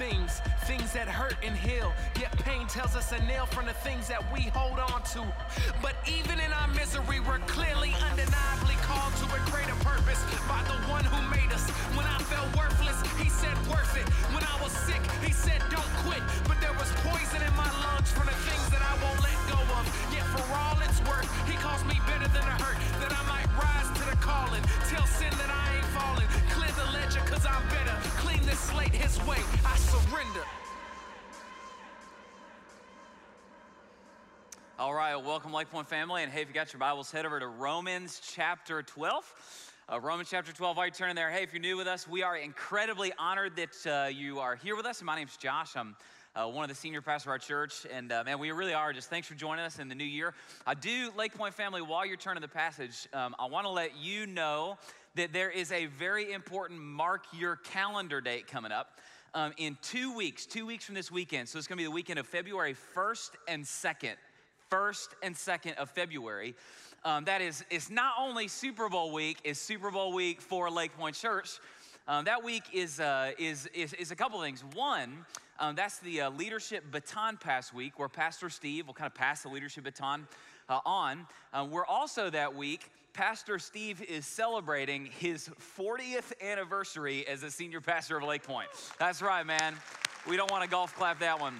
Things, 0.00 0.40
things 0.64 0.96
that 0.96 1.04
hurt 1.12 1.36
and 1.44 1.52
heal. 1.52 1.92
Yet 2.16 2.32
pain 2.48 2.64
tells 2.72 2.96
us 2.96 3.12
a 3.12 3.20
nail 3.28 3.44
from 3.44 3.68
the 3.68 3.76
things 3.84 4.08
that 4.08 4.24
we 4.32 4.48
hold 4.56 4.80
on 4.80 5.04
to. 5.12 5.20
But 5.84 5.92
even 6.08 6.40
in 6.40 6.50
our 6.56 6.68
misery, 6.72 7.20
we're 7.20 7.44
clearly, 7.44 7.92
undeniably 8.08 8.80
called 8.80 9.12
to 9.20 9.26
a 9.28 9.40
greater 9.52 9.76
purpose 9.84 10.24
by 10.48 10.64
the 10.64 10.76
one 10.88 11.04
who 11.04 11.20
made 11.28 11.52
us. 11.52 11.68
When 11.92 12.08
I 12.08 12.16
felt 12.32 12.48
worthless, 12.56 12.96
he 13.20 13.28
said 13.28 13.52
worth 13.68 13.92
it. 13.92 14.08
When 14.32 14.40
I 14.40 14.56
was 14.64 14.72
sick, 14.88 15.04
he 15.20 15.36
said 15.36 15.60
don't 15.68 15.92
quit. 16.08 16.24
But 16.48 16.56
there 16.64 16.72
was 16.80 16.88
poison 17.04 17.44
in 17.44 17.52
my 17.52 17.68
lungs 17.84 18.08
from 18.08 18.24
the 18.24 18.38
things 18.48 18.66
that 18.72 18.80
I 18.80 18.96
won't 19.04 19.20
let 19.20 19.36
go 19.52 19.60
of. 19.76 19.84
Yet 20.16 20.24
for 20.32 20.48
all 20.56 20.80
its 20.80 20.96
worth, 21.04 21.28
he 21.44 21.60
calls 21.60 21.84
me 21.84 22.00
better 22.08 22.28
than 22.32 22.48
a 22.48 22.56
hurt, 22.56 22.80
that 23.04 23.12
I 23.12 23.20
might 23.28 23.52
rise 23.52 23.92
to 24.00 24.04
the 24.08 24.16
calling. 24.24 24.64
Tell 24.88 25.04
sin 25.04 25.32
that 25.36 25.52
I 25.52 25.76
ain't 25.76 25.90
falling. 25.92 26.28
Clear 26.56 26.72
the 26.72 26.88
ledger, 26.96 27.20
cause 27.28 27.44
I'm 27.44 27.60
better. 27.68 27.89
Slate 28.68 28.92
his 28.92 29.18
way. 29.26 29.38
I 29.64 29.76
surrender. 29.76 30.44
All 34.78 34.92
right, 34.92 35.16
welcome, 35.16 35.52
Lakepointe 35.52 35.88
family. 35.88 36.22
And 36.22 36.30
hey, 36.30 36.42
if 36.42 36.48
you 36.48 36.54
got 36.54 36.72
your 36.72 36.80
Bibles, 36.80 37.10
head 37.10 37.24
over 37.24 37.40
to 37.40 37.46
Romans 37.46 38.20
chapter 38.22 38.82
12. 38.82 39.34
Uh, 39.90 40.00
Romans 40.00 40.28
chapter 40.30 40.52
12, 40.52 40.76
while 40.76 40.86
you're 40.86 40.94
turning 40.94 41.16
there, 41.16 41.30
hey, 41.30 41.42
if 41.42 41.52
you're 41.52 41.60
new 41.60 41.76
with 41.76 41.86
us, 41.86 42.06
we 42.06 42.22
are 42.22 42.36
incredibly 42.36 43.12
honored 43.18 43.56
that 43.56 43.86
uh, 43.86 44.08
you 44.08 44.38
are 44.40 44.56
here 44.56 44.76
with 44.76 44.86
us. 44.86 45.02
My 45.02 45.16
name's 45.16 45.36
Josh. 45.36 45.74
I'm 45.74 45.96
uh, 46.36 46.46
one 46.46 46.62
of 46.62 46.68
the 46.68 46.76
senior 46.76 47.02
pastors 47.02 47.26
of 47.26 47.30
our 47.30 47.38
church. 47.38 47.86
And 47.92 48.12
uh, 48.12 48.22
man, 48.24 48.38
we 48.38 48.50
really 48.52 48.74
are. 48.74 48.92
Just 48.92 49.10
thanks 49.10 49.26
for 49.26 49.34
joining 49.34 49.64
us 49.64 49.78
in 49.78 49.88
the 49.88 49.94
new 49.94 50.04
year. 50.04 50.34
I 50.66 50.74
do, 50.74 51.10
Lakepointe 51.16 51.54
family, 51.54 51.82
while 51.82 52.06
you're 52.06 52.16
turning 52.16 52.40
the 52.40 52.48
passage, 52.48 53.08
um, 53.12 53.34
I 53.38 53.46
want 53.46 53.66
to 53.66 53.70
let 53.70 53.96
you 53.96 54.26
know 54.26 54.78
that 55.16 55.32
there 55.32 55.50
is 55.50 55.72
a 55.72 55.86
very 55.86 56.32
important 56.32 56.80
mark 56.80 57.24
your 57.32 57.56
calendar 57.56 58.20
date 58.20 58.46
coming 58.46 58.72
up 58.72 58.98
um, 59.34 59.52
in 59.56 59.76
two 59.82 60.14
weeks, 60.14 60.46
two 60.46 60.66
weeks 60.66 60.84
from 60.84 60.94
this 60.94 61.10
weekend. 61.10 61.48
So 61.48 61.58
it's 61.58 61.66
going 61.66 61.78
to 61.78 61.82
be 61.82 61.86
the 61.86 61.90
weekend 61.90 62.18
of 62.18 62.26
February 62.26 62.76
1st 62.96 63.30
and 63.48 63.64
2nd. 63.64 64.14
1st 64.70 65.08
and 65.22 65.34
2nd 65.34 65.74
of 65.76 65.90
February. 65.90 66.54
Um, 67.04 67.24
that 67.24 67.40
is, 67.40 67.64
it's 67.70 67.90
not 67.90 68.14
only 68.20 68.46
Super 68.46 68.88
Bowl 68.88 69.12
week, 69.12 69.38
it's 69.42 69.58
Super 69.58 69.90
Bowl 69.90 70.12
week 70.12 70.40
for 70.40 70.70
Lakepointe 70.70 71.16
Church. 71.16 71.58
Um, 72.06 72.24
that 72.24 72.44
week 72.44 72.64
is, 72.72 73.00
uh, 73.00 73.32
is, 73.38 73.66
is, 73.74 73.92
is, 73.94 74.10
a 74.10 74.16
couple 74.16 74.40
things. 74.40 74.64
One, 74.74 75.24
um, 75.58 75.74
that's 75.74 75.98
the 75.98 76.22
uh, 76.22 76.30
leadership 76.30 76.84
baton 76.90 77.36
pass 77.36 77.72
week, 77.72 77.98
where 77.98 78.08
Pastor 78.08 78.50
Steve 78.50 78.86
will 78.86 78.94
kind 78.94 79.06
of 79.06 79.14
pass 79.14 79.42
the 79.42 79.48
leadership 79.48 79.84
baton 79.84 80.26
uh, 80.68 80.80
on. 80.84 81.26
Uh, 81.52 81.66
we're 81.70 81.86
also 81.86 82.30
that 82.30 82.54
week 82.54 82.90
Pastor 83.12 83.58
Steve 83.58 84.02
is 84.02 84.24
celebrating 84.24 85.06
his 85.06 85.50
40th 85.76 86.32
anniversary 86.40 87.26
as 87.26 87.42
a 87.42 87.50
senior 87.50 87.80
pastor 87.80 88.16
of 88.16 88.22
Lakepointe. 88.22 88.68
That's 88.98 89.20
right, 89.20 89.44
man. 89.44 89.74
We 90.28 90.36
don't 90.36 90.50
want 90.50 90.62
to 90.64 90.70
golf 90.70 90.94
clap 90.94 91.18
that 91.20 91.40
one. 91.40 91.54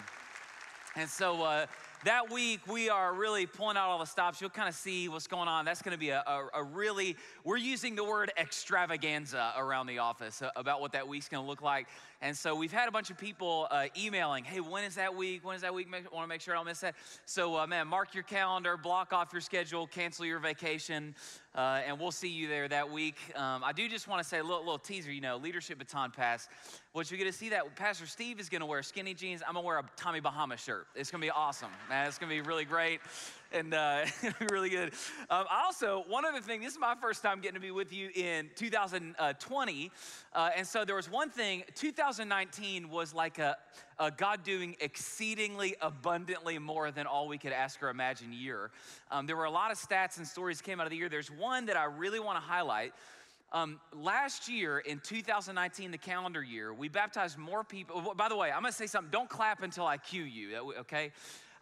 And 0.97 1.09
so, 1.09 1.43
uh, 1.43 1.67
that 2.05 2.31
week 2.31 2.61
we 2.67 2.89
are 2.89 3.13
really 3.13 3.45
pulling 3.45 3.77
out 3.77 3.91
all 3.91 3.99
the 3.99 4.07
stops. 4.07 4.41
You'll 4.41 4.49
kind 4.49 4.69
of 4.69 4.75
see 4.75 5.09
what's 5.09 5.27
going 5.27 5.49
on. 5.49 5.67
That's 5.67 5.83
going 5.83 5.93
to 5.93 5.99
be 5.99 6.09
a, 6.09 6.23
a, 6.27 6.61
a, 6.61 6.65
really, 6.65 7.15
we're 7.45 7.59
using 7.59 7.95
the 7.95 8.05
word 8.05 8.33
extravaganza 8.39 9.53
around 9.59 9.87
the 9.87 9.99
office 9.99 10.41
uh, 10.41 10.49
about 10.57 10.81
what 10.81 10.93
that 10.93 11.07
week's 11.07 11.29
going 11.29 11.45
to 11.45 11.49
look 11.49 11.61
like. 11.61 11.89
And 12.23 12.37
so 12.37 12.55
we've 12.55 12.73
had 12.73 12.87
a 12.87 12.91
bunch 12.91 13.11
of 13.11 13.17
people 13.17 13.67
uh, 13.71 13.87
emailing, 13.99 14.45
hey, 14.45 14.61
when 14.61 14.85
is 14.85 14.97
that 14.97 15.15
week? 15.15 15.45
When 15.45 15.57
is 15.57 15.63
that 15.63 15.73
week? 15.73 15.89
Want 15.91 16.25
to 16.25 16.27
make 16.27 16.43
sure 16.43 16.55
I 16.55 16.59
don't 16.59 16.67
miss 16.67 16.81
that. 16.81 16.95
So, 17.25 17.57
uh, 17.57 17.67
man, 17.67 17.89
mark 17.89 18.15
your 18.15 18.25
calendar, 18.25 18.77
block 18.77 19.15
off 19.15 19.33
your 19.33 19.41
schedule, 19.41 19.87
cancel 19.87 20.27
your 20.27 20.39
vacation, 20.39 21.15
uh, 21.55 21.81
and 21.87 21.99
we'll 21.99 22.11
see 22.13 22.29
you 22.29 22.47
there 22.47 22.69
that 22.69 22.91
week. 22.91 23.17
Um, 23.35 23.65
I 23.65 23.73
do 23.73 23.89
just 23.89 24.07
want 24.07 24.23
to 24.23 24.29
say 24.29 24.39
a 24.39 24.43
little, 24.43 24.59
little 24.59 24.79
teaser, 24.79 25.11
you 25.11 25.23
know, 25.23 25.39
leadership 25.39 25.79
baton 25.79 26.11
pass. 26.11 26.49
What 26.93 27.11
you're 27.11 27.19
to 27.31 27.37
see 27.37 27.49
that 27.51 27.75
Pastor 27.75 28.07
Steve 28.07 28.39
is 28.39 28.51
to 28.61 28.67
wear 28.67 28.83
skinny 28.83 29.15
jeans. 29.15 29.41
I'm 29.47 29.55
to 29.65 29.67
wear 29.67 29.79
a 29.79 29.85
Tommy 29.97 30.21
Bahama 30.21 30.59
shirt. 30.59 30.89
It's 30.95 31.11
to 31.23 31.27
be 31.27 31.31
awesome, 31.31 31.71
man. 31.89 32.07
It's 32.07 32.19
to 32.29 32.35
be 32.35 32.43
really 32.43 32.67
great 32.67 33.01
and 33.53 33.75
uh, 33.75 34.05
really 34.51 34.71
good. 34.71 34.93
Um, 35.29 35.45
also, 35.51 36.05
one 36.09 36.25
other 36.25 36.41
thing, 36.41 36.61
this 36.61 36.73
is 36.73 36.79
my 36.79 36.95
first 37.01 37.23
time 37.23 37.41
getting 37.41 37.55
to 37.55 37.61
be 37.61 37.71
with 37.71 37.93
you 37.93 38.11
in 38.15 38.51
2020. 38.55 39.91
Uh, 40.33 40.51
and 40.57 40.67
so 40.67 40.85
there 40.85 40.97
was 40.97 41.11
one 41.11 41.31
thing, 41.31 41.65
2019 41.75 42.91
was 42.91 43.15
like 43.15 43.39
a, 43.39 43.57
a, 43.99 44.11
God 44.11 44.45
doing 44.45 44.77
exceedingly 44.81 45.75
abundantly 45.81 46.59
more 46.59 46.91
than 46.91 47.07
all 47.07 47.29
we 47.29 47.39
could 47.39 47.53
ask 47.53 47.83
or 47.83 47.89
imagine 47.89 48.33
year. 48.33 48.71
Um, 49.11 49.27
there 49.27 49.37
were 49.37 49.45
a 49.45 49.51
lot 49.51 49.71
of 49.71 49.79
stats 49.79 50.19
and 50.19 50.27
stories 50.27 50.61
came 50.61 50.81
out 50.81 50.87
of 50.87 50.91
the 50.91 50.97
year. 50.97 51.09
There's 51.09 51.31
one 51.31 51.67
that 51.67 51.77
I 51.77 51.85
really 51.85 52.21
want 52.21 52.37
to 52.37 52.43
highlight. 52.43 52.93
Um, 53.53 53.81
last 53.93 54.49
year 54.49 54.79
in 54.79 55.01
2019, 55.01 55.91
the 55.91 55.99
calendar 55.99 56.41
year, 56.41 56.73
we 56.73 56.89
baptized 56.89 57.37
more 57.37 57.65
people. 57.65 58.15
By 58.17 58.29
the 58.29 58.37
way, 58.37 58.53
I'm 58.53 58.63
gonna 58.63 58.71
say 58.71 58.87
something. 58.87 59.11
Don't 59.11 59.29
clap 59.29 59.65
until 59.65 59.87
I 59.87 59.97
cue 59.97 60.23
you, 60.23 60.73
okay? 60.81 61.11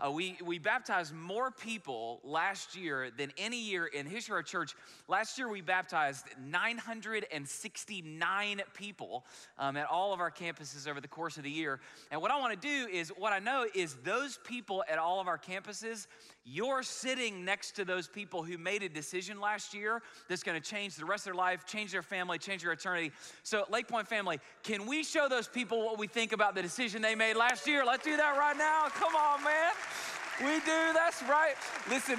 Uh, 0.04 0.10
we, 0.12 0.36
we 0.44 0.58
baptized 0.58 1.12
more 1.12 1.50
people 1.50 2.20
last 2.22 2.76
year 2.76 3.10
than 3.16 3.32
any 3.36 3.60
year 3.60 3.86
in 3.86 4.06
history 4.06 4.32
of 4.32 4.36
our 4.36 4.44
church. 4.44 4.76
Last 5.08 5.36
year, 5.38 5.48
we 5.48 5.60
baptized 5.60 6.26
969 6.46 8.62
people 8.74 9.24
um, 9.58 9.76
at 9.76 9.86
all 9.86 10.12
of 10.12 10.20
our 10.20 10.30
campuses 10.30 10.88
over 10.88 11.00
the 11.00 11.08
course 11.08 11.36
of 11.36 11.42
the 11.42 11.50
year. 11.50 11.80
And 12.12 12.22
what 12.22 12.30
I 12.30 12.38
want 12.38 12.60
to 12.60 12.68
do 12.68 12.86
is, 12.88 13.08
what 13.08 13.32
I 13.32 13.40
know 13.40 13.66
is 13.74 13.96
those 14.04 14.38
people 14.44 14.84
at 14.88 14.98
all 14.98 15.20
of 15.20 15.26
our 15.26 15.38
campuses, 15.38 16.06
you're 16.44 16.84
sitting 16.84 17.44
next 17.44 17.72
to 17.72 17.84
those 17.84 18.06
people 18.06 18.44
who 18.44 18.56
made 18.56 18.84
a 18.84 18.88
decision 18.88 19.40
last 19.40 19.74
year 19.74 20.00
that's 20.28 20.44
going 20.44 20.60
to 20.60 20.66
change 20.66 20.94
the 20.94 21.04
rest 21.04 21.26
of 21.26 21.32
their 21.32 21.34
life, 21.34 21.66
change 21.66 21.90
their 21.92 22.02
family, 22.02 22.38
change 22.38 22.62
their 22.62 22.72
eternity. 22.72 23.10
So, 23.42 23.64
Lakepointe 23.68 24.06
family, 24.06 24.38
can 24.62 24.86
we 24.86 25.02
show 25.02 25.28
those 25.28 25.48
people 25.48 25.84
what 25.84 25.98
we 25.98 26.06
think 26.06 26.32
about 26.32 26.54
the 26.54 26.62
decision 26.62 27.02
they 27.02 27.16
made 27.16 27.34
last 27.34 27.66
year? 27.66 27.84
Let's 27.84 28.04
do 28.04 28.16
that 28.16 28.38
right 28.38 28.56
now. 28.56 28.86
Come 28.90 29.16
on, 29.16 29.42
man. 29.42 29.72
We 30.40 30.60
do, 30.60 30.92
that's 30.94 31.22
right. 31.24 31.54
Listen, 31.90 32.18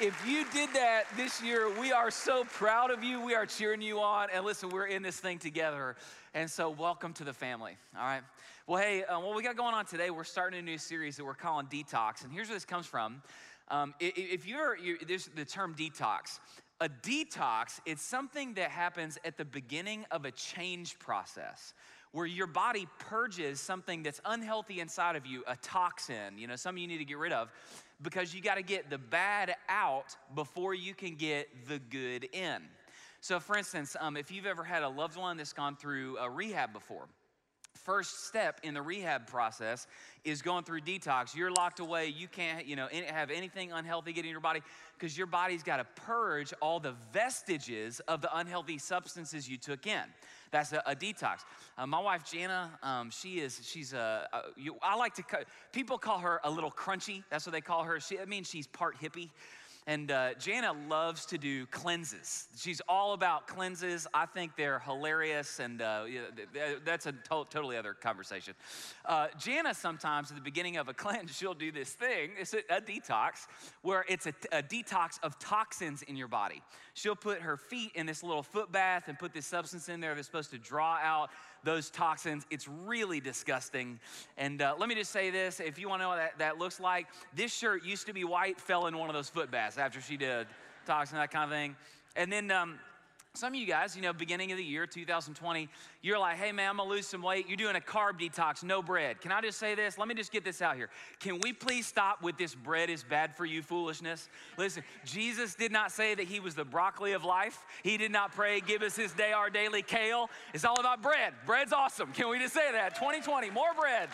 if 0.00 0.26
you 0.26 0.44
did 0.52 0.72
that 0.74 1.04
this 1.16 1.42
year, 1.42 1.70
we 1.78 1.92
are 1.92 2.10
so 2.10 2.44
proud 2.44 2.90
of 2.90 3.02
you. 3.02 3.20
We 3.20 3.34
are 3.34 3.46
cheering 3.46 3.80
you 3.80 4.00
on. 4.00 4.28
And 4.32 4.44
listen, 4.44 4.68
we're 4.68 4.86
in 4.86 5.02
this 5.02 5.18
thing 5.20 5.38
together. 5.38 5.96
And 6.34 6.50
so, 6.50 6.70
welcome 6.70 7.12
to 7.14 7.24
the 7.24 7.32
family. 7.32 7.76
All 7.96 8.04
right. 8.04 8.22
Well, 8.66 8.82
hey, 8.82 9.04
uh, 9.04 9.20
what 9.20 9.34
we 9.34 9.42
got 9.42 9.56
going 9.56 9.74
on 9.74 9.86
today, 9.86 10.10
we're 10.10 10.24
starting 10.24 10.58
a 10.58 10.62
new 10.62 10.76
series 10.76 11.16
that 11.16 11.24
we're 11.24 11.34
calling 11.34 11.66
Detox. 11.66 12.24
And 12.24 12.32
here's 12.32 12.48
where 12.48 12.56
this 12.56 12.64
comes 12.64 12.86
from. 12.86 13.22
Um, 13.68 13.94
if 14.00 14.46
you're, 14.46 14.76
you, 14.76 14.98
there's 15.06 15.26
the 15.34 15.44
term 15.44 15.74
detox. 15.74 16.40
A 16.80 16.88
detox, 16.88 17.80
it's 17.86 18.02
something 18.02 18.54
that 18.54 18.70
happens 18.70 19.18
at 19.24 19.36
the 19.38 19.44
beginning 19.44 20.04
of 20.10 20.24
a 20.24 20.30
change 20.30 20.98
process 20.98 21.72
where 22.16 22.24
your 22.24 22.46
body 22.46 22.88
purges 22.98 23.60
something 23.60 24.02
that's 24.02 24.22
unhealthy 24.24 24.80
inside 24.80 25.16
of 25.16 25.26
you, 25.26 25.44
a 25.46 25.54
toxin, 25.56 26.38
you 26.38 26.46
know, 26.46 26.56
something 26.56 26.80
you 26.80 26.88
need 26.88 26.96
to 26.96 27.04
get 27.04 27.18
rid 27.18 27.30
of, 27.30 27.52
because 28.00 28.34
you 28.34 28.40
got 28.40 28.54
to 28.54 28.62
get 28.62 28.88
the 28.88 28.96
bad 28.96 29.54
out 29.68 30.16
before 30.34 30.72
you 30.72 30.94
can 30.94 31.14
get 31.14 31.46
the 31.68 31.78
good 31.78 32.26
in. 32.32 32.62
So, 33.20 33.38
for 33.38 33.58
instance, 33.58 33.96
um, 34.00 34.16
if 34.16 34.30
you've 34.30 34.46
ever 34.46 34.64
had 34.64 34.82
a 34.82 34.88
loved 34.88 35.18
one 35.18 35.36
that's 35.36 35.52
gone 35.52 35.76
through 35.76 36.16
a 36.16 36.30
rehab 36.30 36.72
before, 36.72 37.06
first 37.84 38.24
step 38.26 38.60
in 38.62 38.72
the 38.72 38.80
rehab 38.80 39.26
process 39.26 39.86
is 40.24 40.40
going 40.40 40.64
through 40.64 40.80
detox. 40.80 41.36
You're 41.36 41.52
locked 41.52 41.80
away. 41.80 42.06
You 42.06 42.28
can't, 42.28 42.64
you 42.64 42.76
know, 42.76 42.88
have 43.10 43.30
anything 43.30 43.72
unhealthy 43.72 44.14
get 44.14 44.24
in 44.24 44.30
your 44.30 44.40
body 44.40 44.62
because 44.98 45.18
your 45.18 45.26
body's 45.26 45.62
got 45.62 45.76
to 45.76 46.02
purge 46.02 46.54
all 46.62 46.80
the 46.80 46.94
vestiges 47.12 48.00
of 48.08 48.22
the 48.22 48.34
unhealthy 48.38 48.78
substances 48.78 49.50
you 49.50 49.58
took 49.58 49.86
in. 49.86 50.04
That's 50.56 50.72
a, 50.72 50.82
a 50.86 50.96
detox. 50.96 51.40
Uh, 51.76 51.86
my 51.86 52.00
wife 52.00 52.24
Jana, 52.24 52.70
um, 52.82 53.10
she 53.10 53.40
is 53.40 53.60
she's 53.62 53.92
a, 53.92 54.26
a 54.32 54.40
you, 54.58 54.76
I 54.82 54.96
like 54.96 55.12
to 55.16 55.22
people 55.70 55.98
call 55.98 56.18
her 56.20 56.40
a 56.44 56.50
little 56.50 56.70
crunchy. 56.70 57.22
That's 57.28 57.44
what 57.44 57.52
they 57.52 57.60
call 57.60 57.82
her. 57.82 58.00
She, 58.00 58.18
I 58.18 58.24
mean 58.24 58.42
she's 58.42 58.66
part 58.66 58.96
hippie. 58.98 59.28
And 59.88 60.10
uh, 60.10 60.34
Jana 60.34 60.72
loves 60.88 61.26
to 61.26 61.38
do 61.38 61.64
cleanses. 61.66 62.48
She's 62.56 62.80
all 62.88 63.12
about 63.12 63.46
cleanses. 63.46 64.08
I 64.12 64.26
think 64.26 64.56
they're 64.56 64.80
hilarious, 64.80 65.60
and 65.60 65.80
uh, 65.80 66.06
that's 66.84 67.06
a 67.06 67.12
to- 67.12 67.46
totally 67.48 67.76
other 67.76 67.94
conversation. 67.94 68.54
Uh, 69.04 69.28
Jana 69.38 69.74
sometimes 69.74 70.30
at 70.30 70.36
the 70.36 70.42
beginning 70.42 70.76
of 70.76 70.88
a 70.88 70.94
cleanse, 71.06 71.36
she'll 71.36 71.54
do 71.54 71.70
this 71.70 71.90
thing. 71.92 72.30
It's 72.36 72.52
a, 72.52 72.62
a 72.68 72.80
detox 72.80 73.46
where 73.82 74.04
it's 74.08 74.26
a 74.26 74.32
detox 74.62 75.20
of 75.22 75.38
toxins 75.38 76.02
in 76.02 76.16
your 76.16 76.28
body. 76.28 76.62
She'll 76.94 77.14
put 77.14 77.42
her 77.42 77.56
feet 77.56 77.92
in 77.94 78.06
this 78.06 78.24
little 78.24 78.42
foot 78.42 78.72
bath 78.72 79.04
and 79.06 79.16
put 79.16 79.32
this 79.32 79.46
substance 79.46 79.88
in 79.88 80.00
there 80.00 80.16
that's 80.16 80.26
supposed 80.26 80.50
to 80.50 80.58
draw 80.58 80.96
out 80.96 81.30
those 81.66 81.90
toxins. 81.90 82.46
It's 82.48 82.66
really 82.66 83.20
disgusting. 83.20 84.00
And 84.38 84.62
uh, 84.62 84.76
let 84.78 84.88
me 84.88 84.94
just 84.94 85.10
say 85.10 85.30
this 85.30 85.60
if 85.60 85.78
you 85.78 85.88
want 85.90 86.00
to 86.00 86.04
know 86.04 86.08
what 86.10 86.16
that, 86.16 86.38
that 86.38 86.58
looks 86.58 86.80
like, 86.80 87.08
this 87.34 87.52
shirt 87.52 87.84
used 87.84 88.06
to 88.06 88.14
be 88.14 88.24
white, 88.24 88.58
fell 88.58 88.86
in 88.86 88.96
one 88.96 89.10
of 89.10 89.14
those 89.14 89.28
foot 89.28 89.50
baths 89.50 89.76
after 89.76 90.00
she 90.00 90.16
did 90.16 90.46
toxin, 90.86 91.18
that 91.18 91.30
kind 91.30 91.44
of 91.44 91.50
thing. 91.50 91.76
And 92.14 92.32
then 92.32 92.50
um, 92.50 92.78
some 93.36 93.52
of 93.52 93.60
you 93.60 93.66
guys, 93.66 93.94
you 93.94 94.02
know, 94.02 94.12
beginning 94.12 94.50
of 94.52 94.58
the 94.58 94.64
year, 94.64 94.86
2020, 94.86 95.68
you're 96.02 96.18
like, 96.18 96.36
hey 96.36 96.52
man, 96.52 96.70
I'm 96.70 96.76
gonna 96.78 96.88
lose 96.88 97.06
some 97.06 97.22
weight. 97.22 97.46
You're 97.48 97.56
doing 97.56 97.76
a 97.76 97.80
carb 97.80 98.20
detox, 98.20 98.64
no 98.64 98.82
bread. 98.82 99.20
Can 99.20 99.32
I 99.32 99.40
just 99.40 99.58
say 99.58 99.74
this? 99.74 99.98
Let 99.98 100.08
me 100.08 100.14
just 100.14 100.32
get 100.32 100.44
this 100.44 100.62
out 100.62 100.76
here. 100.76 100.88
Can 101.20 101.38
we 101.40 101.52
please 101.52 101.86
stop 101.86 102.22
with 102.22 102.38
this 102.38 102.54
bread 102.54 102.90
is 102.90 103.04
bad 103.04 103.36
for 103.36 103.44
you 103.44 103.62
foolishness? 103.62 104.28
Listen, 104.56 104.82
Jesus 105.04 105.54
did 105.54 105.72
not 105.72 105.92
say 105.92 106.14
that 106.14 106.26
he 106.26 106.40
was 106.40 106.54
the 106.54 106.64
broccoli 106.64 107.12
of 107.12 107.24
life. 107.24 107.64
He 107.82 107.96
did 107.96 108.10
not 108.10 108.32
pray, 108.32 108.60
give 108.60 108.82
us 108.82 108.96
this 108.96 109.12
day 109.12 109.32
our 109.32 109.50
daily 109.50 109.82
kale. 109.82 110.30
It's 110.54 110.64
all 110.64 110.80
about 110.80 111.02
bread. 111.02 111.34
Bread's 111.44 111.72
awesome. 111.72 112.12
Can 112.12 112.28
we 112.28 112.38
just 112.38 112.54
say 112.54 112.72
that? 112.72 112.94
2020, 112.94 113.50
more 113.50 113.74
bread. 113.78 114.08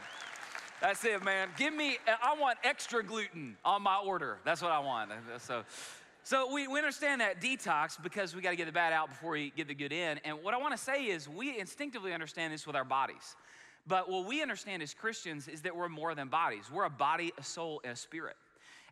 That's 0.80 1.04
it, 1.04 1.24
man. 1.24 1.48
Give 1.56 1.72
me, 1.72 1.98
I 2.08 2.34
want 2.34 2.58
extra 2.64 3.04
gluten 3.04 3.56
on 3.64 3.82
my 3.82 3.98
order. 3.98 4.38
That's 4.44 4.60
what 4.60 4.72
I 4.72 4.80
want. 4.80 5.12
So, 5.38 5.62
so 6.24 6.52
we, 6.52 6.68
we 6.68 6.78
understand 6.78 7.20
that 7.20 7.40
detox 7.40 8.00
because 8.00 8.34
we 8.34 8.42
got 8.42 8.50
to 8.50 8.56
get 8.56 8.66
the 8.66 8.72
bad 8.72 8.92
out 8.92 9.08
before 9.08 9.32
we 9.32 9.52
get 9.56 9.66
the 9.66 9.74
good 9.74 9.92
in. 9.92 10.18
And 10.24 10.42
what 10.42 10.54
I 10.54 10.58
want 10.58 10.72
to 10.76 10.82
say 10.82 11.04
is 11.04 11.28
we 11.28 11.58
instinctively 11.58 12.12
understand 12.12 12.52
this 12.52 12.66
with 12.66 12.76
our 12.76 12.84
bodies. 12.84 13.36
But 13.86 14.08
what 14.08 14.26
we 14.26 14.40
understand 14.40 14.82
as 14.82 14.94
Christians 14.94 15.48
is 15.48 15.62
that 15.62 15.74
we're 15.74 15.88
more 15.88 16.14
than 16.14 16.28
bodies. 16.28 16.70
We're 16.72 16.84
a 16.84 16.90
body, 16.90 17.32
a 17.38 17.42
soul, 17.42 17.80
and 17.82 17.92
a 17.92 17.96
spirit. 17.96 18.36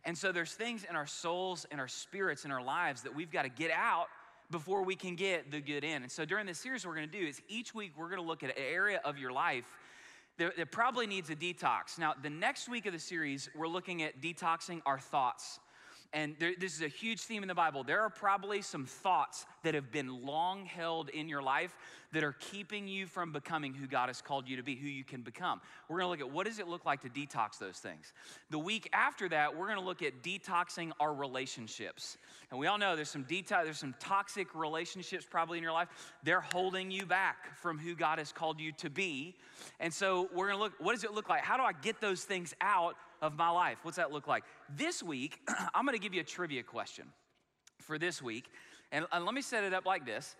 And 0.03 0.17
so 0.17 0.31
there's 0.31 0.53
things 0.53 0.85
in 0.89 0.95
our 0.95 1.05
souls 1.05 1.65
and 1.71 1.79
our 1.79 1.87
spirits 1.87 2.43
in 2.43 2.51
our 2.51 2.63
lives 2.63 3.03
that 3.03 3.15
we've 3.15 3.31
got 3.31 3.43
to 3.43 3.49
get 3.49 3.71
out 3.71 4.07
before 4.49 4.83
we 4.83 4.95
can 4.95 5.15
get 5.15 5.51
the 5.51 5.61
good 5.61 5.85
in. 5.85 6.01
And 6.01 6.11
so 6.11 6.25
during 6.25 6.45
this 6.45 6.59
series, 6.59 6.85
we're 6.85 6.95
going 6.95 7.09
to 7.09 7.19
do 7.19 7.25
is 7.25 7.41
each 7.47 7.73
week 7.73 7.93
we're 7.95 8.09
going 8.09 8.21
to 8.21 8.27
look 8.27 8.43
at 8.43 8.49
an 8.49 8.55
area 8.57 8.99
of 9.05 9.17
your 9.17 9.31
life 9.31 9.65
that, 10.37 10.57
that 10.57 10.71
probably 10.71 11.07
needs 11.07 11.29
a 11.29 11.35
detox. 11.35 11.97
Now, 11.97 12.13
the 12.21 12.29
next 12.29 12.67
week 12.67 12.85
of 12.85 12.93
the 12.93 12.99
series, 12.99 13.49
we're 13.55 13.67
looking 13.67 14.03
at 14.03 14.21
detoxing 14.21 14.81
our 14.85 14.99
thoughts. 14.99 15.59
And 16.13 16.35
there, 16.39 16.51
this 16.59 16.75
is 16.75 16.81
a 16.81 16.89
huge 16.89 17.21
theme 17.21 17.41
in 17.41 17.47
the 17.47 17.55
Bible. 17.55 17.85
There 17.85 18.01
are 18.01 18.09
probably 18.09 18.61
some 18.61 18.85
thoughts 18.85 19.45
that 19.63 19.75
have 19.75 19.91
been 19.91 20.25
long 20.25 20.65
held 20.65 21.07
in 21.09 21.29
your 21.29 21.41
life 21.41 21.73
that 22.11 22.21
are 22.21 22.33
keeping 22.33 22.85
you 22.85 23.07
from 23.07 23.31
becoming 23.31 23.73
who 23.73 23.87
God 23.87 24.07
has 24.07 24.21
called 24.21 24.49
you 24.49 24.57
to 24.57 24.63
be, 24.63 24.75
who 24.75 24.87
you 24.87 25.05
can 25.05 25.21
become. 25.21 25.61
We're 25.87 25.99
gonna 25.99 26.09
look 26.09 26.19
at 26.19 26.29
what 26.29 26.45
does 26.45 26.59
it 26.59 26.67
look 26.67 26.85
like 26.85 27.01
to 27.01 27.09
detox 27.09 27.57
those 27.57 27.77
things. 27.77 28.11
The 28.49 28.59
week 28.59 28.89
after 28.91 29.29
that, 29.29 29.55
we're 29.55 29.67
gonna 29.67 29.79
look 29.79 30.01
at 30.01 30.21
detoxing 30.21 30.91
our 30.99 31.13
relationships. 31.13 32.17
And 32.49 32.59
we 32.59 32.67
all 32.67 32.77
know 32.77 32.97
there's 32.97 33.09
some 33.09 33.23
detox, 33.23 33.63
there's 33.63 33.79
some 33.79 33.95
toxic 33.99 34.53
relationships 34.53 35.25
probably 35.29 35.59
in 35.59 35.63
your 35.63 35.71
life. 35.71 35.87
They're 36.23 36.41
holding 36.41 36.91
you 36.91 37.05
back 37.05 37.55
from 37.55 37.79
who 37.79 37.95
God 37.95 38.19
has 38.19 38.33
called 38.33 38.59
you 38.59 38.73
to 38.73 38.89
be. 38.89 39.37
And 39.79 39.93
so 39.93 40.29
we're 40.33 40.47
gonna 40.47 40.59
look, 40.59 40.73
what 40.79 40.93
does 40.93 41.05
it 41.05 41.13
look 41.13 41.29
like? 41.29 41.43
How 41.43 41.55
do 41.55 41.63
I 41.63 41.71
get 41.71 42.01
those 42.01 42.25
things 42.25 42.53
out 42.59 42.97
of 43.21 43.37
my 43.37 43.49
life? 43.49 43.77
What's 43.83 43.97
that 43.97 44.11
look 44.11 44.27
like? 44.27 44.43
This 44.75 45.03
week, 45.03 45.39
I'm 45.73 45.85
gonna 45.85 45.97
give 45.97 46.13
you 46.13 46.21
a 46.21 46.25
trivia 46.25 46.63
question 46.63 47.05
for 47.79 47.97
this 47.97 48.21
week. 48.21 48.45
And, 48.91 49.05
and 49.11 49.25
let 49.25 49.33
me 49.33 49.41
set 49.41 49.63
it 49.63 49.73
up 49.73 49.85
like 49.85 50.05
this. 50.05 50.35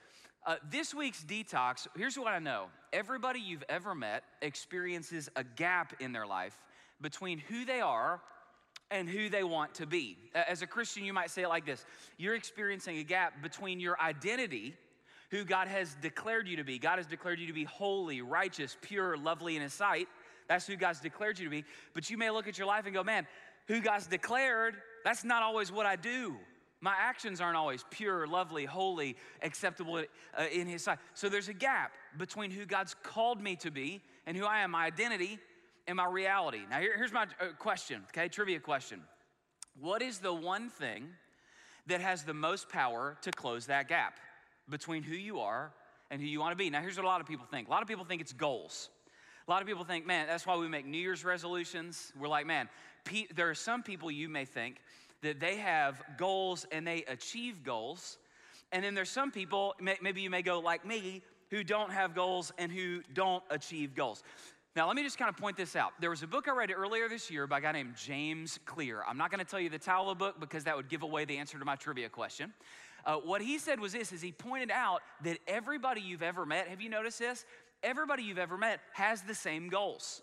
Uh, 0.46 0.56
this 0.70 0.94
week's 0.94 1.24
detox, 1.24 1.88
here's 1.96 2.18
what 2.18 2.34
I 2.34 2.40
know 2.40 2.68
everybody 2.92 3.40
you've 3.40 3.64
ever 3.70 3.94
met 3.96 4.24
experiences 4.42 5.30
a 5.36 5.44
gap 5.44 5.94
in 6.00 6.12
their 6.12 6.26
life 6.26 6.58
between 7.00 7.38
who 7.38 7.64
they 7.64 7.80
are 7.80 8.22
and 8.90 9.08
who 9.08 9.30
they 9.30 9.44
want 9.44 9.74
to 9.76 9.86
be. 9.86 10.18
As 10.36 10.62
a 10.62 10.68
Christian, 10.68 11.06
you 11.06 11.14
might 11.14 11.30
say 11.30 11.44
it 11.44 11.48
like 11.48 11.66
this 11.66 11.86
You're 12.18 12.36
experiencing 12.36 12.98
a 12.98 13.04
gap 13.04 13.42
between 13.42 13.80
your 13.80 14.00
identity, 14.00 14.76
who 15.30 15.46
God 15.46 15.68
has 15.68 15.96
declared 16.02 16.48
you 16.48 16.58
to 16.58 16.64
be. 16.64 16.78
God 16.78 16.98
has 16.98 17.08
declared 17.08 17.40
you 17.40 17.48
to 17.48 17.54
be 17.54 17.64
holy, 17.64 18.22
righteous, 18.22 18.78
pure, 18.82 19.18
lovely 19.18 19.56
in 19.56 19.62
His 19.62 19.74
sight. 19.74 20.08
That's 20.52 20.68
who 20.68 20.76
God's 20.76 21.00
declared 21.00 21.40
you 21.40 21.46
to 21.46 21.50
be. 21.50 21.64
But 21.94 22.10
you 22.10 22.18
may 22.18 22.30
look 22.30 22.46
at 22.46 22.58
your 22.58 22.68
life 22.68 22.86
and 22.86 22.94
go, 22.94 23.06
man, 23.06 23.26
who 23.70 23.80
God's 23.80 24.06
declared, 24.06 24.76
that's 25.06 25.24
not 25.24 25.44
always 25.44 25.72
what 25.72 25.86
I 25.86 25.96
do. 25.96 26.36
My 26.82 26.94
actions 27.00 27.40
aren't 27.40 27.56
always 27.56 27.86
pure, 27.90 28.28
lovely, 28.28 28.66
holy, 28.66 29.16
acceptable 29.42 30.04
uh, 30.38 30.44
in 30.52 30.68
His 30.68 30.84
sight. 30.84 30.98
So 31.14 31.30
there's 31.30 31.48
a 31.48 31.54
gap 31.54 31.94
between 32.18 32.52
who 32.52 32.66
God's 32.66 32.98
called 33.02 33.42
me 33.42 33.56
to 33.58 33.72
be 33.72 34.02
and 34.26 34.36
who 34.36 34.44
I 34.44 34.60
am, 34.60 34.72
my 34.72 34.84
identity 34.84 35.40
and 35.88 35.96
my 35.96 36.08
reality. 36.08 36.60
Now, 36.70 36.82
here, 36.82 36.98
here's 36.98 37.14
my 37.14 37.24
uh, 37.24 37.54
question, 37.58 38.02
okay? 38.10 38.28
Trivia 38.28 38.60
question. 38.60 39.00
What 39.80 40.02
is 40.02 40.18
the 40.18 40.34
one 40.34 40.70
thing 40.70 41.08
that 41.88 42.02
has 42.02 42.24
the 42.24 42.34
most 42.34 42.68
power 42.68 43.16
to 43.22 43.32
close 43.32 43.68
that 43.68 43.88
gap 43.88 44.20
between 44.68 45.02
who 45.02 45.16
you 45.16 45.40
are 45.40 45.72
and 46.10 46.22
who 46.22 46.28
you 46.28 46.42
want 46.42 46.52
to 46.52 46.62
be? 46.62 46.70
Now, 46.70 46.82
here's 46.82 46.98
what 46.98 47.06
a 47.06 47.08
lot 47.08 47.22
of 47.22 47.28
people 47.28 47.46
think 47.50 47.70
a 47.70 47.72
lot 47.72 47.82
of 47.82 47.88
people 47.88 48.04
think 48.04 48.20
it's 48.20 48.34
goals. 48.34 48.90
A 49.52 49.54
lot 49.54 49.62
of 49.62 49.68
people 49.68 49.84
think, 49.84 50.08
man, 50.08 50.28
that's 50.28 50.48
why 50.48 50.56
we 50.56 50.70
make 50.70 50.86
New 50.86 50.98
Year's 50.98 51.26
resolutions. 51.26 52.14
We're 52.18 52.30
like, 52.30 52.48
man, 52.48 52.70
there 53.36 53.50
are 53.50 53.54
some 53.54 53.84
people 53.84 54.10
you 54.10 54.30
may 54.30 54.46
think 54.46 54.78
that 55.24 55.42
they 55.42 55.58
have 55.58 56.02
goals 56.18 56.66
and 56.72 56.88
they 56.88 57.04
achieve 57.10 57.62
goals. 57.62 58.18
And 58.72 58.82
then 58.82 58.94
there's 58.94 59.10
some 59.10 59.30
people, 59.30 59.76
maybe 59.82 60.22
you 60.22 60.30
may 60.30 60.42
go 60.42 60.62
like 60.62 60.86
me, 60.86 61.22
who 61.50 61.66
don't 61.66 61.92
have 61.92 62.16
goals 62.16 62.54
and 62.58 62.72
who 62.72 63.02
don't 63.14 63.44
achieve 63.50 63.94
goals. 63.94 64.24
Now, 64.74 64.88
let 64.88 64.96
me 64.96 65.04
just 65.04 65.18
kind 65.18 65.28
of 65.28 65.36
point 65.36 65.58
this 65.58 65.76
out. 65.76 65.92
There 66.00 66.12
was 66.12 66.24
a 66.24 66.28
book 66.28 66.48
I 66.48 66.52
read 66.54 66.72
earlier 66.72 67.10
this 67.10 67.30
year 67.30 67.46
by 67.46 67.58
a 67.58 67.62
guy 67.62 67.74
named 67.74 67.98
James 67.98 68.58
Clear. 68.66 69.04
I'm 69.06 69.18
not 69.18 69.32
going 69.32 69.44
to 69.44 69.52
tell 69.52 69.60
you 69.60 69.70
the 69.70 69.78
title 69.78 70.10
of 70.10 70.18
the 70.18 70.24
book 70.24 70.40
because 70.40 70.64
that 70.64 70.78
would 70.78 70.88
give 70.88 71.04
away 71.04 71.26
the 71.26 71.38
answer 71.38 71.60
to 71.60 71.66
my 71.66 71.76
trivia 71.76 72.08
question. 72.08 72.54
Uh, 73.06 73.16
what 73.16 73.42
he 73.42 73.58
said 73.58 73.80
was 73.80 73.94
this: 73.94 74.12
is 74.14 74.22
he 74.22 74.32
pointed 74.32 74.72
out 74.72 75.02
that 75.24 75.40
everybody 75.48 76.00
you've 76.02 76.22
ever 76.22 76.46
met, 76.46 76.68
have 76.68 76.80
you 76.80 76.90
noticed 76.90 77.20
this? 77.20 77.46
Everybody 77.84 78.24
you've 78.24 78.38
ever 78.38 78.58
met 78.58 78.80
has 78.94 79.22
the 79.22 79.36
same 79.36 79.70
goals. 79.70 80.22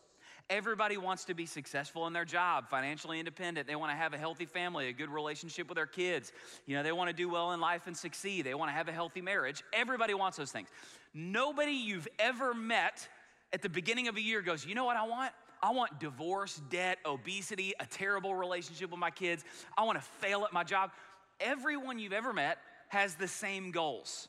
Everybody 0.51 0.97
wants 0.97 1.27
to 1.27 1.35
be 1.35 1.45
successful 1.45 2.07
in 2.07 2.15
their 2.15 2.25
job, 2.25 2.71
financially 2.71 3.19
independent. 3.19 3.67
They 3.67 3.77
want 3.77 3.93
to 3.93 3.97
have 3.97 4.15
a 4.15 4.19
healthy 4.19 4.47
family, 4.47 4.89
a 4.89 4.95
good 4.95 5.11
relationship 5.11 5.69
with 5.69 5.77
their 5.77 5.87
kids. 5.87 6.33
You 6.65 6.77
know, 6.77 6.83
they 6.83 6.93
want 6.93 7.11
to 7.11 7.15
do 7.15 7.29
well 7.29 7.53
in 7.53 7.61
life 7.61 7.87
and 7.87 7.95
succeed. 7.95 8.47
They 8.47 8.55
want 8.55 8.71
to 8.71 8.73
have 8.73 8.89
a 8.89 8.93
healthy 8.93 9.21
marriage. 9.21 9.63
Everybody 9.75 10.15
wants 10.15 10.39
those 10.39 10.51
things. 10.51 10.69
Nobody 11.13 11.73
you've 11.73 12.09
ever 12.19 12.55
met 12.55 13.07
at 13.53 13.61
the 13.61 13.69
beginning 13.69 14.09
of 14.09 14.17
a 14.17 14.23
year 14.23 14.41
goes, 14.41 14.65
You 14.65 14.75
know 14.75 14.87
what 14.87 14.97
I 14.97 15.07
want? 15.07 15.33
I 15.63 15.73
want 15.73 16.01
divorce, 16.01 16.63
debt, 16.71 16.99
obesity, 17.05 17.75
a 17.81 17.85
terrible 17.85 18.35
relationship 18.35 18.91
with 18.91 19.01
my 19.01 19.11
kids. 19.11 19.45
I 19.77 19.85
want 19.85 19.99
to 19.99 20.05
fail 20.05 20.45
at 20.45 20.53
my 20.53 20.65
job. 20.65 20.93
Everyone 21.41 21.99
you've 21.99 22.13
ever 22.13 22.33
met 22.33 22.59
has 22.89 23.17
the 23.17 23.29
same 23.29 23.71
goals. 23.71 24.29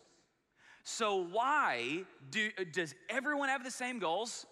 So, 0.89 1.23
why 1.23 2.03
do, 2.31 2.49
does 2.71 2.95
everyone 3.09 3.49
have 3.49 3.63
the 3.63 3.71
same 3.71 3.99
goals? 3.99 4.45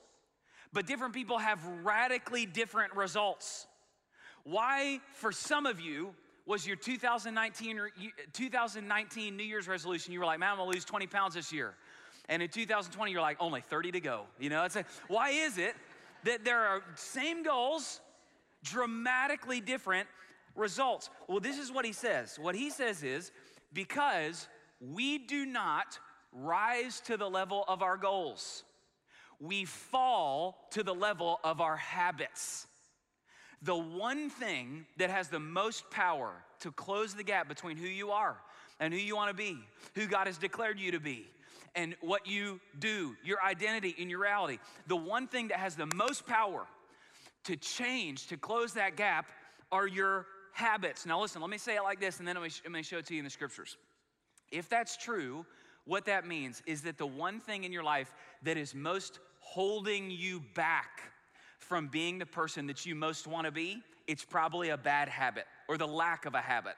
but 0.74 0.86
different 0.86 1.14
people 1.14 1.38
have 1.38 1.66
radically 1.84 2.46
different 2.46 2.96
results. 2.96 3.68
Why, 4.44 5.00
for 5.14 5.32
some 5.32 5.66
of 5.66 5.80
you, 5.80 6.14
was 6.46 6.66
your 6.66 6.76
2019, 6.76 7.82
2019 8.32 9.36
New 9.36 9.44
Year's 9.44 9.68
resolution? 9.68 10.14
You 10.14 10.20
were 10.20 10.26
like, 10.26 10.40
man, 10.40 10.52
I'm 10.52 10.58
gonna 10.58 10.70
lose 10.70 10.86
20 10.86 11.08
pounds 11.08 11.34
this 11.34 11.52
year. 11.52 11.74
And 12.30 12.42
in 12.42 12.50
2020, 12.50 13.12
you're 13.12 13.22
like, 13.22 13.38
only 13.40 13.62
30 13.62 13.92
to 13.94 14.00
go. 14.00 14.26
You 14.40 14.50
know, 14.50 14.64
it's 14.64 14.76
like, 14.76 14.86
why 15.08 15.32
is 15.32 15.58
it 15.58 15.76
that 16.24 16.46
there 16.46 16.60
are 16.60 16.84
same 16.96 17.44
goals, 17.44 18.00
dramatically 18.64 19.60
different 19.60 20.08
results? 20.56 21.10
Well, 21.28 21.40
this 21.40 21.58
is 21.58 21.72
what 21.72 21.86
he 21.86 21.94
says. 21.94 22.38
What 22.40 22.56
he 22.56 22.70
says 22.70 23.04
is 23.04 23.32
because 23.74 24.48
we 24.80 25.18
do 25.18 25.46
not 25.46 26.00
rise 26.32 27.00
to 27.02 27.18
the 27.18 27.30
level 27.30 27.66
of 27.68 27.82
our 27.82 27.98
goals 27.98 28.64
we 29.40 29.66
fall 29.66 30.68
to 30.72 30.84
the 30.84 30.94
level 30.94 31.40
of 31.44 31.62
our 31.62 31.78
habits. 31.78 32.68
The 33.62 33.76
one 33.76 34.30
thing 34.30 34.86
that 34.98 35.10
has 35.10 35.30
the 35.30 35.40
most 35.40 35.90
power 35.90 36.32
to 36.60 36.72
close 36.72 37.14
the 37.14 37.24
gap 37.24 37.48
between 37.48 37.78
who 37.78 37.88
you 37.88 38.12
are 38.12 38.38
and 38.80 38.94
who 38.94 39.00
you 39.00 39.16
want 39.16 39.30
to 39.30 39.36
be, 39.36 39.58
who 39.96 40.08
God 40.08 40.28
has 40.28 40.38
declared 40.38 40.80
you 40.80 40.92
to 40.92 41.00
be, 41.00 41.26
and 41.76 41.96
what 42.02 42.28
you 42.28 42.60
do, 42.80 43.16
your 43.24 43.42
identity 43.44 43.96
and 44.00 44.10
your 44.10 44.20
reality, 44.20 44.60
the 44.88 44.96
one 44.96 45.28
thing 45.28 45.48
that 45.50 45.60
has 45.60 45.76
the 45.76 45.88
most 45.96 46.26
power 46.26 46.66
to 47.44 47.56
change, 47.56 48.28
to 48.28 48.38
close 48.38 48.74
that 48.74 48.96
gap, 48.96 49.28
are 49.72 49.88
your 49.88 50.26
habits. 50.54 51.06
Now, 51.06 51.22
listen, 51.22 51.42
let 51.42 51.50
me 51.50 51.58
say 51.58 51.76
it 51.76 51.84
like 51.84 52.00
this, 52.00 52.20
and 52.20 52.28
then 52.28 52.38
I'm 52.38 52.42
going 52.42 52.52
to 52.52 52.84
show 52.84 52.98
it 52.98 53.06
to 53.08 53.14
you 53.14 53.20
in 53.20 53.26
the 53.26 53.32
scriptures. 53.32 53.78
If 54.52 54.70
that's 54.70 54.98
true, 54.98 55.46
what 55.88 56.06
that 56.06 56.28
means 56.28 56.62
is 56.66 56.82
that 56.82 56.98
the 56.98 57.08
one 57.08 57.40
thing 57.40 57.64
in 57.64 57.72
your 57.72 57.84
life 57.84 58.14
that 58.44 58.58
is 58.58 58.76
most 58.76 59.20
holding 59.40 60.12
you 60.12 60.44
back 60.54 61.02
from 61.58 61.88
being 61.88 62.20
the 62.20 62.26
person 62.26 62.68
that 62.68 62.86
you 62.86 62.94
most 62.94 63.26
want 63.26 63.46
to 63.46 63.52
be, 63.52 63.82
it's 64.06 64.24
probably 64.24 64.70
a 64.70 64.78
bad 64.78 65.08
habit 65.10 65.46
or 65.68 65.78
the 65.78 65.88
lack 65.88 66.26
of 66.26 66.36
a 66.36 66.42
habit. 66.42 66.76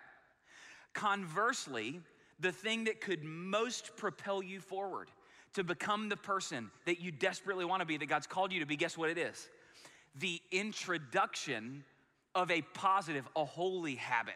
Conversely, 0.93 1.99
the 2.39 2.51
thing 2.51 2.85
that 2.85 3.01
could 3.01 3.23
most 3.23 3.95
propel 3.97 4.41
you 4.41 4.59
forward 4.59 5.09
to 5.53 5.63
become 5.63 6.09
the 6.09 6.17
person 6.17 6.69
that 6.85 7.01
you 7.01 7.11
desperately 7.11 7.65
want 7.65 7.81
to 7.81 7.85
be, 7.85 7.97
that 7.97 8.07
God's 8.07 8.27
called 8.27 8.53
you 8.53 8.59
to 8.59 8.65
be, 8.65 8.75
guess 8.75 8.97
what 8.97 9.09
it 9.09 9.17
is? 9.17 9.49
The 10.19 10.39
introduction 10.51 11.83
of 12.35 12.51
a 12.51 12.61
positive, 12.73 13.27
a 13.35 13.43
holy 13.43 13.95
habit. 13.95 14.35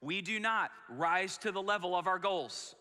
We 0.00 0.22
do 0.22 0.40
not 0.40 0.70
rise 0.88 1.36
to 1.38 1.52
the 1.52 1.62
level 1.62 1.94
of 1.94 2.06
our 2.06 2.18
goals. 2.18 2.74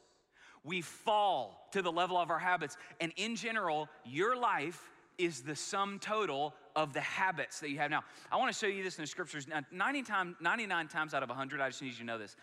We 0.63 0.81
fall 0.81 1.67
to 1.71 1.81
the 1.81 1.91
level 1.91 2.17
of 2.17 2.29
our 2.29 2.39
habits. 2.39 2.77
And 3.01 3.11
in 3.17 3.35
general, 3.35 3.89
your 4.05 4.35
life 4.35 4.89
is 5.17 5.41
the 5.41 5.55
sum 5.55 5.99
total 5.99 6.53
of 6.75 6.93
the 6.93 7.01
habits 7.01 7.59
that 7.59 7.69
you 7.69 7.77
have 7.77 7.91
now. 7.91 8.03
I 8.31 8.37
want 8.37 8.51
to 8.51 8.57
show 8.57 8.67
you 8.67 8.83
this 8.83 8.97
in 8.97 9.03
the 9.03 9.07
scriptures. 9.07 9.47
Now, 9.47 9.61
90 9.71 10.03
time, 10.03 10.35
99 10.41 10.87
times 10.87 11.13
out 11.13 11.23
of 11.23 11.29
100, 11.29 11.61
I 11.61 11.69
just 11.69 11.81
need 11.81 11.89
you 11.89 11.97
to 11.99 12.03
know 12.03 12.17
this. 12.17 12.35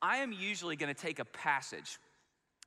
I 0.00 0.18
am 0.18 0.32
usually 0.32 0.76
going 0.76 0.94
to 0.94 1.00
take 1.00 1.18
a 1.18 1.24
passage 1.24 1.98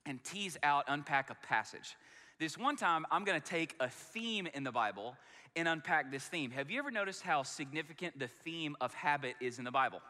and 0.06 0.24
tease 0.24 0.58
out, 0.64 0.86
unpack 0.88 1.30
a 1.30 1.36
passage. 1.48 1.96
This 2.40 2.58
one 2.58 2.76
time, 2.76 3.06
I'm 3.12 3.24
going 3.24 3.40
to 3.40 3.46
take 3.46 3.76
a 3.80 3.90
theme 3.90 4.48
in 4.54 4.64
the 4.64 4.72
Bible 4.72 5.16
and 5.56 5.68
unpack 5.68 6.12
this 6.12 6.26
theme. 6.26 6.52
Have 6.52 6.70
you 6.70 6.80
ever 6.80 6.92
noticed 6.92 7.22
how 7.22 7.44
significant 7.44 8.20
the 8.20 8.28
theme 8.44 8.76
of 8.82 8.94
habit 8.94 9.36
is 9.40 9.58
in 9.58 9.64
the 9.64 9.72
Bible? 9.72 10.02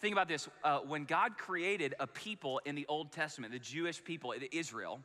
Think 0.00 0.12
about 0.12 0.28
this. 0.28 0.48
Uh, 0.62 0.78
when 0.80 1.04
God 1.04 1.38
created 1.38 1.94
a 2.00 2.06
people 2.06 2.60
in 2.64 2.74
the 2.74 2.86
Old 2.88 3.12
Testament, 3.12 3.52
the 3.52 3.58
Jewish 3.58 4.02
people, 4.02 4.34
Israel, 4.52 5.00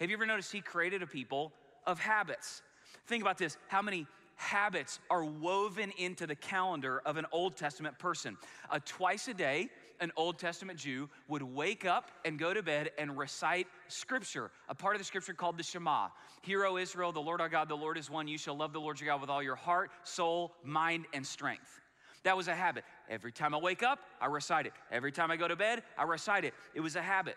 have 0.00 0.10
you 0.10 0.16
ever 0.16 0.26
noticed 0.26 0.52
He 0.52 0.60
created 0.60 1.02
a 1.02 1.06
people 1.06 1.52
of 1.86 1.98
habits? 1.98 2.62
Think 3.06 3.22
about 3.22 3.38
this 3.38 3.56
how 3.68 3.82
many 3.82 4.06
habits 4.36 4.98
are 5.10 5.24
woven 5.24 5.92
into 5.96 6.26
the 6.26 6.34
calendar 6.34 7.00
of 7.04 7.16
an 7.16 7.26
Old 7.32 7.56
Testament 7.56 7.98
person? 7.98 8.36
Uh, 8.70 8.80
twice 8.84 9.28
a 9.28 9.34
day, 9.34 9.70
an 10.00 10.12
Old 10.16 10.38
Testament 10.38 10.78
Jew 10.78 11.08
would 11.28 11.42
wake 11.42 11.84
up 11.84 12.10
and 12.24 12.38
go 12.38 12.52
to 12.52 12.62
bed 12.62 12.90
and 12.98 13.16
recite 13.16 13.66
scripture, 13.88 14.50
a 14.68 14.74
part 14.74 14.96
of 14.96 15.00
the 15.00 15.04
scripture 15.04 15.34
called 15.34 15.56
the 15.56 15.62
Shema. 15.62 16.08
Hear, 16.42 16.64
O 16.66 16.76
Israel, 16.76 17.12
the 17.12 17.20
Lord 17.20 17.40
our 17.40 17.48
God, 17.48 17.68
the 17.68 17.76
Lord 17.76 17.96
is 17.96 18.10
one. 18.10 18.28
You 18.28 18.38
shall 18.38 18.56
love 18.56 18.72
the 18.72 18.80
Lord 18.80 19.00
your 19.00 19.08
God 19.08 19.20
with 19.20 19.30
all 19.30 19.42
your 19.42 19.56
heart, 19.56 19.90
soul, 20.02 20.52
mind, 20.62 21.06
and 21.12 21.26
strength. 21.26 21.80
That 22.24 22.36
was 22.36 22.48
a 22.48 22.54
habit. 22.54 22.84
Every 23.08 23.32
time 23.32 23.54
I 23.54 23.58
wake 23.58 23.82
up, 23.82 24.00
I 24.20 24.26
recite 24.26 24.66
it. 24.66 24.72
Every 24.90 25.12
time 25.12 25.30
I 25.30 25.36
go 25.36 25.46
to 25.46 25.56
bed, 25.56 25.82
I 25.96 26.04
recite 26.04 26.44
it. 26.44 26.54
It 26.74 26.80
was 26.80 26.96
a 26.96 27.02
habit. 27.02 27.36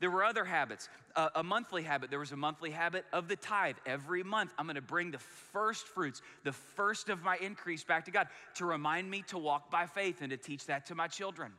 There 0.00 0.10
were 0.10 0.24
other 0.24 0.44
habits. 0.44 0.88
A 1.34 1.42
monthly 1.42 1.82
habit, 1.82 2.10
there 2.10 2.18
was 2.18 2.32
a 2.32 2.36
monthly 2.36 2.70
habit 2.70 3.04
of 3.12 3.28
the 3.28 3.36
tithe. 3.36 3.76
Every 3.86 4.22
month, 4.24 4.52
I'm 4.58 4.66
gonna 4.66 4.80
bring 4.80 5.12
the 5.12 5.18
first 5.18 5.86
fruits, 5.86 6.20
the 6.42 6.52
first 6.52 7.08
of 7.08 7.22
my 7.22 7.36
increase 7.36 7.84
back 7.84 8.04
to 8.06 8.10
God 8.10 8.28
to 8.56 8.66
remind 8.66 9.08
me 9.10 9.22
to 9.28 9.38
walk 9.38 9.70
by 9.70 9.86
faith 9.86 10.20
and 10.20 10.30
to 10.30 10.36
teach 10.36 10.66
that 10.66 10.86
to 10.86 10.94
my 10.94 11.06
children. 11.06 11.52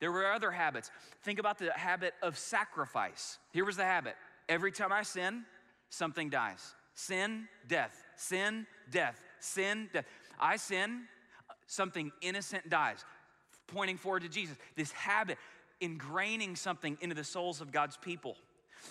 There 0.00 0.12
were 0.12 0.30
other 0.32 0.50
habits. 0.50 0.90
Think 1.22 1.38
about 1.38 1.58
the 1.58 1.72
habit 1.72 2.14
of 2.22 2.36
sacrifice. 2.36 3.38
Here 3.52 3.64
was 3.64 3.76
the 3.76 3.84
habit 3.84 4.16
every 4.48 4.72
time 4.72 4.92
I 4.92 5.02
sin, 5.02 5.44
something 5.88 6.28
dies. 6.28 6.74
Sin, 6.94 7.46
death. 7.68 8.02
Sin, 8.16 8.66
death. 8.90 9.20
Sin, 9.38 9.88
death. 9.92 10.06
I 10.38 10.56
sin, 10.56 11.04
something 11.66 12.12
innocent 12.20 12.68
dies, 12.68 13.04
pointing 13.66 13.96
forward 13.96 14.22
to 14.22 14.28
Jesus. 14.28 14.56
This 14.76 14.92
habit, 14.92 15.38
ingraining 15.80 16.56
something 16.56 16.96
into 17.00 17.14
the 17.14 17.24
souls 17.24 17.60
of 17.60 17.72
God's 17.72 17.96
people. 17.96 18.36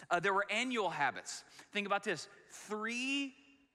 Uh, 0.09 0.19
there 0.19 0.33
were 0.33 0.45
annual 0.49 0.89
habits. 0.89 1.43
Think 1.71 1.87
about 1.87 2.03
this 2.03 2.27
three 2.51 3.33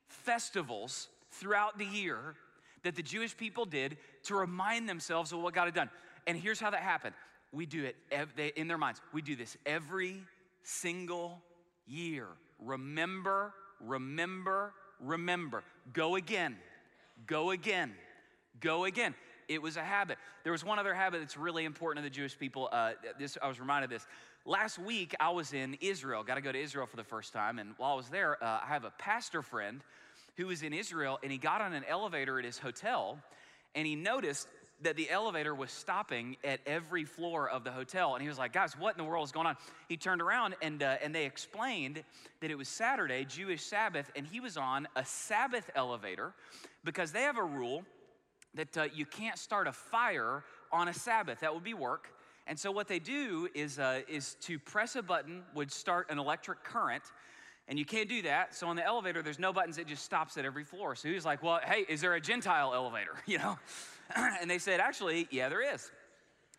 festivals 0.09 1.09
throughout 1.31 1.79
the 1.79 1.87
year 1.87 2.35
that 2.83 2.97
the 2.97 3.03
Jewish 3.03 3.37
people 3.37 3.65
did 3.65 3.97
to 4.25 4.35
remind 4.35 4.89
themselves 4.89 5.33
of 5.33 5.41
what 5.41 5.55
God 5.55 5.67
had 5.67 5.75
done. 5.75 5.91
And 6.27 6.37
here's 6.37 6.61
how 6.61 6.71
that 6.71 6.83
happened 6.83 7.15
we 7.53 7.67
do 7.67 7.85
it 7.85 7.97
ev- 8.13 8.35
they, 8.37 8.53
in 8.57 8.69
their 8.69 8.79
minds. 8.79 9.01
We 9.13 9.23
do 9.23 9.35
this 9.37 9.57
every 9.67 10.23
single 10.63 11.43
year. 11.87 12.27
Remember, 12.61 13.53
remember, 13.81 14.73
remember. 15.01 15.65
Go 15.93 16.17
again, 16.17 16.57
go 17.27 17.51
again, 17.51 17.93
go 18.61 18.85
again. 18.85 19.15
It 19.49 19.61
was 19.61 19.77
a 19.77 19.83
habit. 19.83 20.19
There 20.45 20.53
was 20.53 20.65
one 20.65 20.79
other 20.79 20.95
habit 20.95 21.21
that's 21.21 21.37
really 21.37 21.65
important 21.65 22.05
to 22.05 22.11
the 22.11 22.15
Jewish 22.15 22.39
people. 22.39 22.69
Uh, 22.71 22.93
this 23.19 23.37
I 23.43 23.49
was 23.49 23.59
reminded 23.59 23.87
of 23.87 23.91
this. 23.91 24.07
Last 24.45 24.79
week 24.79 25.15
I 25.19 25.31
was 25.31 25.53
in 25.53 25.77
Israel. 25.81 26.23
Got 26.23 26.37
to 26.37 26.41
go 26.41 26.53
to 26.53 26.59
Israel 26.59 26.87
for 26.87 26.97
the 26.97 27.05
first 27.05 27.33
time, 27.33 27.59
and 27.59 27.75
while 27.77 27.93
I 27.93 27.97
was 27.97 28.09
there, 28.09 28.43
uh, 28.43 28.61
I 28.63 28.69
have 28.69 28.85
a 28.85 28.93
pastor 28.99 29.43
friend 29.43 29.81
who 30.37 30.47
was 30.47 30.63
in 30.63 30.73
Israel, 30.73 31.19
and 31.23 31.33
he 31.33 31.39
got 31.39 31.61
on 31.61 31.73
an 31.73 31.85
elevator 31.89 32.39
at 32.39 32.45
his 32.45 32.59
hotel, 32.59 33.19
and 33.75 33.87
he 33.87 33.97
noticed 33.97 34.47
that 34.83 34.97
the 34.97 35.11
elevator 35.11 35.55
was 35.55 35.71
stopping 35.71 36.37
at 36.43 36.61
every 36.67 37.05
floor 37.05 37.49
of 37.49 37.65
the 37.65 37.71
hotel. 37.71 38.15
And 38.15 38.23
he 38.23 38.29
was 38.29 38.39
like, 38.39 38.53
guys, 38.53 38.79
what 38.79 38.97
in 38.97 39.05
the 39.05 39.09
world 39.09 39.27
is 39.27 39.33
going 39.33 39.47
on? 39.47 39.57
He 39.89 39.97
turned 39.97 40.23
around 40.23 40.57
and, 40.63 40.83
uh, 40.83 40.97
and 41.03 41.15
they 41.15 41.27
explained 41.27 42.03
that 42.41 42.51
it 42.51 42.57
was 42.57 42.69
Saturday, 42.69 43.25
Jewish 43.27 43.63
Sabbath, 43.63 44.11
and 44.17 44.27
he 44.27 44.41
was 44.41 44.57
on 44.57 44.89
a 44.97 45.05
Sabbath 45.05 45.71
elevator 45.75 46.33
because 46.83 47.13
they 47.13 47.23
have 47.23 47.37
a 47.37 47.45
rule 47.45 47.85
that 48.55 48.77
uh, 48.77 48.85
you 48.95 49.07
can't 49.07 49.39
start 49.39 49.67
a 49.67 49.73
fire 49.73 50.43
on 50.73 50.89
a 50.89 50.95
Sabbath. 50.95 51.41
That 51.41 51.55
would 51.55 51.65
be 51.65 51.75
work. 51.75 52.09
And 52.47 52.59
so 52.59 52.71
what 52.71 52.89
they 52.89 52.99
do 52.99 53.49
is, 53.55 53.79
uh, 53.79 54.01
is 54.09 54.37
to 54.43 54.59
press 54.59 54.97
a 54.97 55.03
button 55.03 55.43
would 55.55 55.71
start 55.71 56.11
an 56.11 56.19
electric 56.19 56.65
current. 56.65 57.05
And 57.69 57.79
you 57.79 57.85
can't 57.85 58.09
do 58.09 58.23
that. 58.23 58.55
So 58.55 58.67
on 58.67 58.75
the 58.75 58.85
elevator, 58.85 59.23
there's 59.23 59.39
no 59.39 59.53
buttons. 59.53 59.79
It 59.79 59.87
just 59.87 60.05
stops 60.05 60.37
at 60.37 60.45
every 60.45 60.65
floor. 60.65 60.97
So 60.97 61.09
he's 61.09 61.25
like, 61.25 61.43
well, 61.43 61.61
hey, 61.65 61.85
is 61.89 62.01
there 62.01 62.15
a 62.15 62.21
Gentile 62.21 62.75
elevator? 62.75 63.13
You 63.27 63.39
know? 63.39 63.59
and 64.17 64.51
they 64.51 64.59
said, 64.59 64.81
actually, 64.81 65.29
yeah, 65.31 65.49
there 65.49 65.75
is. 65.75 65.91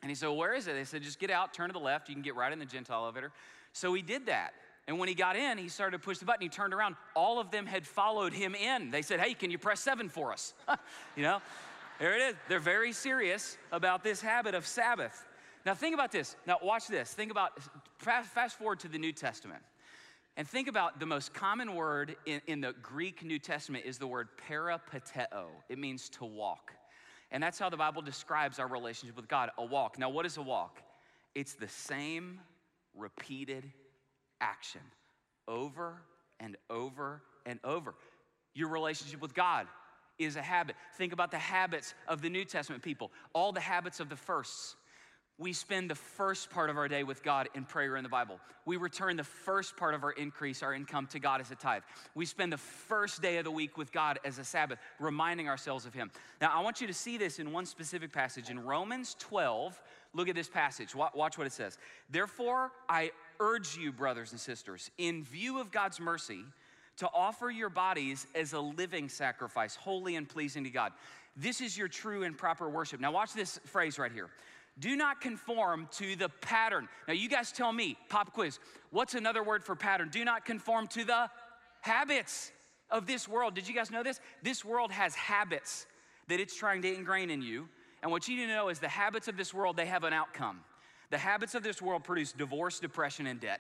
And 0.02 0.10
he 0.10 0.16
said, 0.16 0.28
well, 0.28 0.38
where 0.38 0.54
is 0.54 0.68
it? 0.68 0.74
They 0.74 0.86
said, 0.86 1.04
just 1.04 1.20
get 1.20 1.30
out, 1.30 1.54
turn 1.54 1.68
to 1.68 1.74
the 1.74 1.80
left. 1.80 2.08
You 2.08 2.16
can 2.16 2.22
get 2.22 2.36
right 2.36 2.52
in 2.52 2.60
the 2.60 2.66
Gentile 2.66 3.04
elevator. 3.04 3.32
So 3.74 3.94
he 3.94 4.02
did 4.02 4.28
that. 4.28 4.54
And 4.88 4.98
when 4.98 5.10
he 5.10 5.16
got 5.16 5.36
in, 5.36 5.58
he 5.58 5.68
started 5.68 5.98
to 5.98 6.04
push 6.04 6.18
the 6.18 6.26
button. 6.26 6.42
He 6.42 6.50
turned 6.50 6.74
around. 6.74 6.96
All 7.16 7.40
of 7.40 7.52
them 7.52 7.66
had 7.66 7.86
followed 7.86 8.34
him 8.34 8.56
in. 8.56 8.90
They 8.90 9.02
said, 9.02 9.20
hey, 9.20 9.34
can 9.34 9.52
you 9.52 9.58
press 9.58 9.80
seven 9.80 10.10
for 10.10 10.32
us? 10.32 10.54
you 11.16 11.24
know? 11.24 11.42
There 12.02 12.16
it 12.16 12.22
is. 12.32 12.36
They're 12.50 12.60
very 12.60 12.94
serious 12.94 13.60
about 13.72 14.04
this 14.04 14.22
habit 14.22 14.56
of 14.56 14.66
Sabbath. 14.66 15.24
Now, 15.68 15.76
think 15.76 15.94
about 15.94 16.12
this. 16.12 16.36
Now, 16.48 16.58
watch 16.64 16.88
this. 16.88 17.14
Think 17.14 17.30
about, 17.30 17.52
fast 18.00 18.58
forward 18.58 18.80
to 18.80 18.88
the 18.88 18.98
New 18.98 19.12
Testament. 19.12 19.62
And 20.36 20.48
think 20.48 20.68
about 20.68 21.00
the 21.00 21.06
most 21.06 21.32
common 21.32 21.76
word 21.76 22.16
in, 22.26 22.42
in 22.48 22.60
the 22.60 22.74
Greek 22.82 23.24
New 23.24 23.38
Testament 23.38 23.86
is 23.86 24.00
the 24.00 24.08
word 24.08 24.30
peripateo. 24.50 25.46
It 25.70 25.78
means 25.78 26.10
to 26.10 26.26
walk. 26.26 26.72
And 27.30 27.44
that's 27.44 27.60
how 27.60 27.70
the 27.70 27.78
Bible 27.78 28.02
describes 28.02 28.58
our 28.58 28.68
relationship 28.68 29.16
with 29.16 29.28
God 29.28 29.52
a 29.60 29.64
walk. 29.64 30.00
Now, 30.00 30.10
what 30.10 30.26
is 30.26 30.38
a 30.38 30.42
walk? 30.42 30.82
It's 31.36 31.54
the 31.54 31.68
same 31.68 32.40
repeated 32.96 33.72
action 34.42 34.82
over 35.48 36.02
and 36.40 36.58
over 36.68 37.22
and 37.46 37.60
over. 37.64 37.94
Your 38.56 38.70
relationship 38.70 39.22
with 39.22 39.36
God 39.36 39.68
is 40.24 40.36
a 40.36 40.42
habit. 40.42 40.76
Think 40.98 41.14
about 41.14 41.32
the 41.32 41.38
habits 41.38 41.94
of 42.08 42.22
the 42.22 42.30
New 42.30 42.46
Testament 42.46 42.84
people, 42.84 43.12
all 43.34 43.52
the 43.52 43.60
habits 43.60 44.00
of 44.00 44.10
the 44.10 44.16
firsts. 44.16 44.76
We 45.38 45.54
spend 45.54 45.90
the 45.90 45.96
first 45.96 46.52
part 46.52 46.70
of 46.70 46.78
our 46.78 46.88
day 46.88 47.04
with 47.04 47.24
God 47.24 47.50
in 47.56 47.66
prayer 47.66 47.98
in 47.98 48.04
the 48.04 48.10
Bible. 48.10 48.40
We 48.68 48.78
return 48.78 49.18
the 49.18 49.24
first 49.24 49.76
part 49.76 49.96
of 49.96 50.04
our 50.04 50.12
increase, 50.12 50.62
our 50.62 50.72
income 50.72 51.08
to 51.08 51.20
God 51.20 51.42
as 51.42 51.50
a 51.50 51.56
tithe. 51.56 51.82
We 52.14 52.28
spend 52.28 52.54
the 52.54 52.58
first 52.58 53.24
day 53.24 53.38
of 53.38 53.46
the 53.46 53.52
week 53.52 53.76
with 53.76 53.92
God 53.92 54.20
as 54.24 54.38
a 54.38 54.44
Sabbath, 54.44 54.78
reminding 55.00 55.50
ourselves 55.50 55.88
of 55.88 55.96
Him. 55.96 56.12
Now, 56.42 56.52
I 56.54 56.62
want 56.62 56.80
you 56.80 56.86
to 56.86 56.94
see 56.94 57.18
this 57.18 57.40
in 57.40 57.52
one 57.52 57.66
specific 57.66 58.14
passage. 58.14 58.52
In 58.52 58.64
Romans 58.64 59.16
12, 59.18 59.82
look 60.14 60.30
at 60.30 60.36
this 60.36 60.50
passage. 60.50 60.94
Watch 60.94 61.40
what 61.40 61.48
it 61.48 61.54
says. 61.54 61.80
Therefore, 62.08 62.72
I 62.88 63.10
urge 63.40 63.76
you, 63.76 63.92
brothers 63.92 64.34
and 64.34 64.40
sisters, 64.40 64.92
in 65.00 65.24
view 65.24 65.60
of 65.60 65.72
God's 65.72 66.00
mercy, 66.00 66.44
to 67.02 67.10
offer 67.16 67.50
your 67.50 67.70
bodies 67.70 68.28
as 68.36 68.54
a 68.54 68.60
living 68.60 69.10
sacrifice, 69.10 69.76
holy 69.76 70.18
and 70.18 70.30
pleasing 70.30 70.64
to 70.64 70.70
God. 70.70 70.92
This 71.36 71.60
is 71.60 71.76
your 71.76 71.88
true 71.88 72.22
and 72.22 72.38
proper 72.38 72.70
worship. 72.70 73.00
Now, 73.00 73.12
watch 73.12 73.34
this 73.34 73.60
phrase 73.66 73.98
right 73.98 74.12
here. 74.12 74.30
Do 74.78 74.96
not 74.96 75.20
conform 75.20 75.90
to 75.94 76.16
the 76.16 76.30
pattern. 76.30 76.88
Now, 77.08 77.16
you 77.16 77.28
guys 77.28 77.52
tell 77.52 77.74
me, 77.74 77.98
pop 78.08 78.34
quiz, 78.34 78.60
what's 78.92 79.16
another 79.16 79.42
word 79.42 79.64
for 79.64 79.76
pattern? 79.76 80.10
Do 80.12 80.24
not 80.24 80.46
conform 80.46 80.86
to 80.90 81.04
the 81.04 81.28
habits 81.82 82.52
of 82.92 83.08
this 83.08 83.28
world. 83.28 83.56
Did 83.56 83.68
you 83.68 83.74
guys 83.74 83.90
know 83.90 84.04
this? 84.04 84.20
This 84.44 84.64
world 84.64 84.92
has 84.92 85.16
habits 85.16 85.88
that 86.28 86.40
it's 86.40 86.56
trying 86.56 86.84
to 86.84 86.94
ingrain 86.94 87.32
in 87.32 87.42
you. 87.42 87.68
And 88.04 88.12
what 88.12 88.28
you 88.28 88.36
need 88.36 88.46
to 88.46 88.54
know 88.54 88.70
is 88.70 88.78
the 88.78 88.88
habits 88.88 89.28
of 89.28 89.38
this 89.38 89.56
world, 89.56 89.76
they 89.76 89.88
have 89.88 90.04
an 90.04 90.14
outcome. 90.14 90.60
The 91.10 91.18
habits 91.18 91.56
of 91.56 91.64
this 91.64 91.82
world 91.82 92.04
produce 92.04 92.32
divorce, 92.32 92.80
depression, 92.80 93.26
and 93.26 93.40
debt. 93.40 93.60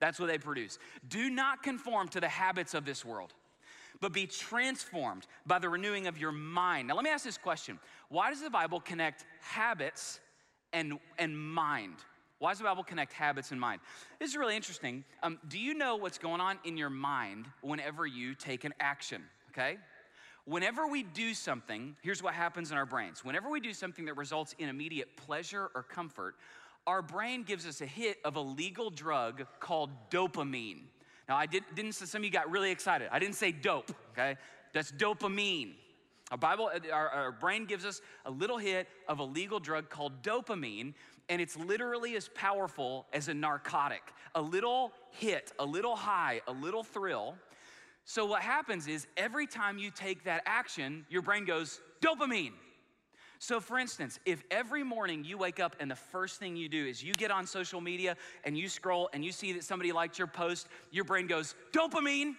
That's 0.00 0.18
what 0.18 0.28
they 0.28 0.38
produce. 0.38 0.78
Do 1.08 1.30
not 1.30 1.62
conform 1.62 2.08
to 2.08 2.20
the 2.20 2.28
habits 2.28 2.74
of 2.74 2.84
this 2.84 3.04
world, 3.04 3.32
but 4.00 4.12
be 4.12 4.26
transformed 4.26 5.26
by 5.46 5.58
the 5.58 5.68
renewing 5.68 6.06
of 6.06 6.18
your 6.18 6.32
mind. 6.32 6.88
Now, 6.88 6.94
let 6.94 7.04
me 7.04 7.10
ask 7.10 7.24
this 7.24 7.38
question 7.38 7.78
Why 8.08 8.30
does 8.30 8.40
the 8.40 8.50
Bible 8.50 8.80
connect 8.80 9.24
habits 9.40 10.20
and, 10.72 10.98
and 11.18 11.38
mind? 11.38 11.96
Why 12.38 12.52
does 12.52 12.58
the 12.58 12.64
Bible 12.64 12.84
connect 12.84 13.12
habits 13.12 13.50
and 13.50 13.60
mind? 13.60 13.80
This 14.20 14.30
is 14.30 14.36
really 14.36 14.54
interesting. 14.54 15.04
Um, 15.24 15.40
do 15.48 15.58
you 15.58 15.74
know 15.74 15.96
what's 15.96 16.18
going 16.18 16.40
on 16.40 16.58
in 16.64 16.76
your 16.76 16.90
mind 16.90 17.46
whenever 17.62 18.06
you 18.06 18.34
take 18.36 18.62
an 18.62 18.74
action? 18.78 19.22
Okay? 19.50 19.78
Whenever 20.44 20.86
we 20.86 21.02
do 21.02 21.34
something, 21.34 21.96
here's 22.00 22.22
what 22.22 22.34
happens 22.34 22.70
in 22.70 22.78
our 22.78 22.86
brains. 22.86 23.24
Whenever 23.24 23.50
we 23.50 23.60
do 23.60 23.74
something 23.74 24.04
that 24.04 24.16
results 24.16 24.54
in 24.58 24.68
immediate 24.68 25.16
pleasure 25.16 25.68
or 25.74 25.82
comfort, 25.82 26.36
our 26.86 27.02
brain 27.02 27.42
gives 27.42 27.66
us 27.66 27.80
a 27.80 27.86
hit 27.86 28.18
of 28.24 28.36
a 28.36 28.40
legal 28.40 28.90
drug 28.90 29.46
called 29.60 29.90
dopamine. 30.10 30.82
Now, 31.28 31.36
I 31.36 31.46
did, 31.46 31.64
didn't 31.74 31.92
say 31.92 32.06
some 32.06 32.20
of 32.20 32.24
you 32.24 32.30
got 32.30 32.50
really 32.50 32.70
excited. 32.70 33.08
I 33.12 33.18
didn't 33.18 33.34
say 33.34 33.52
dope, 33.52 33.92
okay? 34.12 34.36
That's 34.72 34.90
dopamine. 34.92 35.74
Our 36.30 36.38
Bible, 36.38 36.70
uh, 36.74 36.92
our, 36.92 37.08
our 37.08 37.32
brain 37.32 37.66
gives 37.66 37.84
us 37.84 38.00
a 38.24 38.30
little 38.30 38.58
hit 38.58 38.88
of 39.08 39.18
a 39.18 39.24
legal 39.24 39.60
drug 39.60 39.90
called 39.90 40.22
dopamine, 40.22 40.94
and 41.28 41.40
it's 41.40 41.56
literally 41.56 42.16
as 42.16 42.28
powerful 42.28 43.06
as 43.12 43.28
a 43.28 43.34
narcotic. 43.34 44.02
A 44.34 44.42
little 44.42 44.92
hit, 45.10 45.52
a 45.58 45.64
little 45.64 45.96
high, 45.96 46.40
a 46.46 46.52
little 46.52 46.82
thrill. 46.82 47.34
So, 48.04 48.24
what 48.24 48.40
happens 48.42 48.86
is 48.88 49.06
every 49.16 49.46
time 49.46 49.78
you 49.78 49.90
take 49.90 50.24
that 50.24 50.42
action, 50.46 51.04
your 51.10 51.22
brain 51.22 51.44
goes, 51.44 51.80
dopamine. 52.00 52.52
So, 53.40 53.60
for 53.60 53.78
instance, 53.78 54.18
if 54.26 54.42
every 54.50 54.82
morning 54.82 55.22
you 55.24 55.38
wake 55.38 55.60
up 55.60 55.76
and 55.78 55.90
the 55.90 55.96
first 55.96 56.40
thing 56.40 56.56
you 56.56 56.68
do 56.68 56.86
is 56.86 57.02
you 57.02 57.14
get 57.14 57.30
on 57.30 57.46
social 57.46 57.80
media 57.80 58.16
and 58.44 58.58
you 58.58 58.68
scroll 58.68 59.08
and 59.12 59.24
you 59.24 59.30
see 59.30 59.52
that 59.52 59.64
somebody 59.64 59.92
liked 59.92 60.18
your 60.18 60.26
post, 60.26 60.68
your 60.90 61.04
brain 61.04 61.28
goes, 61.28 61.54
dopamine. 61.72 62.34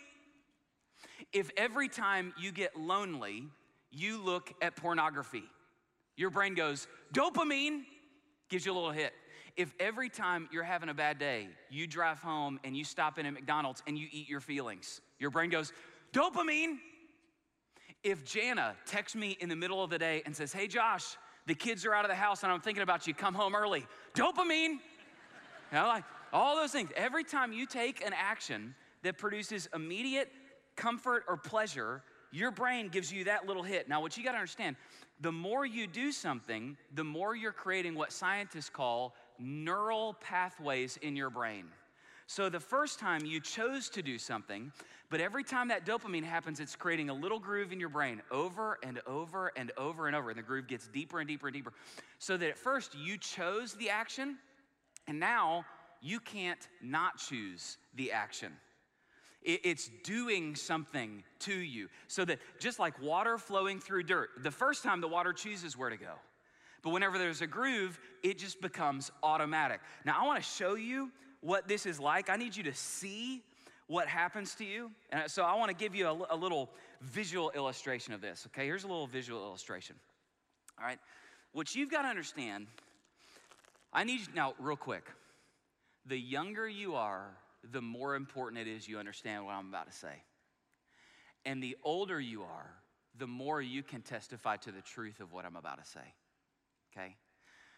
If 1.31 1.51
every 1.55 1.87
time 1.87 2.33
you 2.37 2.51
get 2.51 2.77
lonely, 2.77 3.45
you 3.91 4.21
look 4.21 4.53
at 4.61 4.75
pornography, 4.75 5.43
your 6.17 6.29
brain 6.29 6.53
goes, 6.53 6.87
dopamine, 7.13 7.83
gives 8.49 8.65
you 8.65 8.73
a 8.73 8.75
little 8.75 8.91
hit. 8.91 9.13
If 9.55 9.73
every 9.79 10.09
time 10.09 10.49
you're 10.51 10.63
having 10.63 10.89
a 10.89 10.93
bad 10.93 11.17
day, 11.17 11.47
you 11.69 11.87
drive 11.87 12.19
home 12.19 12.59
and 12.63 12.75
you 12.75 12.83
stop 12.83 13.17
in 13.17 13.25
at 13.25 13.33
McDonald's 13.33 13.83
and 13.87 13.97
you 13.97 14.07
eat 14.11 14.27
your 14.27 14.41
feelings, 14.41 15.01
your 15.17 15.29
brain 15.29 15.49
goes, 15.49 15.71
dopamine. 16.13 16.77
If 18.03 18.23
Jana 18.25 18.75
texts 18.85 19.15
me 19.15 19.37
in 19.39 19.49
the 19.49 19.55
middle 19.55 19.83
of 19.83 19.89
the 19.89 19.99
day 19.99 20.21
and 20.25 20.35
says, 20.35 20.53
Hey, 20.53 20.67
Josh, 20.67 21.17
the 21.45 21.55
kids 21.55 21.85
are 21.85 21.93
out 21.93 22.05
of 22.05 22.09
the 22.09 22.15
house 22.15 22.43
and 22.43 22.51
I'm 22.51 22.61
thinking 22.61 22.83
about 22.83 23.07
you, 23.07 23.13
come 23.13 23.33
home 23.33 23.55
early, 23.55 23.85
dopamine. 24.15 24.79
You 25.71 25.77
know, 25.77 25.87
like 25.87 26.03
all 26.31 26.55
those 26.55 26.71
things. 26.71 26.89
Every 26.95 27.23
time 27.23 27.53
you 27.53 27.65
take 27.65 28.05
an 28.05 28.13
action 28.13 28.75
that 29.03 29.17
produces 29.17 29.67
immediate 29.73 30.31
comfort 30.75 31.23
or 31.27 31.37
pleasure, 31.37 32.03
your 32.31 32.51
brain 32.51 32.89
gives 32.89 33.11
you 33.11 33.25
that 33.25 33.47
little 33.47 33.63
hit. 33.63 33.89
Now, 33.89 34.01
what 34.01 34.17
you 34.17 34.23
got 34.23 34.31
to 34.31 34.37
understand 34.37 34.75
the 35.21 35.31
more 35.31 35.65
you 35.65 35.85
do 35.85 36.11
something, 36.11 36.77
the 36.93 37.03
more 37.03 37.35
you're 37.35 37.51
creating 37.51 37.95
what 37.95 38.13
scientists 38.13 38.69
call 38.69 39.15
neural 39.37 40.15
pathways 40.21 40.97
in 40.97 41.15
your 41.15 41.29
brain. 41.29 41.65
So, 42.29 42.47
the 42.47 42.59
first 42.59 42.99
time 42.99 43.25
you 43.25 43.39
chose 43.39 43.89
to 43.89 44.03
do 44.03 44.19
something, 44.19 44.71
but 45.09 45.19
every 45.19 45.43
time 45.43 45.69
that 45.69 45.83
dopamine 45.83 46.23
happens, 46.23 46.59
it's 46.59 46.75
creating 46.75 47.09
a 47.09 47.13
little 47.13 47.39
groove 47.39 47.71
in 47.71 47.79
your 47.79 47.89
brain 47.89 48.21
over 48.29 48.77
and 48.83 49.01
over 49.07 49.51
and 49.55 49.71
over 49.79 50.05
and 50.05 50.15
over. 50.15 50.29
And 50.29 50.37
the 50.37 50.43
groove 50.43 50.67
gets 50.67 50.87
deeper 50.89 51.19
and 51.19 51.27
deeper 51.27 51.47
and 51.47 51.55
deeper. 51.55 51.73
So 52.19 52.37
that 52.37 52.47
at 52.47 52.55
first 52.55 52.93
you 52.93 53.17
chose 53.17 53.73
the 53.73 53.89
action, 53.89 54.37
and 55.07 55.19
now 55.19 55.65
you 56.03 56.19
can't 56.19 56.67
not 56.83 57.17
choose 57.17 57.79
the 57.95 58.11
action. 58.11 58.51
It's 59.41 59.89
doing 60.03 60.55
something 60.55 61.23
to 61.39 61.55
you. 61.55 61.87
So 62.05 62.25
that 62.25 62.37
just 62.59 62.77
like 62.77 63.01
water 63.01 63.39
flowing 63.39 63.79
through 63.79 64.03
dirt, 64.03 64.29
the 64.43 64.51
first 64.51 64.83
time 64.83 65.01
the 65.01 65.07
water 65.07 65.33
chooses 65.33 65.75
where 65.75 65.89
to 65.89 65.97
go. 65.97 66.13
But 66.83 66.91
whenever 66.91 67.17
there's 67.17 67.41
a 67.41 67.47
groove, 67.47 67.99
it 68.21 68.37
just 68.37 68.61
becomes 68.61 69.09
automatic. 69.23 69.81
Now, 70.05 70.21
I 70.21 70.27
wanna 70.27 70.43
show 70.43 70.75
you 70.75 71.11
what 71.41 71.67
this 71.67 71.85
is 71.85 71.99
like. 71.99 72.29
I 72.29 72.35
need 72.35 72.55
you 72.55 72.63
to 72.63 72.73
see 72.73 73.43
what 73.87 74.07
happens 74.07 74.53
to 74.55 74.63
you. 74.63 74.91
And 75.11 75.29
so 75.29 75.43
I 75.43 75.55
want 75.55 75.69
to 75.69 75.75
give 75.75 75.95
you 75.95 76.07
a, 76.07 76.35
a, 76.35 76.35
little 76.35 76.69
visual 77.01 77.51
illustration 77.55 78.13
of 78.13 78.21
this. 78.21 78.45
Okay, 78.47 78.65
here's 78.65 78.83
a 78.83 78.87
little 78.87 79.07
visual 79.07 79.41
illustration. 79.43 79.95
All 80.79 80.85
right, 80.85 80.99
what 81.53 81.73
you've 81.73 81.89
got 81.89 82.03
to 82.03 82.07
understand, 82.07 82.67
I 83.91 84.03
need 84.03 84.21
you 84.21 84.27
now, 84.35 84.53
real 84.59 84.77
quick. 84.77 85.03
The 86.05 86.17
younger 86.17 86.69
you 86.69 86.95
are, 86.95 87.35
the 87.71 87.81
more 87.81 88.15
important 88.15 88.61
it 88.61 88.69
is 88.69 88.87
you 88.87 88.99
understand 88.99 89.45
what 89.45 89.53
I'm 89.53 89.67
about 89.69 89.87
to 89.87 89.97
say. 89.97 90.23
And 91.45 91.61
the 91.61 91.75
older 91.83 92.19
you 92.19 92.43
are, 92.43 92.69
the 93.17 93.27
more 93.27 93.61
you 93.61 93.83
can 93.83 94.01
testify 94.01 94.57
to 94.57 94.71
the 94.71 94.81
truth 94.81 95.19
of 95.19 95.33
what 95.33 95.45
I'm 95.45 95.55
about 95.55 95.83
to 95.83 95.89
say. 95.89 96.13
Okay? 96.93 97.15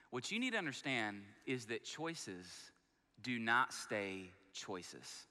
What 0.09 0.29
you 0.29 0.39
need 0.39 0.51
to 0.51 0.57
understand 0.57 1.21
is 1.45 1.65
that 1.67 1.85
choices 1.85 2.70
do 3.23 3.39
not 3.39 3.73
stay 3.73 4.29
choices. 4.53 5.25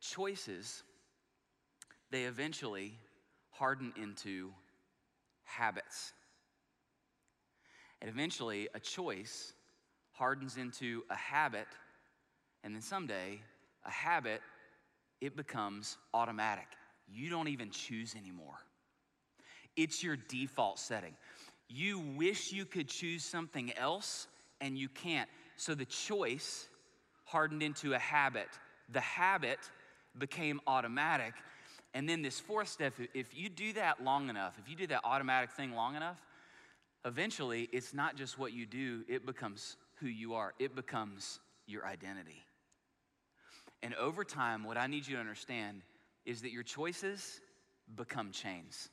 Choices, 0.00 0.82
they 2.10 2.24
eventually 2.24 2.98
harden 3.50 3.92
into 4.00 4.52
habits. 5.44 6.12
And 8.00 8.10
eventually, 8.10 8.68
a 8.74 8.80
choice 8.80 9.52
hardens 10.12 10.58
into 10.58 11.02
a 11.10 11.14
habit, 11.14 11.66
and 12.62 12.74
then 12.74 12.82
someday, 12.82 13.40
a 13.84 13.90
habit, 13.90 14.42
it 15.20 15.34
becomes 15.36 15.96
automatic. 16.12 16.68
You 17.08 17.30
don't 17.30 17.48
even 17.48 17.70
choose 17.70 18.14
anymore. 18.14 18.58
It's 19.76 20.02
your 20.02 20.16
default 20.16 20.78
setting. 20.78 21.16
You 21.68 21.98
wish 21.98 22.52
you 22.52 22.64
could 22.64 22.88
choose 22.88 23.24
something 23.24 23.72
else, 23.76 24.28
and 24.60 24.78
you 24.78 24.88
can't. 24.88 25.28
So 25.56 25.74
the 25.74 25.84
choice 25.84 26.68
hardened 27.24 27.62
into 27.62 27.94
a 27.94 27.98
habit 27.98 28.48
the 28.88 29.00
habit 29.00 29.58
became 30.16 30.60
automatic. 30.66 31.34
And 31.94 32.08
then 32.08 32.22
this 32.22 32.38
fourth 32.38 32.68
step, 32.68 32.94
if 33.14 33.36
you 33.36 33.48
do 33.48 33.72
that 33.74 34.02
long 34.02 34.28
enough, 34.28 34.54
if 34.62 34.68
you 34.68 34.76
do 34.76 34.86
that 34.88 35.00
automatic 35.04 35.50
thing 35.52 35.74
long 35.74 35.96
enough, 35.96 36.18
eventually 37.04 37.68
it's 37.72 37.94
not 37.94 38.16
just 38.16 38.38
what 38.38 38.52
you 38.52 38.66
do, 38.66 39.02
it 39.08 39.24
becomes 39.24 39.76
who 39.96 40.06
you 40.06 40.34
are, 40.34 40.52
it 40.58 40.74
becomes 40.74 41.40
your 41.66 41.86
identity. 41.86 42.44
And 43.82 43.94
over 43.94 44.24
time, 44.24 44.64
what 44.64 44.76
I 44.76 44.86
need 44.86 45.06
you 45.06 45.14
to 45.14 45.20
understand 45.20 45.82
is 46.24 46.42
that 46.42 46.50
your 46.50 46.62
choices 46.62 47.40
become 47.94 48.30
chains. 48.30 48.88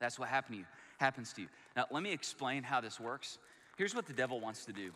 That's 0.00 0.18
what 0.18 0.28
happen 0.28 0.52
to 0.52 0.58
you, 0.58 0.64
happens 0.98 1.32
to 1.34 1.42
you. 1.42 1.48
Now, 1.76 1.86
let 1.90 2.02
me 2.02 2.12
explain 2.12 2.62
how 2.62 2.80
this 2.80 3.00
works. 3.00 3.38
Here's 3.76 3.94
what 3.94 4.06
the 4.06 4.12
devil 4.12 4.38
wants 4.38 4.64
to 4.66 4.72
do 4.72 4.92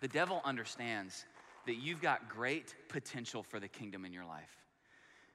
the 0.00 0.08
devil 0.08 0.40
understands 0.44 1.24
that 1.66 1.76
you've 1.76 2.00
got 2.00 2.28
great 2.28 2.74
potential 2.88 3.42
for 3.42 3.60
the 3.60 3.68
kingdom 3.68 4.04
in 4.04 4.12
your 4.12 4.24
life. 4.24 4.64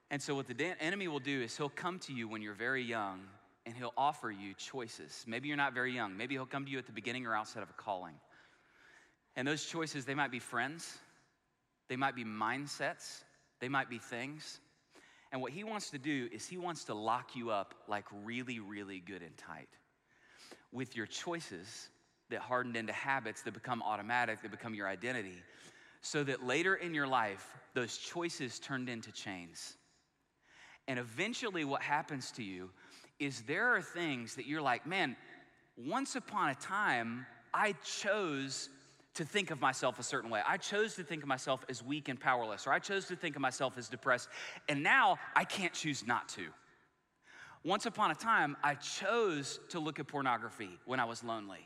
And 0.09 0.21
so, 0.21 0.35
what 0.35 0.47
the 0.47 0.81
enemy 0.81 1.07
will 1.07 1.19
do 1.19 1.41
is 1.41 1.55
he'll 1.57 1.69
come 1.69 1.99
to 1.99 2.13
you 2.13 2.27
when 2.27 2.41
you're 2.41 2.53
very 2.53 2.83
young 2.83 3.21
and 3.65 3.75
he'll 3.75 3.93
offer 3.97 4.29
you 4.29 4.53
choices. 4.53 5.23
Maybe 5.27 5.47
you're 5.47 5.57
not 5.57 5.73
very 5.73 5.93
young. 5.93 6.17
Maybe 6.17 6.35
he'll 6.35 6.45
come 6.45 6.65
to 6.65 6.71
you 6.71 6.77
at 6.77 6.85
the 6.85 6.91
beginning 6.91 7.25
or 7.25 7.35
outside 7.35 7.63
of 7.63 7.69
a 7.69 7.73
calling. 7.73 8.15
And 9.35 9.47
those 9.47 9.65
choices, 9.65 10.05
they 10.05 10.13
might 10.13 10.31
be 10.31 10.39
friends, 10.39 10.97
they 11.87 11.95
might 11.95 12.15
be 12.15 12.23
mindsets, 12.23 13.23
they 13.59 13.69
might 13.69 13.89
be 13.89 13.97
things. 13.97 14.59
And 15.31 15.41
what 15.41 15.51
he 15.51 15.63
wants 15.63 15.89
to 15.91 15.97
do 15.97 16.29
is 16.31 16.45
he 16.45 16.57
wants 16.57 16.83
to 16.85 16.93
lock 16.93 17.35
you 17.35 17.49
up 17.49 17.73
like 17.87 18.05
really, 18.23 18.59
really 18.59 18.99
good 18.99 19.23
and 19.23 19.35
tight 19.35 19.69
with 20.71 20.95
your 20.95 21.07
choices 21.07 21.89
that 22.33 22.41
hardened 22.41 22.75
into 22.75 22.91
habits 22.91 23.43
that 23.43 23.53
become 23.53 23.81
automatic, 23.81 24.41
that 24.41 24.51
become 24.51 24.75
your 24.75 24.87
identity 24.87 25.37
so 26.01 26.23
that 26.23 26.43
later 26.43 26.75
in 26.75 26.93
your 26.93 27.07
life, 27.07 27.47
those 27.73 27.97
choices 27.97 28.59
turned 28.59 28.89
into 28.89 29.11
chains. 29.11 29.77
And 30.87 30.99
eventually, 30.99 31.63
what 31.63 31.81
happens 31.81 32.31
to 32.31 32.43
you 32.43 32.69
is 33.19 33.41
there 33.43 33.69
are 33.69 33.81
things 33.81 34.35
that 34.35 34.45
you're 34.45 34.61
like, 34.61 34.85
man, 34.85 35.15
once 35.77 36.17
upon 36.17 36.49
a 36.49 36.55
time, 36.55 37.25
I 37.53 37.73
chose 37.85 38.69
to 39.13 39.23
think 39.23 39.49
of 39.49 39.61
myself 39.61 39.97
a 39.97 40.03
certain 40.03 40.29
way. 40.29 40.41
I 40.45 40.57
chose 40.57 40.95
to 40.95 41.03
think 41.03 41.23
of 41.23 41.29
myself 41.29 41.63
as 41.69 41.81
weak 41.81 42.09
and 42.09 42.19
powerless, 42.19 42.67
or 42.67 42.73
I 42.73 42.79
chose 42.79 43.05
to 43.05 43.15
think 43.15 43.37
of 43.37 43.41
myself 43.41 43.77
as 43.77 43.87
depressed. 43.87 44.27
And 44.67 44.83
now 44.83 45.19
I 45.35 45.45
can't 45.45 45.73
choose 45.73 46.05
not 46.05 46.27
to. 46.29 46.47
Once 47.63 47.85
upon 47.85 48.11
a 48.11 48.15
time, 48.15 48.57
I 48.61 48.75
chose 48.75 49.59
to 49.69 49.79
look 49.79 49.99
at 49.99 50.07
pornography 50.07 50.79
when 50.85 50.99
I 50.99 51.05
was 51.05 51.23
lonely. 51.23 51.65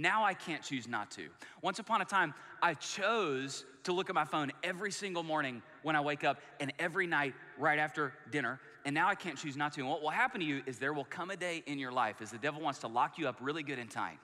Now 0.00 0.24
I 0.24 0.32
can't 0.32 0.62
choose 0.62 0.88
not 0.88 1.10
to. 1.12 1.28
Once 1.60 1.78
upon 1.78 2.00
a 2.00 2.06
time, 2.06 2.32
I 2.62 2.72
chose 2.72 3.66
to 3.84 3.92
look 3.92 4.08
at 4.08 4.14
my 4.14 4.24
phone 4.24 4.50
every 4.62 4.90
single 4.90 5.22
morning 5.22 5.60
when 5.82 5.94
I 5.94 6.00
wake 6.00 6.24
up 6.24 6.40
and 6.58 6.72
every 6.78 7.06
night 7.06 7.34
right 7.58 7.78
after 7.78 8.14
dinner. 8.30 8.60
And 8.86 8.94
now 8.94 9.08
I 9.08 9.14
can't 9.14 9.36
choose 9.36 9.58
not 9.58 9.74
to. 9.74 9.82
And 9.82 9.90
what 9.90 10.00
will 10.00 10.08
happen 10.08 10.40
to 10.40 10.46
you 10.46 10.62
is 10.64 10.78
there 10.78 10.94
will 10.94 11.04
come 11.04 11.30
a 11.30 11.36
day 11.36 11.62
in 11.66 11.78
your 11.78 11.92
life 11.92 12.22
as 12.22 12.30
the 12.30 12.38
devil 12.38 12.62
wants 12.62 12.78
to 12.78 12.86
lock 12.86 13.18
you 13.18 13.28
up 13.28 13.36
really 13.42 13.62
good 13.62 13.78
and 13.78 13.90
tight, 13.90 14.18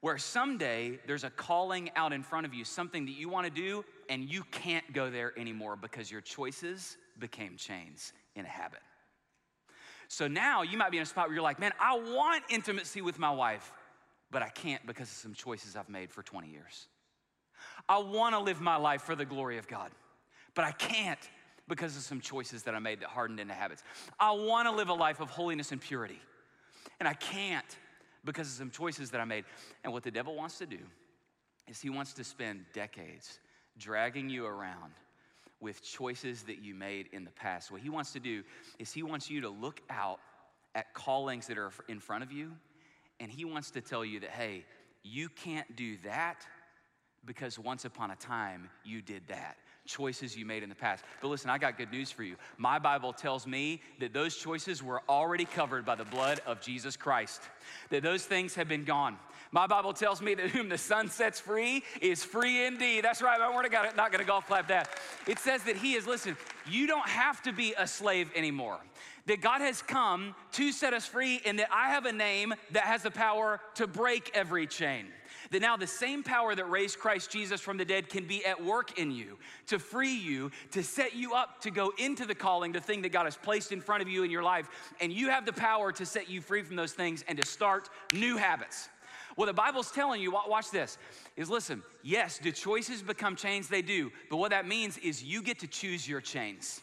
where 0.00 0.16
someday 0.16 0.98
there's 1.06 1.24
a 1.24 1.30
calling 1.30 1.90
out 1.94 2.14
in 2.14 2.22
front 2.22 2.46
of 2.46 2.54
you, 2.54 2.64
something 2.64 3.04
that 3.04 3.16
you 3.16 3.28
want 3.28 3.46
to 3.46 3.52
do, 3.52 3.84
and 4.08 4.32
you 4.32 4.44
can't 4.44 4.90
go 4.94 5.10
there 5.10 5.38
anymore 5.38 5.76
because 5.76 6.10
your 6.10 6.22
choices 6.22 6.96
became 7.18 7.58
chains 7.58 8.14
in 8.34 8.46
a 8.46 8.48
habit. 8.48 8.80
So 10.08 10.26
now 10.26 10.62
you 10.62 10.78
might 10.78 10.90
be 10.90 10.96
in 10.96 11.02
a 11.02 11.06
spot 11.06 11.26
where 11.26 11.34
you're 11.34 11.42
like, 11.42 11.60
man, 11.60 11.72
I 11.78 11.98
want 11.98 12.44
intimacy 12.48 13.02
with 13.02 13.18
my 13.18 13.30
wife 13.30 13.72
but 14.30 14.42
I 14.42 14.48
can't 14.48 14.84
because 14.86 15.08
of 15.10 15.16
some 15.16 15.34
choices 15.34 15.76
I've 15.76 15.88
made 15.88 16.10
for 16.10 16.22
20 16.22 16.48
years. 16.48 16.86
I 17.88 17.98
wanna 17.98 18.40
live 18.40 18.60
my 18.60 18.76
life 18.76 19.02
for 19.02 19.14
the 19.14 19.24
glory 19.24 19.58
of 19.58 19.68
God, 19.68 19.90
but 20.54 20.64
I 20.64 20.72
can't 20.72 21.18
because 21.68 21.96
of 21.96 22.02
some 22.02 22.20
choices 22.20 22.64
that 22.64 22.74
I 22.74 22.78
made 22.78 23.00
that 23.00 23.08
hardened 23.08 23.40
into 23.40 23.54
habits. 23.54 23.82
I 24.18 24.32
wanna 24.32 24.72
live 24.72 24.88
a 24.88 24.94
life 24.94 25.20
of 25.20 25.30
holiness 25.30 25.72
and 25.72 25.80
purity, 25.80 26.20
and 26.98 27.08
I 27.08 27.14
can't 27.14 27.78
because 28.24 28.48
of 28.48 28.54
some 28.54 28.70
choices 28.70 29.10
that 29.10 29.20
I 29.20 29.24
made. 29.24 29.44
And 29.84 29.92
what 29.92 30.02
the 30.02 30.10
devil 30.10 30.34
wants 30.34 30.58
to 30.58 30.66
do 30.66 30.78
is 31.68 31.80
he 31.80 31.90
wants 31.90 32.12
to 32.14 32.24
spend 32.24 32.64
decades 32.72 33.38
dragging 33.78 34.28
you 34.28 34.44
around 34.46 34.92
with 35.60 35.82
choices 35.82 36.42
that 36.44 36.62
you 36.62 36.74
made 36.74 37.08
in 37.12 37.24
the 37.24 37.30
past. 37.30 37.70
What 37.70 37.80
he 37.80 37.90
wants 37.90 38.12
to 38.12 38.20
do 38.20 38.42
is 38.78 38.92
he 38.92 39.02
wants 39.02 39.30
you 39.30 39.42
to 39.42 39.48
look 39.48 39.80
out 39.90 40.20
at 40.74 40.92
callings 40.94 41.46
that 41.48 41.58
are 41.58 41.70
in 41.88 42.00
front 42.00 42.24
of 42.24 42.32
you, 42.32 42.52
and 43.20 43.30
he 43.30 43.44
wants 43.44 43.70
to 43.72 43.80
tell 43.80 44.04
you 44.04 44.20
that, 44.20 44.30
hey, 44.30 44.64
you 45.02 45.28
can't 45.28 45.76
do 45.76 45.96
that 46.04 46.46
because 47.24 47.58
once 47.58 47.84
upon 47.84 48.10
a 48.10 48.16
time 48.16 48.70
you 48.84 49.02
did 49.02 49.22
that 49.28 49.56
choices 49.86 50.36
you 50.36 50.44
made 50.44 50.62
in 50.62 50.68
the 50.68 50.74
past. 50.74 51.04
But 51.20 51.28
listen, 51.28 51.50
I 51.50 51.58
got 51.58 51.76
good 51.76 51.90
news 51.90 52.10
for 52.10 52.22
you. 52.22 52.36
My 52.58 52.78
Bible 52.78 53.12
tells 53.12 53.46
me 53.46 53.82
that 53.98 54.12
those 54.12 54.36
choices 54.36 54.82
were 54.82 55.02
already 55.08 55.44
covered 55.44 55.84
by 55.84 55.94
the 55.94 56.04
blood 56.04 56.40
of 56.46 56.60
Jesus 56.60 56.96
Christ, 56.96 57.42
that 57.90 58.02
those 58.02 58.24
things 58.24 58.54
have 58.54 58.68
been 58.68 58.84
gone. 58.84 59.16
My 59.52 59.66
Bible 59.66 59.92
tells 59.92 60.22
me 60.22 60.34
that 60.34 60.50
whom 60.50 60.68
the 60.68 60.78
Son 60.78 61.08
sets 61.08 61.40
free 61.40 61.82
is 62.00 62.24
free 62.24 62.66
indeed. 62.66 63.04
That's 63.04 63.20
right, 63.20 63.38
my 63.40 63.68
God, 63.68 63.96
not 63.96 64.12
gonna 64.12 64.24
golf 64.24 64.46
clap 64.46 64.68
that. 64.68 64.88
It 65.26 65.38
says 65.40 65.64
that 65.64 65.76
He 65.76 65.94
is, 65.94 66.06
listen, 66.06 66.36
you 66.68 66.86
don't 66.86 67.08
have 67.08 67.42
to 67.42 67.52
be 67.52 67.74
a 67.76 67.86
slave 67.86 68.30
anymore. 68.36 68.78
That 69.26 69.40
God 69.40 69.60
has 69.60 69.82
come 69.82 70.34
to 70.52 70.72
set 70.72 70.94
us 70.94 71.06
free, 71.06 71.40
and 71.44 71.58
that 71.58 71.68
I 71.72 71.90
have 71.90 72.06
a 72.06 72.12
name 72.12 72.54
that 72.70 72.84
has 72.84 73.02
the 73.02 73.10
power 73.10 73.60
to 73.74 73.86
break 73.86 74.30
every 74.34 74.66
chain. 74.66 75.06
That 75.50 75.62
now 75.62 75.76
the 75.76 75.86
same 75.86 76.22
power 76.22 76.54
that 76.54 76.70
raised 76.70 76.98
Christ 77.00 77.30
Jesus 77.30 77.60
from 77.60 77.76
the 77.76 77.84
dead 77.84 78.08
can 78.08 78.24
be 78.24 78.44
at 78.46 78.62
work 78.62 78.98
in 78.98 79.10
you 79.10 79.36
to 79.66 79.80
free 79.80 80.14
you, 80.14 80.52
to 80.70 80.82
set 80.82 81.14
you 81.16 81.34
up 81.34 81.60
to 81.62 81.72
go 81.72 81.92
into 81.98 82.24
the 82.24 82.36
calling, 82.36 82.70
the 82.70 82.80
thing 82.80 83.02
that 83.02 83.10
God 83.10 83.24
has 83.24 83.36
placed 83.36 83.72
in 83.72 83.80
front 83.80 84.00
of 84.00 84.08
you 84.08 84.22
in 84.22 84.30
your 84.30 84.44
life. 84.44 84.68
And 85.00 85.12
you 85.12 85.28
have 85.28 85.44
the 85.44 85.52
power 85.52 85.90
to 85.92 86.06
set 86.06 86.30
you 86.30 86.40
free 86.40 86.62
from 86.62 86.76
those 86.76 86.92
things 86.92 87.24
and 87.26 87.36
to 87.40 87.44
start 87.44 87.88
new 88.14 88.36
habits. 88.36 88.88
What 89.34 89.46
the 89.46 89.52
Bible's 89.52 89.90
telling 89.90 90.20
you, 90.20 90.30
watch 90.30 90.70
this, 90.70 90.98
is 91.36 91.50
listen, 91.50 91.82
yes, 92.02 92.38
do 92.38 92.52
choices 92.52 93.02
become 93.02 93.36
chains? 93.36 93.68
They 93.68 93.82
do. 93.82 94.12
But 94.28 94.36
what 94.36 94.50
that 94.50 94.68
means 94.68 94.98
is 94.98 95.22
you 95.22 95.42
get 95.42 95.58
to 95.60 95.66
choose 95.66 96.08
your 96.08 96.20
chains. 96.20 96.80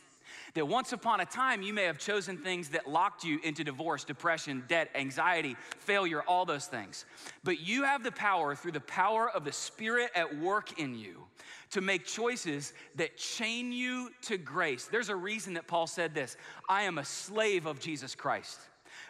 That 0.57 0.65
once 0.65 0.91
upon 0.91 1.19
a 1.19 1.25
time, 1.25 1.61
you 1.61 1.71
may 1.71 1.83
have 1.83 1.99
chosen 1.99 2.35
things 2.35 2.69
that 2.69 2.89
locked 2.89 3.23
you 3.23 3.39
into 3.43 3.63
divorce, 3.63 4.03
depression, 4.03 4.63
debt, 4.67 4.89
anxiety, 4.95 5.55
failure, 5.77 6.23
all 6.23 6.45
those 6.45 6.65
things. 6.65 7.05
But 7.43 7.59
you 7.59 7.83
have 7.83 8.01
the 8.01 8.11
power, 8.11 8.55
through 8.55 8.71
the 8.71 8.79
power 8.79 9.29
of 9.29 9.45
the 9.45 9.51
Spirit 9.51 10.09
at 10.15 10.39
work 10.39 10.79
in 10.79 10.95
you, 10.95 11.25
to 11.69 11.81
make 11.81 12.07
choices 12.07 12.73
that 12.95 13.17
chain 13.17 13.71
you 13.71 14.09
to 14.23 14.39
grace. 14.39 14.85
There's 14.85 15.09
a 15.09 15.15
reason 15.15 15.53
that 15.53 15.67
Paul 15.67 15.85
said 15.85 16.15
this 16.15 16.37
I 16.67 16.81
am 16.81 16.97
a 16.97 17.05
slave 17.05 17.67
of 17.67 17.79
Jesus 17.79 18.15
Christ. 18.15 18.59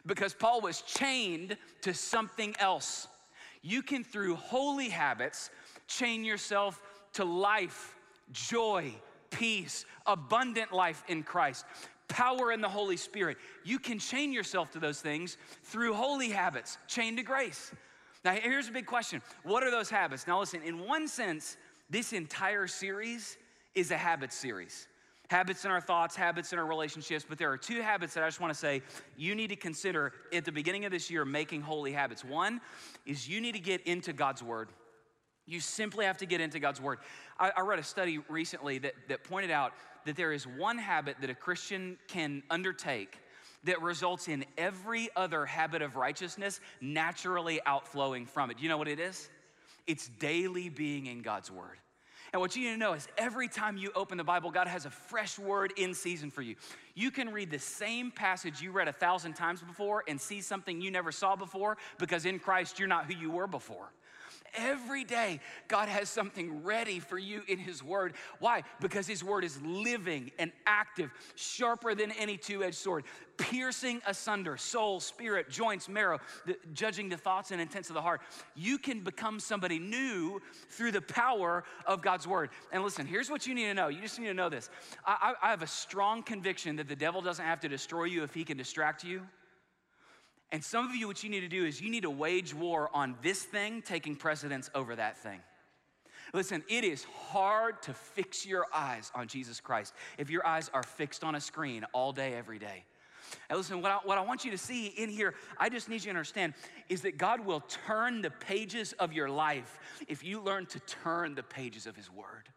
Because 0.06 0.34
Paul 0.34 0.60
was 0.60 0.82
chained 0.82 1.56
to 1.84 1.94
something 1.94 2.58
else. 2.60 3.08
You 3.62 3.84
can, 3.84 4.04
through 4.04 4.36
holy 4.36 4.90
habits, 4.90 5.50
chain 5.88 6.26
yourself 6.26 6.82
to 7.14 7.24
life, 7.24 7.96
joy, 8.34 8.94
peace, 9.30 9.86
abundant 10.06 10.72
life 10.72 11.04
in 11.08 11.24
Christ, 11.24 11.66
power 12.08 12.52
in 12.52 12.62
the 12.62 12.70
Holy 12.70 12.98
Spirit. 12.98 13.38
You 13.64 13.80
can 13.80 14.00
chain 14.00 14.32
yourself 14.32 14.72
to 14.72 14.80
those 14.80 15.02
things 15.02 15.38
through 15.64 15.94
holy 15.94 16.30
habits, 16.30 16.78
chained 16.88 17.18
to 17.18 17.24
grace. 17.24 17.72
Now, 18.24 18.34
here's 18.34 18.68
a 18.68 18.72
big 18.72 18.86
question 18.86 19.22
What 19.44 19.64
are 19.64 19.72
those 19.72 19.90
habits? 19.90 20.28
Now, 20.28 20.40
listen, 20.40 20.62
in 20.64 20.80
one 20.80 21.08
sense, 21.08 21.58
this 21.90 22.14
entire 22.14 22.68
series 22.68 23.38
is 23.76 23.92
a 23.92 23.98
habit 23.98 24.34
series. 24.34 24.88
Habits 25.30 25.66
in 25.66 25.72
our 25.72 25.82
thoughts, 25.82 26.16
habits 26.16 26.54
in 26.54 26.60
our 26.60 26.66
relationships, 26.66 27.26
but 27.28 27.38
there 27.38 27.52
are 27.52 27.58
two 27.58 27.82
habits 27.82 28.14
that 28.14 28.24
I 28.24 28.28
just 28.28 28.40
want 28.40 28.54
to 28.54 28.58
say 28.58 28.82
you 29.18 29.36
need 29.36 29.50
to 29.50 29.58
consider 29.58 30.14
at 30.32 30.46
the 30.46 30.54
beginning 30.54 30.86
of 30.86 30.92
this 30.92 31.12
year 31.12 31.26
making 31.26 31.62
holy 31.62 31.92
habits. 31.92 32.24
One 32.24 32.62
is 33.06 33.28
you 33.28 33.42
need 33.42 33.52
to 33.54 33.60
get 33.60 33.82
into 33.86 34.14
God's 34.14 34.42
Word. 34.42 34.70
You 35.48 35.62
simply 35.62 36.06
have 36.06 36.18
to 36.18 36.26
get 36.26 36.42
into 36.42 36.60
God's 36.60 36.82
Word. 36.82 37.00
I, 37.40 37.52
I, 37.56 37.62
read 37.62 37.80
a 37.80 37.84
study 37.84 38.20
recently 38.30 38.80
that, 38.80 38.94
that 39.08 39.24
pointed 39.24 39.50
out 39.50 39.72
that 40.06 40.18
there 40.18 40.34
is 40.34 40.46
one 40.46 40.78
habit 40.78 41.16
that 41.22 41.30
a 41.30 41.36
Christian 41.36 41.98
can 42.08 42.44
undertake 42.50 43.18
that 43.64 43.82
results 43.82 44.28
in 44.28 44.46
every 44.58 45.10
other 45.16 45.46
habit 45.46 45.82
of 45.82 45.96
righteousness 45.96 46.60
naturally 46.82 47.60
outflowing 47.66 48.26
from 48.26 48.52
it. 48.52 48.58
Do 48.58 48.64
you 48.64 48.70
know 48.70 48.78
what 48.78 48.88
it 48.90 49.00
is? 49.00 49.30
It's 49.88 50.10
daily 50.20 50.70
being 50.70 51.06
in 51.06 51.22
God's 51.22 51.50
Word. 51.50 51.78
And 52.34 52.42
what 52.42 52.56
you 52.56 52.64
need 52.64 52.74
to 52.74 52.78
know 52.78 52.94
is 52.94 53.08
every 53.18 53.48
time 53.48 53.78
you 53.78 53.92
open 53.96 54.18
the 54.18 54.24
Bible, 54.24 54.52
God 54.52 54.68
has 54.68 54.86
a 54.86 54.90
fresh 54.90 55.40
word 55.40 55.74
in 55.78 55.94
season 55.94 56.30
for 56.30 56.42
you. 56.42 56.56
You 56.94 57.10
can 57.10 57.32
read 57.32 57.50
the 57.50 57.60
same 57.60 58.12
passage 58.12 58.62
you 58.62 58.72
read 58.72 58.90
a 58.90 58.94
thousand 58.94 59.34
times 59.34 59.62
before 59.62 60.04
and 60.10 60.20
see 60.20 60.42
something 60.42 60.82
you 60.82 60.92
never 60.92 61.12
saw 61.12 61.38
before 61.38 61.78
because 61.98 62.26
in 62.26 62.38
Christ 62.38 62.80
you're 62.80 62.88
not 62.88 63.06
who 63.06 63.18
you 63.18 63.32
were 63.32 63.48
before. 63.48 63.94
Every 64.56 65.04
day, 65.04 65.40
God 65.68 65.90
has 65.90 66.10
something 66.10 66.64
ready 66.64 67.00
for 67.00 67.18
you 67.18 67.42
in 67.48 67.58
His 67.58 67.84
Word. 67.84 68.14
Why? 68.40 68.64
Because 68.80 69.08
His 69.08 69.24
Word 69.24 69.44
is 69.44 69.62
living 69.62 70.32
and 70.40 70.52
active, 70.66 71.12
sharper 71.36 71.96
than 71.96 72.12
any 72.14 72.38
two 72.38 72.64
edged 72.64 72.76
sword, 72.76 73.04
piercing 73.38 74.02
asunder 74.08 74.58
soul, 74.58 75.00
spirit, 75.00 75.50
joints, 75.50 75.88
marrow, 75.88 76.20
the, 76.46 76.58
judging 76.74 77.10
the 77.10 77.18
thoughts 77.18 77.52
and 77.52 77.62
intents 77.62 77.90
of 77.90 77.94
the 77.94 78.02
heart. 78.02 78.22
You 78.56 78.78
can 78.78 79.02
become 79.02 79.40
somebody 79.40 79.80
new 79.80 80.42
through 80.70 80.92
the 80.92 81.02
power 81.02 81.64
of 81.86 82.02
God's 82.02 82.28
Word. 82.28 82.50
And 82.72 82.84
listen, 82.84 83.06
here's 83.06 83.30
what 83.30 83.48
you 83.48 83.54
need 83.54 83.66
to 83.66 83.74
know 83.74 83.88
you 83.88 84.02
just 84.02 84.20
need 84.20 84.28
to 84.28 84.34
know 84.34 84.50
this. 84.50 84.70
I, 85.06 85.34
I, 85.42 85.48
I 85.48 85.50
have 85.52 85.62
a 85.62 85.68
strong 85.68 86.24
conviction 86.24 86.76
that 86.78 86.88
the 86.88 86.96
devil 86.96 87.22
doesn't 87.22 87.46
have 87.46 87.60
to 87.62 87.70
destroy 87.70 88.06
you 88.06 88.24
if 88.24 88.34
he 88.34 88.44
can 88.44 88.58
distract 88.58 89.04
you. 89.04 89.22
And 90.52 90.64
some 90.64 90.88
of 90.88 90.96
you, 90.96 91.08
what 91.08 91.24
you 91.24 91.30
need 91.30 91.42
to 91.42 91.50
do 91.50 91.66
is 91.66 91.82
you 91.82 91.90
need 91.90 92.04
to 92.04 92.10
wage 92.10 92.54
war 92.54 92.90
on 92.94 93.16
this 93.22 93.44
thing 93.44 93.82
taking 93.82 94.16
precedence 94.16 94.70
over 94.74 94.96
that 94.96 95.18
thing. 95.18 95.42
Listen, 96.34 96.64
it 96.70 96.84
is 96.84 97.06
hard 97.30 97.82
to 97.84 97.94
fix 97.94 98.46
your 98.46 98.66
eyes 98.74 99.12
on 99.16 99.28
Jesus 99.28 99.60
Christ 99.60 99.94
if 100.18 100.30
your 100.30 100.46
eyes 100.46 100.70
are 100.74 100.84
fixed 100.84 101.24
on 101.24 101.36
a 101.36 101.42
screen 101.42 101.86
all 101.94 102.12
day, 102.12 102.34
every 102.34 102.60
day. 102.60 102.86
And 103.50 103.58
listen, 103.58 103.82
what 103.82 103.92
I, 103.92 103.96
what 104.04 104.18
I 104.18 104.22
want 104.22 104.46
you 104.46 104.52
to 104.52 104.58
see 104.58 104.88
in 104.88 105.10
here, 105.10 105.34
I 105.58 105.70
just 105.70 105.90
need 105.90 105.96
you 105.96 106.04
to 106.04 106.10
understand, 106.10 106.54
is 106.90 107.02
that 107.02 107.18
God 107.18 107.46
will 107.46 107.62
turn 107.86 108.22
the 108.22 108.30
pages 108.30 108.94
of 108.94 109.12
your 109.12 109.30
life 109.30 109.80
if 110.08 110.24
you 110.24 110.42
learn 110.42 110.66
to 110.68 110.80
turn 110.82 111.36
the 111.36 111.44
pages 111.44 111.88
of 111.88 111.96
His 111.96 112.12
Word. 112.12 112.50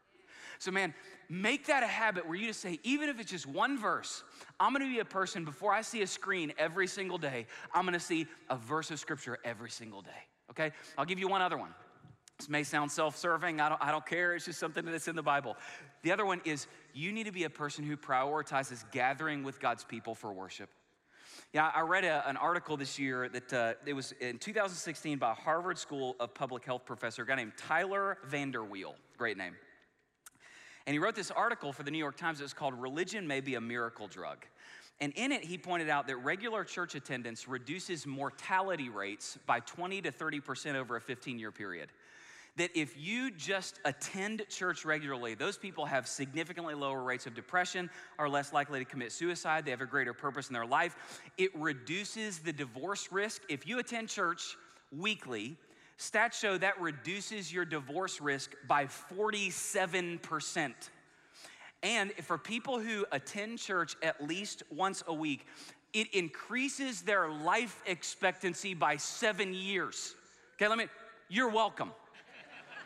So, 0.58 0.70
man, 0.70 0.94
make 1.30 1.66
that 1.66 1.84
a 1.84 1.86
habit 1.86 2.26
where 2.26 2.34
you 2.34 2.48
just 2.48 2.60
say, 2.60 2.80
even 2.82 3.08
if 3.08 3.20
it's 3.20 3.30
just 3.30 3.46
one 3.46 3.78
verse, 3.78 4.24
I'm 4.58 4.72
gonna 4.72 4.86
be 4.86 4.98
a 4.98 5.04
person 5.04 5.44
before 5.44 5.72
I 5.72 5.80
see 5.80 6.02
a 6.02 6.06
screen 6.06 6.52
every 6.58 6.88
single 6.88 7.18
day, 7.18 7.46
I'm 7.72 7.84
gonna 7.84 8.00
see 8.00 8.26
a 8.50 8.56
verse 8.56 8.90
of 8.90 8.98
scripture 8.98 9.38
every 9.44 9.70
single 9.70 10.02
day. 10.02 10.10
Okay? 10.50 10.72
I'll 10.98 11.04
give 11.04 11.20
you 11.20 11.28
one 11.28 11.40
other 11.40 11.56
one. 11.56 11.72
This 12.38 12.48
may 12.48 12.64
sound 12.64 12.90
self 12.90 13.16
serving, 13.16 13.60
I 13.60 13.68
don't, 13.68 13.80
I 13.80 13.92
don't 13.92 14.04
care, 14.04 14.34
it's 14.34 14.46
just 14.46 14.58
something 14.58 14.84
that's 14.84 15.06
in 15.08 15.14
the 15.14 15.22
Bible. 15.22 15.56
The 16.02 16.10
other 16.10 16.26
one 16.26 16.40
is 16.44 16.66
you 16.94 17.12
need 17.12 17.26
to 17.26 17.32
be 17.32 17.44
a 17.44 17.50
person 17.50 17.84
who 17.84 17.96
prioritizes 17.96 18.84
gathering 18.90 19.44
with 19.44 19.60
God's 19.60 19.84
people 19.84 20.14
for 20.14 20.32
worship. 20.32 20.68
Yeah, 21.52 21.70
I 21.74 21.82
read 21.82 22.04
a, 22.04 22.28
an 22.28 22.36
article 22.36 22.76
this 22.76 22.98
year 22.98 23.28
that 23.28 23.52
uh, 23.52 23.74
it 23.86 23.92
was 23.92 24.12
in 24.20 24.38
2016 24.38 25.18
by 25.18 25.30
a 25.30 25.34
Harvard 25.34 25.78
School 25.78 26.16
of 26.18 26.34
Public 26.34 26.64
Health 26.64 26.84
professor, 26.84 27.22
a 27.22 27.26
guy 27.26 27.36
named 27.36 27.52
Tyler 27.56 28.18
VanderWeele. 28.28 28.94
Great 29.16 29.36
name. 29.36 29.54
And 30.90 30.94
he 30.96 30.98
wrote 30.98 31.14
this 31.14 31.30
article 31.30 31.72
for 31.72 31.84
the 31.84 31.90
New 31.92 31.98
York 31.98 32.16
Times. 32.16 32.40
It 32.40 32.42
was 32.42 32.52
called 32.52 32.74
Religion 32.74 33.24
May 33.24 33.38
Be 33.40 33.54
a 33.54 33.60
Miracle 33.60 34.08
Drug. 34.08 34.44
And 35.00 35.12
in 35.14 35.30
it, 35.30 35.44
he 35.44 35.56
pointed 35.56 35.88
out 35.88 36.08
that 36.08 36.16
regular 36.16 36.64
church 36.64 36.96
attendance 36.96 37.46
reduces 37.46 38.08
mortality 38.08 38.88
rates 38.88 39.38
by 39.46 39.60
20 39.60 40.02
to 40.02 40.10
30% 40.10 40.74
over 40.74 40.96
a 40.96 41.00
15 41.00 41.38
year 41.38 41.52
period. 41.52 41.90
That 42.56 42.70
if 42.74 42.98
you 42.98 43.30
just 43.30 43.78
attend 43.84 44.42
church 44.48 44.84
regularly, 44.84 45.34
those 45.34 45.56
people 45.56 45.86
have 45.86 46.08
significantly 46.08 46.74
lower 46.74 47.04
rates 47.04 47.24
of 47.24 47.36
depression, 47.36 47.88
are 48.18 48.28
less 48.28 48.52
likely 48.52 48.80
to 48.80 48.84
commit 48.84 49.12
suicide, 49.12 49.64
they 49.64 49.70
have 49.70 49.82
a 49.82 49.86
greater 49.86 50.12
purpose 50.12 50.48
in 50.48 50.54
their 50.54 50.66
life. 50.66 51.20
It 51.38 51.54
reduces 51.54 52.40
the 52.40 52.52
divorce 52.52 53.12
risk. 53.12 53.42
If 53.48 53.64
you 53.64 53.78
attend 53.78 54.08
church 54.08 54.56
weekly, 54.90 55.56
Stats 56.00 56.32
show 56.32 56.56
that 56.56 56.80
reduces 56.80 57.52
your 57.52 57.66
divorce 57.66 58.22
risk 58.22 58.54
by 58.66 58.86
47%. 58.86 60.72
And 61.82 62.12
for 62.22 62.38
people 62.38 62.80
who 62.80 63.04
attend 63.12 63.58
church 63.58 63.96
at 64.02 64.26
least 64.26 64.62
once 64.70 65.04
a 65.06 65.12
week, 65.12 65.46
it 65.92 66.08
increases 66.14 67.02
their 67.02 67.28
life 67.28 67.82
expectancy 67.84 68.72
by 68.72 68.96
seven 68.96 69.52
years. 69.52 70.14
Okay, 70.54 70.68
let 70.68 70.78
me, 70.78 70.86
you're 71.28 71.50
welcome. 71.50 71.90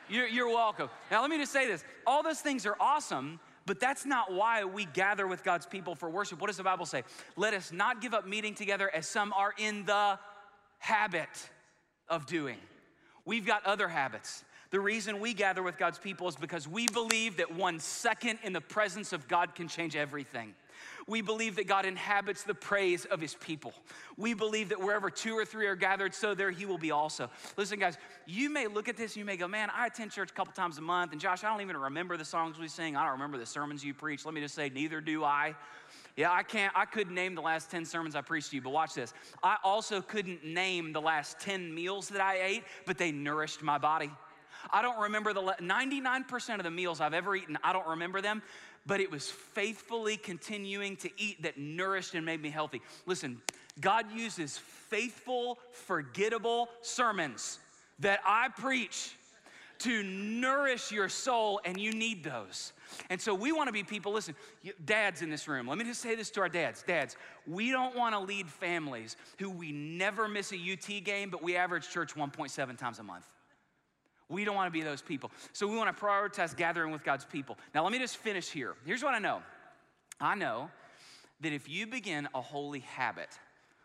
You're, 0.09 0.27
you're 0.27 0.49
welcome. 0.49 0.91
Now, 1.09 1.21
let 1.21 1.31
me 1.31 1.39
just 1.39 1.53
say 1.53 1.69
this 1.69 1.85
all 2.09 2.25
those 2.25 2.41
things 2.41 2.67
are 2.67 2.77
awesome, 2.81 3.39
but 3.65 3.79
that's 3.79 4.05
not 4.05 4.33
why 4.33 4.65
we 4.65 4.87
gather 4.87 5.29
with 5.29 5.45
God's 5.45 5.67
people 5.67 5.95
for 5.95 6.11
worship. 6.11 6.41
What 6.41 6.49
does 6.49 6.57
the 6.57 6.65
Bible 6.65 6.85
say? 6.85 7.05
Let 7.37 7.55
us 7.55 7.71
not 7.71 8.01
give 8.01 8.13
up 8.13 8.27
meeting 8.27 8.57
together 8.57 8.91
as 8.93 9.09
some 9.09 9.33
are 9.35 9.55
in 9.57 9.85
the 9.85 10.19
habit 10.79 11.29
of 12.09 12.27
doing. 12.27 12.59
We've 13.25 13.47
got 13.47 13.65
other 13.65 13.89
habits. 13.89 14.45
The 14.71 14.81
reason 14.81 15.21
we 15.21 15.35
gather 15.35 15.63
with 15.63 15.79
God's 15.79 15.99
people 15.99 16.29
is 16.29 16.37
because 16.37 16.67
we 16.67 16.89
believe 16.89 17.37
that 17.37 17.55
one 17.55 17.79
second 17.79 18.41
in 18.43 18.53
the 18.53 18.61
presence 18.61 19.13
of 19.13 19.29
God 19.29 19.55
can 19.55 19.69
change 19.69 19.95
everything. 19.95 20.55
We 21.07 21.21
believe 21.21 21.57
that 21.57 21.67
God 21.67 21.85
inhabits 21.87 22.45
the 22.45 22.55
praise 22.55 23.05
of 23.05 23.21
his 23.21 23.35
people. 23.35 23.73
We 24.17 24.35
believe 24.35 24.71
that 24.71 24.81
wherever 24.81 25.11
two 25.11 25.37
or 25.37 25.45
three 25.45 25.67
are 25.67 25.77
gathered, 25.77 26.15
so 26.15 26.35
there 26.35 26.51
he 26.51 26.67
will 26.67 26.79
be 26.79 26.91
also. 26.91 27.31
Listen, 27.57 27.79
guys, 27.79 27.99
you 28.27 28.49
may 28.49 28.67
look 28.67 28.89
at 28.89 28.97
this 28.97 29.13
and 29.13 29.19
you 29.19 29.25
may 29.25 29.37
go, 29.37 29.47
man, 29.47 29.71
I 29.75 29.87
attend 29.87 30.13
church 30.13 30.31
a 30.31 30.35
couple 30.35 30.53
times 30.53 30.79
a 30.79 30.83
month, 30.83 31.13
and 31.13 31.21
Josh, 31.21 31.45
I 31.45 31.51
don't 31.51 31.61
even 31.61 31.77
remember 31.77 32.17
the 32.17 32.25
songs 32.25 32.59
we 32.59 32.69
sing. 32.69 32.97
I 32.97 33.03
don't 33.03 33.13
remember 33.13 33.39
the 33.39 33.47
sermons 33.47 33.85
you 33.85 33.95
preach. 33.95 34.25
Let 34.25 34.35
me 34.35 34.41
just 34.41 34.55
say, 34.55 34.71
neither 34.71 35.01
do 35.01 35.25
I. 35.25 35.55
Yeah, 36.17 36.31
I 36.31 36.45
can't, 36.45 36.73
I 36.77 36.85
couldn't 36.85 37.15
name 37.15 37.35
the 37.35 37.43
last 37.43 37.71
10 37.71 37.85
sermons 37.85 38.15
I 38.15 38.21
preached 38.21 38.51
to 38.51 38.57
you, 38.57 38.63
but 38.63 38.71
watch 38.71 38.95
this. 38.95 39.13
I 39.43 39.57
also 39.65 40.01
couldn't 40.01 40.45
name 40.45 40.93
the 40.93 41.01
last 41.01 41.41
10 41.41 41.75
meals 41.75 42.09
that 42.11 42.21
I 42.21 42.41
ate, 42.41 42.65
but 42.87 42.99
they 42.99 43.11
nourished 43.11 43.63
my 43.63 43.79
body. 43.79 44.11
I 44.71 44.83
don't 44.83 44.99
remember 44.99 45.33
the 45.33 45.43
99% 45.43 46.57
of 46.57 46.63
the 46.63 46.71
meals 46.71 47.01
I've 47.01 47.15
ever 47.15 47.35
eaten, 47.37 47.59
I 47.63 47.73
don't 47.73 47.87
remember 47.87 48.21
them, 48.21 48.43
but 48.87 49.01
it 49.01 49.11
was 49.11 49.29
faithfully 49.29 50.17
continuing 50.17 50.97
to 50.97 51.11
eat 51.17 51.43
that 51.43 51.59
nourished 51.59 52.15
and 52.15 52.25
made 52.25 52.43
me 52.43 52.51
healthy. 52.51 52.83
Listen, 53.07 53.41
God 53.81 54.07
uses 54.13 54.59
faithful, 54.59 55.59
forgettable 55.73 56.69
sermons 56.83 57.59
that 57.99 58.21
I 58.25 58.49
preach 58.49 59.15
to 59.81 60.03
nourish 60.03 60.93
your 60.93 61.09
soul, 61.09 61.61
and 61.65 61.79
you 61.79 61.93
need 61.93 62.23
those. 62.23 62.73
And 63.11 63.21
so 63.21 63.35
we 63.35 63.51
want 63.51 63.69
to 63.69 63.73
be 63.73 63.83
people, 63.83 64.13
listen, 64.13 64.35
dads 64.85 65.21
in 65.21 65.31
this 65.31 65.49
room, 65.49 65.67
let 65.67 65.77
me 65.77 65.85
just 65.85 66.01
say 66.01 66.15
this 66.15 66.31
to 66.31 66.41
our 66.41 66.49
dads. 66.49 66.83
Dads, 66.87 67.17
we 67.47 67.71
don't 67.71 67.97
want 67.97 68.15
to 68.15 68.21
lead 68.21 68.49
families 68.49 69.17
who 69.39 69.51
we 69.51 69.73
never 69.73 70.29
miss 70.29 70.53
a 70.53 70.57
UT 70.57 71.05
game, 71.05 71.29
but 71.29 71.43
we 71.43 71.57
average 71.57 71.91
church 71.91 72.15
1.7 72.15 72.79
times 72.79 72.99
a 73.01 73.03
month. 73.03 73.27
We 74.29 74.45
don't 74.45 74.55
want 74.55 74.73
to 74.73 74.79
be 74.79 74.83
those 74.83 75.03
people. 75.03 75.31
So 75.53 75.67
we 75.67 75.77
want 75.77 75.95
to 75.95 76.03
prioritize 76.03 76.57
gathering 76.57 76.93
with 76.93 77.05
God's 77.05 77.25
people. 77.25 77.59
Now, 77.75 77.83
let 77.83 77.93
me 77.93 77.99
just 77.99 78.17
finish 78.17 78.51
here. 78.51 78.75
Here's 78.87 79.03
what 79.03 79.15
I 79.15 79.19
know 79.19 79.43
I 80.21 80.35
know 80.35 80.71
that 81.41 81.53
if 81.53 81.69
you 81.69 81.87
begin 81.87 82.29
a 82.35 82.41
holy 82.41 82.81
habit, 82.81 83.29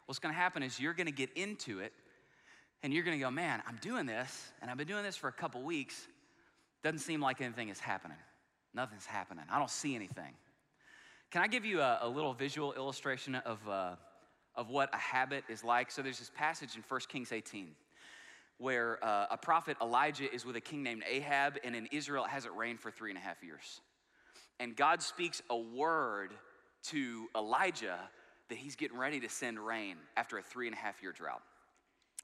what's 0.05 0.19
going 0.19 0.33
to 0.33 0.39
happen 0.39 0.63
is 0.63 0.79
you're 0.79 0.93
going 0.93 1.07
to 1.07 1.13
get 1.13 1.31
into 1.35 1.79
it 1.79 1.91
and 2.81 2.93
you're 2.93 3.03
going 3.03 3.17
to 3.17 3.21
go, 3.21 3.29
man, 3.29 3.61
I'm 3.67 3.77
doing 3.81 4.05
this, 4.05 4.51
and 4.61 4.71
I've 4.71 4.77
been 4.77 4.87
doing 4.87 5.03
this 5.03 5.17
for 5.17 5.27
a 5.27 5.33
couple 5.33 5.61
weeks. 5.61 6.07
Doesn't 6.81 6.99
seem 6.99 7.19
like 7.19 7.41
anything 7.41 7.67
is 7.67 7.79
happening. 7.79 8.17
Nothing's 8.73 9.05
happening. 9.05 9.43
I 9.51 9.59
don't 9.59 9.69
see 9.69 9.95
anything. 9.95 10.33
Can 11.31 11.41
I 11.41 11.47
give 11.47 11.65
you 11.65 11.81
a, 11.81 11.99
a 12.03 12.07
little 12.07 12.33
visual 12.33 12.71
illustration 12.73 13.35
of, 13.35 13.59
uh, 13.67 13.95
of 14.55 14.69
what 14.69 14.89
a 14.93 14.97
habit 14.97 15.43
is 15.49 15.63
like? 15.63 15.91
So 15.91 16.01
there's 16.01 16.19
this 16.19 16.31
passage 16.33 16.75
in 16.75 16.83
1 16.87 17.01
Kings 17.09 17.33
18 17.33 17.67
where 18.59 19.03
uh, 19.03 19.27
a 19.31 19.37
prophet 19.37 19.77
Elijah 19.81 20.31
is 20.31 20.45
with 20.45 20.55
a 20.55 20.61
king 20.61 20.83
named 20.83 21.03
Ahab, 21.09 21.57
and 21.63 21.75
in 21.75 21.87
Israel 21.87 22.25
it 22.25 22.29
hasn't 22.29 22.55
rained 22.55 22.79
for 22.79 22.91
three 22.91 23.09
and 23.09 23.17
a 23.17 23.21
half 23.21 23.41
years. 23.41 23.81
And 24.59 24.75
God 24.75 25.01
speaks 25.01 25.41
a 25.49 25.57
word 25.57 26.33
to 26.83 27.27
Elijah 27.35 27.97
that 28.49 28.57
he's 28.57 28.75
getting 28.75 28.97
ready 28.97 29.19
to 29.21 29.29
send 29.29 29.59
rain 29.59 29.95
after 30.17 30.37
a 30.37 30.43
three 30.43 30.67
and 30.67 30.75
a 30.75 30.79
half 30.79 31.01
year 31.01 31.13
drought. 31.13 31.41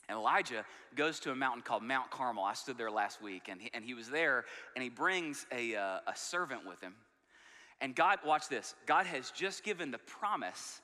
And 0.07 0.17
Elijah 0.17 0.65
goes 0.95 1.19
to 1.21 1.31
a 1.31 1.35
mountain 1.35 1.61
called 1.61 1.81
Mount 1.81 2.11
Carmel. 2.11 2.43
I 2.43 2.53
stood 2.53 2.77
there 2.77 2.91
last 2.91 3.21
week, 3.21 3.47
and 3.49 3.59
he, 3.59 3.71
and 3.73 3.83
he 3.83 3.93
was 3.93 4.09
there, 4.09 4.45
and 4.75 4.83
he 4.83 4.89
brings 4.89 5.47
a, 5.51 5.75
uh, 5.75 5.99
a 6.05 6.15
servant 6.15 6.67
with 6.67 6.81
him. 6.81 6.93
And 7.81 7.95
God, 7.95 8.19
watch 8.25 8.47
this 8.49 8.75
God 8.85 9.05
has 9.05 9.31
just 9.31 9.63
given 9.63 9.91
the 9.91 9.97
promise, 9.97 10.81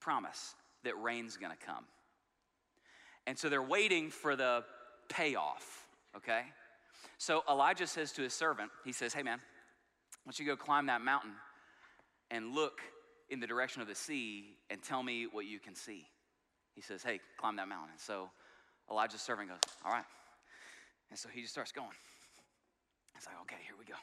promise 0.00 0.54
that 0.84 1.00
rain's 1.00 1.36
gonna 1.36 1.56
come. 1.64 1.84
And 3.28 3.38
so 3.38 3.50
they're 3.50 3.62
waiting 3.62 4.08
for 4.08 4.36
the 4.36 4.64
payoff, 5.10 5.86
okay? 6.16 6.44
So 7.18 7.42
Elijah 7.48 7.86
says 7.86 8.10
to 8.12 8.22
his 8.22 8.32
servant, 8.32 8.70
he 8.86 8.92
says, 8.92 9.12
Hey 9.12 9.22
man, 9.22 9.36
why 10.24 10.30
don't 10.30 10.38
you 10.38 10.46
go 10.46 10.56
climb 10.56 10.86
that 10.86 11.02
mountain 11.02 11.32
and 12.30 12.54
look 12.54 12.80
in 13.28 13.38
the 13.38 13.46
direction 13.46 13.82
of 13.82 13.86
the 13.86 13.94
sea 13.94 14.56
and 14.70 14.82
tell 14.82 15.02
me 15.02 15.26
what 15.30 15.44
you 15.44 15.58
can 15.58 15.74
see? 15.74 16.06
He 16.74 16.80
says, 16.80 17.02
Hey, 17.02 17.20
climb 17.36 17.56
that 17.56 17.68
mountain. 17.68 17.90
And 17.92 18.00
so 18.00 18.30
Elijah's 18.90 19.20
servant 19.20 19.50
goes, 19.50 19.58
All 19.84 19.92
right. 19.92 20.06
And 21.10 21.18
so 21.18 21.28
he 21.28 21.42
just 21.42 21.52
starts 21.52 21.70
going. 21.70 21.88
It's 23.14 23.26
like, 23.26 23.36
okay, 23.42 23.56
here 23.66 23.74
we 23.78 23.84
go. 23.84 23.98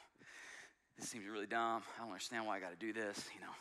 This 0.98 1.08
seems 1.08 1.26
really 1.26 1.46
dumb. 1.46 1.82
I 1.96 2.02
don't 2.02 2.10
understand 2.10 2.46
why 2.46 2.58
I 2.58 2.60
got 2.60 2.70
to 2.70 2.86
do 2.86 2.92
this. 2.92 3.24
You 3.34 3.40
know, 3.40 3.52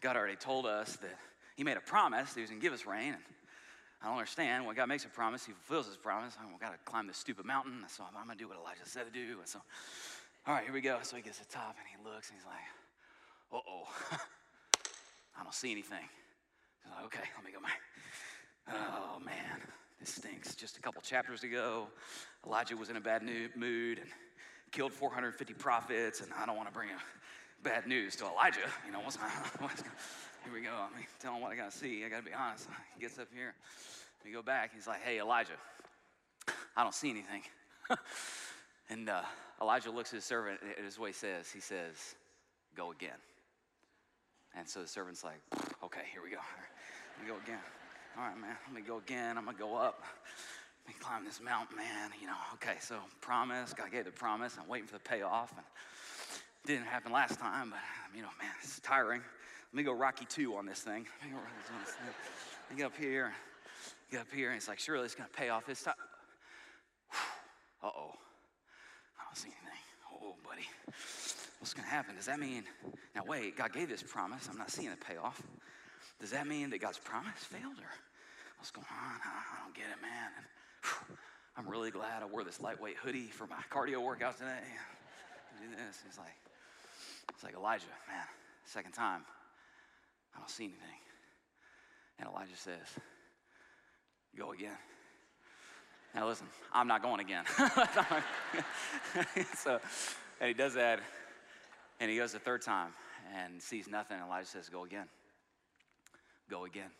God 0.00 0.16
already 0.16 0.36
told 0.36 0.64
us 0.64 0.96
that 0.96 1.18
He 1.56 1.64
made 1.64 1.76
a 1.76 1.80
promise 1.80 2.32
that 2.32 2.36
He 2.36 2.40
was 2.40 2.50
going 2.50 2.60
to 2.60 2.64
give 2.64 2.72
us 2.72 2.86
rain. 2.86 3.14
And 3.14 3.22
I 4.04 4.08
don't 4.08 4.18
understand. 4.18 4.66
When 4.66 4.76
God 4.76 4.88
makes 4.88 5.06
a 5.06 5.08
promise, 5.08 5.46
He 5.46 5.52
fulfills 5.52 5.86
His 5.86 5.96
promise. 5.96 6.36
I've 6.38 6.60
got 6.60 6.72
to 6.72 6.78
climb 6.84 7.06
this 7.06 7.16
stupid 7.16 7.46
mountain. 7.46 7.84
So 7.88 8.04
I'm, 8.04 8.26
going 8.26 8.36
to 8.36 8.44
do 8.44 8.48
what 8.48 8.58
Elijah 8.58 8.84
said 8.84 9.06
to 9.06 9.10
do. 9.10 9.38
And 9.38 9.48
so, 9.48 9.60
all 10.46 10.52
right, 10.52 10.62
here 10.62 10.74
we 10.74 10.82
go. 10.82 10.98
So 11.02 11.16
he 11.16 11.22
gets 11.22 11.38
to 11.38 11.48
the 11.48 11.54
top 11.54 11.76
and 11.78 11.88
he 11.88 11.96
looks 12.04 12.28
and 12.28 12.38
he's 12.38 12.44
like, 12.44 12.60
uh 13.50 13.66
oh, 13.66 13.88
I 15.38 15.42
don't 15.42 15.54
see 15.54 15.72
anything. 15.72 16.04
He's 16.82 16.92
like, 16.94 17.04
okay, 17.06 17.24
let 17.34 17.46
me 17.46 17.50
go 17.50 17.62
back. 17.62 17.80
Oh 18.68 19.20
man, 19.24 19.60
this 19.98 20.14
stinks. 20.14 20.54
Just 20.54 20.76
a 20.76 20.80
couple 20.82 21.00
chapters 21.00 21.42
ago, 21.42 21.88
Elijah 22.46 22.76
was 22.76 22.90
in 22.90 22.96
a 22.96 23.00
bad 23.00 23.22
mood 23.22 23.98
and 23.98 24.08
killed 24.70 24.92
450 24.92 25.54
prophets, 25.54 26.20
and 26.20 26.30
I 26.38 26.44
don't 26.44 26.56
want 26.56 26.68
to 26.68 26.74
bring 26.74 26.90
bad 27.64 27.86
news 27.86 28.14
to 28.16 28.26
Elijah. 28.26 28.68
You 28.86 28.92
know, 28.92 29.00
what's, 29.00 29.16
what's 29.58 29.82
here 29.82 30.52
we 30.52 30.60
go. 30.60 30.70
I 30.70 30.94
mean, 30.96 31.06
tell 31.18 31.34
him 31.34 31.40
what 31.40 31.50
I 31.50 31.56
got 31.56 31.72
to 31.72 31.76
see. 31.76 32.04
I 32.04 32.10
got 32.10 32.18
to 32.18 32.22
be 32.22 32.34
honest. 32.34 32.68
He 32.94 33.00
gets 33.00 33.18
up 33.18 33.28
here. 33.34 33.54
We 34.24 34.30
go 34.30 34.42
back. 34.42 34.70
He's 34.74 34.86
like, 34.86 35.02
hey, 35.02 35.18
Elijah, 35.18 35.58
I 36.76 36.82
don't 36.82 36.94
see 36.94 37.10
anything. 37.10 37.42
and 38.88 39.08
uh, 39.08 39.22
Elijah 39.60 39.90
looks 39.90 40.10
at 40.10 40.16
his 40.16 40.24
servant, 40.24 40.60
and 40.62 40.86
this 40.86 40.94
is 40.94 40.98
what 40.98 41.08
he 41.08 41.12
says. 41.14 41.50
He 41.50 41.60
says, 41.60 42.14
go 42.76 42.92
again. 42.92 43.18
And 44.56 44.68
so 44.68 44.80
the 44.80 44.88
servant's 44.88 45.24
like, 45.24 45.40
okay, 45.82 46.02
here 46.12 46.22
we 46.22 46.30
go. 46.30 46.38
Let 47.18 47.26
me 47.26 47.32
go 47.32 47.38
again. 47.42 47.60
All 48.16 48.24
right, 48.24 48.38
man, 48.38 48.56
let 48.66 48.74
me 48.74 48.86
go 48.86 48.98
again. 48.98 49.36
I'm 49.36 49.44
going 49.44 49.56
to 49.56 49.62
go 49.62 49.74
up. 49.74 50.02
Let 50.86 50.94
me 50.94 51.00
climb 51.00 51.24
this 51.24 51.40
mountain, 51.40 51.76
man. 51.76 52.10
You 52.20 52.28
know, 52.28 52.36
okay, 52.54 52.76
so 52.80 52.96
promise. 53.20 53.72
God 53.72 53.90
gave 53.90 54.04
the 54.04 54.12
promise. 54.12 54.56
I'm 54.60 54.68
waiting 54.68 54.86
for 54.86 54.94
the 54.94 55.00
payoff. 55.00 55.52
And 55.56 55.66
didn't 56.66 56.86
happen 56.86 57.12
last 57.12 57.38
time, 57.38 57.70
but, 57.70 57.80
you 58.16 58.22
know, 58.22 58.28
man, 58.40 58.50
it's 58.62 58.80
tiring. 58.80 59.20
Let 59.72 59.76
me 59.76 59.82
go 59.82 59.92
Rocky 59.92 60.24
2 60.24 60.54
on 60.56 60.66
this 60.66 60.80
thing. 60.80 61.06
Let 61.20 61.30
me 61.30 61.36
go 61.36 61.42
Rocky 61.42 61.68
2 61.68 61.74
on 61.74 61.80
this 61.84 61.94
thing. 61.94 62.14
Let 62.70 62.78
get 62.78 62.86
up 62.86 62.96
here 62.96 63.32
get 64.14 64.20
up 64.20 64.32
here, 64.32 64.50
and 64.50 64.56
it's 64.56 64.68
like, 64.68 64.78
surely 64.78 65.04
it's 65.04 65.16
to 65.16 65.24
pay 65.36 65.48
off 65.48 65.66
this 65.66 65.82
time. 65.82 65.94
Uh 67.82 67.88
oh. 67.88 68.12
I 69.20 69.24
don't 69.28 69.36
see 69.36 69.50
anything. 69.50 69.84
Oh, 70.10 70.36
buddy. 70.42 70.64
What's 71.60 71.74
to 71.74 71.82
happen? 71.82 72.14
Does 72.16 72.24
that 72.24 72.40
mean, 72.40 72.64
now 73.14 73.24
wait, 73.26 73.58
God 73.58 73.74
gave 73.74 73.90
this 73.90 74.02
promise. 74.02 74.48
I'm 74.50 74.56
not 74.56 74.70
seeing 74.70 74.88
a 74.88 74.96
payoff. 74.96 75.42
Does 76.18 76.30
that 76.30 76.46
mean 76.46 76.70
that 76.70 76.80
God's 76.80 76.96
promise 76.96 77.44
failed, 77.44 77.76
or 77.76 77.92
what's 78.56 78.70
going 78.70 78.86
on? 78.88 79.20
I 79.20 79.64
don't 79.64 79.74
get 79.74 79.84
it, 79.92 80.00
man. 80.00 80.30
And, 80.38 80.46
whew, 80.80 81.16
I'm 81.58 81.68
really 81.68 81.90
glad 81.90 82.22
I 82.22 82.24
wore 82.24 82.42
this 82.42 82.58
lightweight 82.58 82.96
hoodie 82.96 83.28
for 83.28 83.46
my 83.48 83.60
cardio 83.70 84.02
workout 84.02 84.38
today. 84.38 84.64
Do 85.60 85.68
this. 85.68 85.98
He's 86.06 86.16
like, 86.16 86.40
it's 87.30 87.42
like 87.42 87.54
Elijah, 87.54 87.86
man. 88.08 88.26
Second 88.64 88.92
time, 88.92 89.22
I 90.34 90.38
don't 90.38 90.50
see 90.50 90.64
anything. 90.64 90.80
And 92.18 92.28
Elijah 92.28 92.56
says, 92.56 92.86
Go 94.36 94.52
again. 94.52 94.76
Now 96.14 96.28
listen, 96.28 96.46
I'm 96.72 96.88
not 96.88 97.02
going 97.02 97.20
again. 97.20 97.44
so, 99.56 99.80
and 100.40 100.48
he 100.48 100.54
does 100.54 100.74
that, 100.74 101.00
and 102.00 102.10
he 102.10 102.16
goes 102.16 102.32
the 102.32 102.38
third 102.38 102.62
time 102.62 102.90
and 103.34 103.60
sees 103.60 103.88
nothing. 103.88 104.16
And 104.16 104.26
Elijah 104.26 104.48
says, 104.48 104.68
Go 104.68 104.84
again. 104.84 105.06
Go 106.48 106.64
again. 106.64 106.90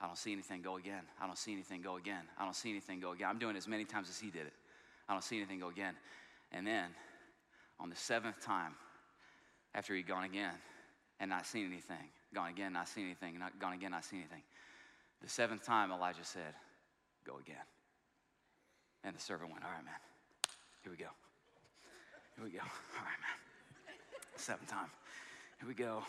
I 0.00 0.06
don't 0.06 0.18
see 0.18 0.32
anything, 0.32 0.62
go 0.62 0.76
again. 0.76 1.02
I 1.20 1.26
don't 1.26 1.38
see 1.38 1.52
anything, 1.52 1.80
go 1.80 1.96
again. 1.96 2.22
I 2.38 2.44
don't 2.44 2.56
see 2.56 2.70
anything, 2.70 3.00
go 3.00 3.12
again. 3.12 3.28
I'm 3.30 3.38
doing 3.38 3.54
it 3.54 3.58
as 3.58 3.68
many 3.68 3.84
times 3.84 4.08
as 4.10 4.18
he 4.18 4.30
did 4.30 4.46
it. 4.46 4.52
I 5.08 5.12
don't 5.12 5.22
see 5.22 5.36
anything, 5.36 5.60
go 5.60 5.68
again. 5.68 5.94
And 6.52 6.66
then 6.66 6.86
on 7.80 7.90
the 7.90 7.96
seventh 7.96 8.44
time, 8.44 8.74
after 9.74 9.94
he'd 9.94 10.06
gone 10.06 10.24
again 10.24 10.54
and 11.20 11.30
not 11.30 11.46
seen 11.46 11.66
anything, 11.66 12.08
gone 12.34 12.50
again, 12.50 12.72
not 12.72 12.88
seen 12.88 13.04
anything, 13.04 13.38
not 13.38 13.58
gone 13.58 13.72
again, 13.72 13.90
not 13.90 14.04
seen 14.04 14.20
anything, 14.20 14.42
the 15.22 15.28
seventh 15.28 15.64
time, 15.64 15.90
Elijah 15.90 16.24
said, 16.24 16.54
Go 17.26 17.38
again. 17.38 17.64
And 19.04 19.16
the 19.16 19.20
servant 19.20 19.50
went, 19.50 19.64
All 19.64 19.70
right, 19.70 19.84
man. 19.84 19.94
Here 20.82 20.92
we 20.92 20.98
go. 20.98 21.08
Here 22.36 22.44
we 22.44 22.50
go. 22.50 22.60
All 22.60 23.04
right, 23.04 23.20
man. 23.20 23.96
Seventh 24.36 24.68
time. 24.68 24.90
Here 25.60 25.68
we 25.68 25.74
go. 25.74 26.02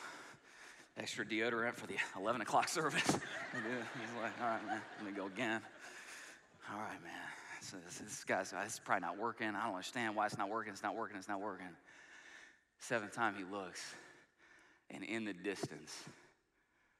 Extra 0.98 1.26
deodorant 1.26 1.76
for 1.76 1.88
the 1.88 1.96
11 2.18 2.42
o'clock 2.42 2.68
service. 2.68 3.04
He's 3.06 4.22
like, 4.22 4.34
All 4.42 4.48
right, 4.48 4.66
man. 4.68 4.82
Let 4.98 5.06
me 5.06 5.16
go 5.16 5.28
again. 5.28 5.62
All 6.72 6.80
right, 6.80 7.02
man. 7.02 7.14
So 7.62 7.78
this, 7.86 8.00
this 8.00 8.24
guy's 8.26 8.52
this 8.52 8.74
is 8.74 8.80
probably 8.80 9.02
not 9.08 9.18
working. 9.18 9.48
I 9.48 9.64
don't 9.66 9.76
understand 9.76 10.16
why 10.16 10.26
it's 10.26 10.38
not 10.38 10.50
working. 10.50 10.74
It's 10.74 10.84
not 10.84 10.96
working. 10.96 11.18
It's 11.18 11.30
not 11.30 11.40
working. 11.40 11.68
Seventh 12.88 13.16
time 13.16 13.34
he 13.36 13.44
looks, 13.44 13.82
and 14.92 15.04
in 15.04 15.26
the 15.26 15.34
distance, 15.34 15.92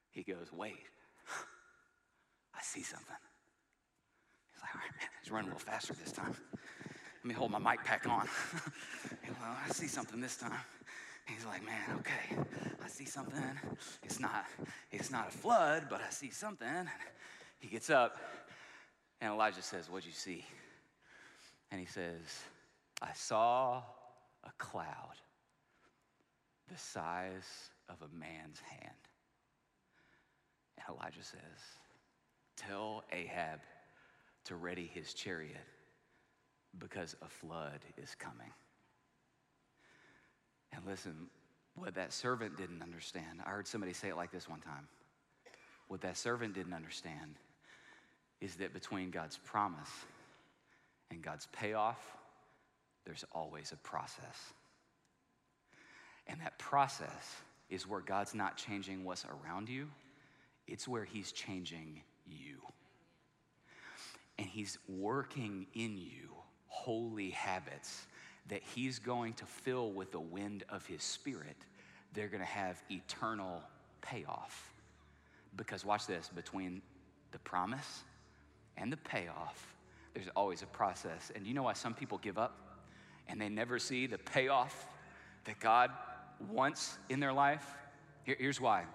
he 0.10 0.24
goes, 0.24 0.52
Wait. 0.52 0.84
I 2.56 2.62
see 2.64 2.82
something. 2.82 3.16
He's 4.54 4.62
like, 4.62 4.74
all 4.74 4.82
right, 4.82 4.92
man, 5.00 5.10
he's 5.22 5.32
running 5.32 5.52
a 5.52 5.54
little 5.54 5.72
faster 5.72 5.94
this 5.94 6.12
time. 6.12 6.34
let 6.84 7.26
me 7.26 7.34
hold 7.34 7.52
my 7.52 7.60
mic 7.60 7.84
pack 7.84 8.08
on. 8.08 8.28
well, 9.42 9.58
I 9.64 9.70
see 9.72 9.88
something 9.88 10.22
this 10.22 10.38
time. 10.38 10.54
He's 11.28 11.46
like, 11.46 11.66
man, 11.66 11.98
okay, 12.00 12.42
I 12.84 12.88
see 12.88 13.06
something. 13.06 13.44
It's 14.04 14.20
not, 14.20 14.46
it's 14.92 15.12
not 15.12 15.28
a 15.28 15.32
flood, 15.32 15.88
but 15.90 16.02
I 16.02 16.10
see 16.12 16.30
something. 16.30 16.90
He 17.60 17.68
gets 17.68 17.90
up, 17.90 18.18
and 19.22 19.34
Elijah 19.34 19.62
says, 19.62 19.90
What'd 19.90 20.06
you 20.06 20.14
see? 20.14 20.46
And 21.72 21.80
he 21.80 21.88
says, 21.88 22.22
I 23.02 23.12
saw 23.14 23.82
a 24.44 24.52
cloud 24.58 25.16
the 26.72 26.78
size 26.78 27.70
of 27.90 27.98
a 28.02 28.18
man's 28.18 28.60
hand. 28.60 28.96
And 30.78 30.98
Elijah 30.98 31.24
says, 31.24 31.40
Tell 32.58 33.04
Ahab 33.12 33.60
to 34.46 34.56
ready 34.56 34.90
his 34.94 35.14
chariot 35.14 35.58
because 36.80 37.16
a 37.22 37.28
flood 37.28 37.80
is 37.98 38.16
coming. 38.16 38.52
And 40.72 40.86
listen, 40.86 41.28
what 41.76 41.96
that 41.96 42.14
servant 42.14 42.58
didn't 42.58 42.82
understand, 42.82 43.42
I 43.46 43.50
heard 43.50 43.68
somebody 43.68 43.94
say 43.94 44.10
it 44.10 44.16
like 44.16 44.32
this 44.32 44.50
one 44.50 44.62
time. 44.62 44.88
What 45.88 46.02
that 46.02 46.18
servant 46.18 46.54
didn't 46.54 46.74
understand 46.74 47.36
is 48.42 48.56
that 48.56 48.74
between 48.74 49.12
God's 49.12 49.38
promise 49.38 49.90
and 51.12 51.22
God's 51.22 51.48
payoff, 51.52 52.00
there's 53.06 53.24
always 53.32 53.72
a 53.72 53.78
process. 53.78 54.54
And 56.28 56.42
that 56.42 56.58
process 56.58 57.36
is 57.70 57.88
where 57.88 58.02
God's 58.02 58.34
not 58.34 58.58
changing 58.58 59.04
what's 59.04 59.26
around 59.26 59.70
you, 59.70 59.90
it's 60.68 60.88
where 60.88 61.04
He's 61.04 61.32
changing 61.32 62.02
you. 62.28 62.58
And 64.38 64.48
He's 64.48 64.78
working 64.88 65.68
in 65.74 65.98
you 65.98 66.30
holy 66.68 67.30
habits 67.30 68.06
that 68.48 68.62
He's 68.76 69.00
going 69.00 69.34
to 69.34 69.46
fill 69.46 69.92
with 69.92 70.12
the 70.12 70.20
wind 70.20 70.64
of 70.70 70.86
His 70.86 71.04
Spirit. 71.04 71.56
They're 72.14 72.28
going 72.28 72.42
to 72.42 72.46
have 72.46 72.82
eternal 72.90 73.62
payoff. 74.02 74.74
Because, 75.56 75.86
watch 75.86 76.06
this, 76.06 76.30
between 76.36 76.82
the 77.32 77.40
promise 77.40 78.04
and 78.78 78.92
the 78.92 78.98
payoff, 78.98 79.76
there's 80.14 80.30
always 80.36 80.62
a 80.62 80.68
process. 80.68 81.32
And 81.36 81.46
you 81.46 81.54
know 81.54 81.64
why 81.64 81.74
some 81.74 81.94
people 81.94 82.18
give 82.18 82.38
up 82.38 82.58
and 83.28 83.40
they 83.40 83.50
never 83.50 83.80
see 83.80 84.08
the 84.08 84.18
payoff 84.18 84.88
that 85.46 85.60
God 85.60 85.92
wants 86.50 86.98
in 87.10 87.20
their 87.20 87.34
life? 87.34 87.66
Here, 88.24 88.36
here's 88.40 88.60
why 88.60 88.86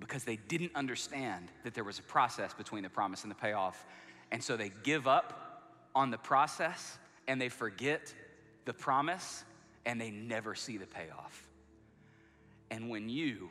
because 0.00 0.24
they 0.24 0.36
didn't 0.36 0.72
understand 0.74 1.48
that 1.62 1.74
there 1.74 1.84
was 1.84 1.98
a 1.98 2.02
process 2.02 2.54
between 2.54 2.82
the 2.82 2.88
promise 2.88 3.22
and 3.22 3.30
the 3.30 3.36
payoff. 3.36 3.86
And 4.32 4.42
so 4.42 4.56
they 4.56 4.72
give 4.82 5.06
up 5.06 5.62
on 5.94 6.10
the 6.10 6.18
process 6.18 6.98
and 7.28 7.40
they 7.40 7.50
forget 7.50 8.12
the 8.64 8.72
promise 8.72 9.44
and 9.84 10.00
they 10.00 10.10
never 10.10 10.54
see 10.54 10.78
the 10.78 10.86
payoff. 10.86 11.48
And 12.70 12.88
when 12.88 13.08
you 13.08 13.50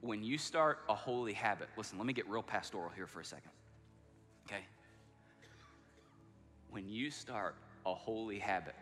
when 0.00 0.24
you 0.24 0.36
start 0.36 0.80
a 0.88 0.94
holy 0.96 1.32
habit, 1.32 1.68
listen, 1.76 1.96
let 1.96 2.08
me 2.08 2.12
get 2.12 2.28
real 2.28 2.42
pastoral 2.42 2.90
here 2.96 3.06
for 3.06 3.20
a 3.20 3.24
second. 3.24 3.52
Okay? 4.48 4.62
When 6.70 6.88
you 6.88 7.12
start 7.12 7.54
a 7.86 7.94
holy 7.94 8.40
habit, 8.40 8.74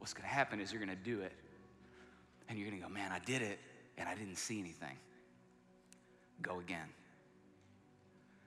what's 0.00 0.12
to 0.24 0.28
happen 0.28 0.60
is 0.60 0.72
you're 0.72 0.80
to 0.96 1.04
do 1.04 1.20
it 1.20 1.32
and 2.48 2.58
you're 2.58 2.68
going 2.68 2.80
to 2.80 2.86
go, 2.86 2.92
"Man, 2.92 3.12
I 3.12 3.18
did 3.18 3.42
it 3.42 3.58
and 3.98 4.08
I 4.08 4.14
didn't 4.14 4.36
see 4.36 4.58
anything." 4.60 4.96
Go 6.42 6.60
again. 6.60 6.88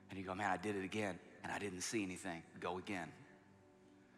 And 0.10 0.20
you 0.20 0.26
go, 0.26 0.36
"Man, 0.36 0.50
I 0.50 0.58
did 0.58 0.76
it 0.76 0.84
again 0.84 1.20
and 1.44 1.52
I 1.52 1.60
didn't 1.60 1.82
see 1.82 2.04
anything." 2.04 2.44
Go 2.60 2.78
again. 2.78 3.12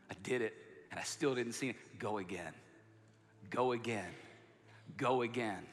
I 0.10 0.16
did 0.24 0.42
it 0.42 0.54
and 0.92 1.00
I 1.00 1.04
still 1.04 1.36
didn't 1.36 1.54
see 1.54 1.70
it. 1.70 1.76
Go 2.00 2.18
again. 2.18 2.54
Go 3.50 3.72
again. 3.72 4.12
Go 4.98 5.22
again. 5.22 5.66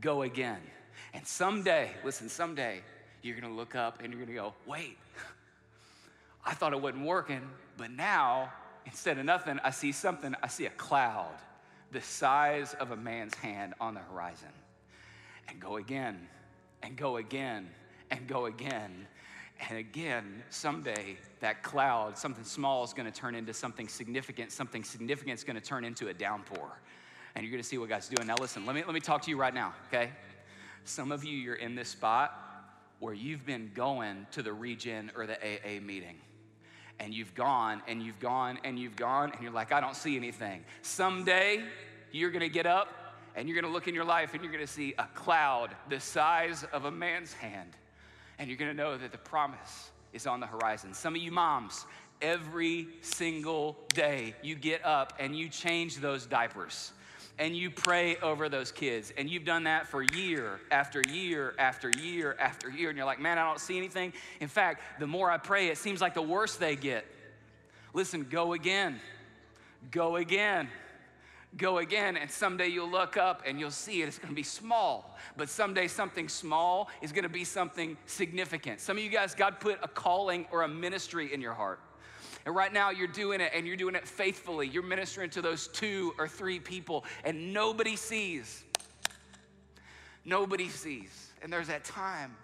Go 0.00 0.22
again. 0.22 0.60
And 1.12 1.26
someday, 1.26 1.90
listen, 2.04 2.28
someday, 2.28 2.82
you're 3.22 3.38
gonna 3.38 3.54
look 3.54 3.74
up 3.74 4.02
and 4.02 4.12
you're 4.12 4.22
gonna 4.24 4.36
go, 4.36 4.54
wait, 4.66 4.96
I 6.44 6.54
thought 6.54 6.72
it 6.72 6.80
wasn't 6.80 7.04
working, 7.04 7.42
but 7.76 7.90
now, 7.90 8.52
instead 8.84 9.18
of 9.18 9.24
nothing, 9.24 9.58
I 9.64 9.70
see 9.70 9.92
something. 9.92 10.34
I 10.42 10.46
see 10.46 10.66
a 10.66 10.70
cloud 10.70 11.34
the 11.92 12.00
size 12.00 12.74
of 12.74 12.90
a 12.90 12.96
man's 12.96 13.34
hand 13.34 13.74
on 13.80 13.94
the 13.94 14.00
horizon. 14.00 14.48
And 15.48 15.60
go 15.60 15.76
again, 15.76 16.28
and 16.82 16.96
go 16.96 17.16
again, 17.16 17.68
and 18.10 18.26
go 18.26 18.46
again. 18.46 19.06
And 19.68 19.78
again, 19.78 20.42
someday 20.50 21.16
that 21.40 21.62
cloud, 21.62 22.18
something 22.18 22.44
small, 22.44 22.84
is 22.84 22.92
going 22.92 23.10
to 23.10 23.16
turn 23.16 23.34
into 23.34 23.54
something 23.54 23.88
significant. 23.88 24.52
Something 24.52 24.84
significant 24.84 25.38
is 25.38 25.44
going 25.44 25.56
to 25.56 25.62
turn 25.62 25.84
into 25.84 26.08
a 26.08 26.14
downpour. 26.14 26.80
And 27.34 27.44
you're 27.44 27.50
going 27.50 27.62
to 27.62 27.68
see 27.68 27.78
what 27.78 27.88
God's 27.88 28.08
doing. 28.08 28.26
Now, 28.26 28.36
listen, 28.40 28.66
let 28.66 28.74
me, 28.74 28.82
let 28.84 28.94
me 28.94 29.00
talk 29.00 29.22
to 29.22 29.30
you 29.30 29.36
right 29.36 29.54
now, 29.54 29.74
okay? 29.88 30.10
Some 30.84 31.12
of 31.12 31.24
you, 31.24 31.36
you're 31.36 31.54
in 31.54 31.74
this 31.74 31.88
spot 31.88 32.42
where 32.98 33.14
you've 33.14 33.44
been 33.44 33.70
going 33.74 34.26
to 34.32 34.42
the 34.42 34.52
region 34.52 35.10
or 35.16 35.26
the 35.26 35.36
AA 35.36 35.80
meeting. 35.80 36.16
And 36.98 37.12
you've 37.12 37.34
gone 37.34 37.82
and 37.86 38.02
you've 38.02 38.20
gone 38.20 38.58
and 38.64 38.78
you've 38.78 38.96
gone, 38.96 39.30
and 39.32 39.42
you're 39.42 39.52
like, 39.52 39.72
I 39.72 39.80
don't 39.80 39.96
see 39.96 40.16
anything. 40.16 40.64
Someday, 40.82 41.62
you're 42.10 42.30
to 42.40 42.48
get 42.48 42.66
up 42.66 42.88
and 43.34 43.48
you're 43.48 43.56
to 43.66 43.72
look 43.72 43.86
in 43.86 43.94
your 43.94 44.04
life 44.04 44.32
and 44.32 44.42
you're 44.42 44.52
to 44.66 44.66
see 44.66 44.94
a 44.98 45.06
cloud 45.14 45.76
the 45.88 46.00
size 46.00 46.64
of 46.72 46.86
a 46.86 46.90
man's 46.90 47.32
hand 47.34 47.70
and 48.38 48.48
you're 48.48 48.58
gonna 48.58 48.74
know 48.74 48.96
that 48.96 49.12
the 49.12 49.18
promise 49.18 49.90
is 50.12 50.26
on 50.26 50.40
the 50.40 50.46
horizon. 50.46 50.94
Some 50.94 51.14
of 51.14 51.22
you 51.22 51.30
moms, 51.30 51.84
every 52.22 52.88
single 53.02 53.76
day 53.94 54.34
you 54.42 54.54
get 54.54 54.84
up 54.84 55.12
and 55.18 55.36
you 55.36 55.48
change 55.48 55.98
those 55.98 56.26
diapers 56.26 56.92
and 57.38 57.56
you 57.56 57.70
pray 57.70 58.16
over 58.16 58.48
those 58.48 58.72
kids. 58.72 59.12
And 59.16 59.28
you've 59.28 59.44
done 59.44 59.64
that 59.64 59.86
for 59.86 60.02
year 60.02 60.60
after 60.70 61.02
year 61.10 61.54
after 61.58 61.90
year 61.90 62.36
after 62.38 62.70
year. 62.70 62.88
And 62.88 62.96
you're 62.96 63.06
like, 63.06 63.20
man, 63.20 63.38
I 63.38 63.44
don't 63.44 63.60
see 63.60 63.76
anything. 63.76 64.12
In 64.40 64.48
fact, 64.48 64.80
the 65.00 65.06
more 65.06 65.30
I 65.30 65.38
pray, 65.38 65.68
it 65.68 65.78
seems 65.78 66.00
like 66.00 66.14
the 66.14 66.22
worse 66.22 66.56
they 66.56 66.76
get. 66.76 67.06
Listen, 67.92 68.26
go 68.28 68.52
again. 68.52 69.00
Go 69.90 70.16
again 70.16 70.68
go 71.56 71.78
again, 71.78 72.16
and 72.16 72.30
someday 72.30 72.68
you'll 72.68 72.90
look 72.90 73.16
up 73.16 73.42
and 73.46 73.58
you'll 73.58 73.70
see 73.70 74.02
it. 74.02 74.08
It's 74.08 74.18
gonna 74.18 74.34
be 74.34 74.42
small, 74.42 75.16
but 75.36 75.48
someday 75.48 75.88
something 75.88 76.28
small 76.28 76.88
is 77.00 77.12
gonna 77.12 77.28
be 77.28 77.44
something 77.44 77.96
significant. 78.06 78.80
Some 78.80 78.98
of 78.98 79.02
you 79.02 79.10
guys, 79.10 79.34
God 79.34 79.60
put 79.60 79.78
a 79.82 79.88
calling 79.88 80.46
or 80.50 80.62
a 80.62 80.68
ministry 80.68 81.32
in 81.32 81.40
your 81.40 81.54
heart. 81.54 81.80
And 82.46 82.54
right 82.54 82.72
now 82.72 82.90
you're 82.90 83.08
doing 83.08 83.40
it 83.40 83.50
and 83.54 83.66
you're 83.66 83.76
doing 83.76 83.96
it 83.96 84.06
faithfully. 84.06 84.68
You're 84.68 84.84
ministering 84.84 85.30
to 85.30 85.42
those 85.42 85.66
two 85.66 86.14
or 86.16 86.28
three 86.28 86.60
people, 86.60 87.04
and 87.24 87.52
nobody 87.52 87.96
sees. 87.96 88.62
Nobody 90.24 90.68
sees. 90.68 91.32
And 91.42 91.52
there's 91.52 91.66
that 91.66 91.84
time 91.84 92.34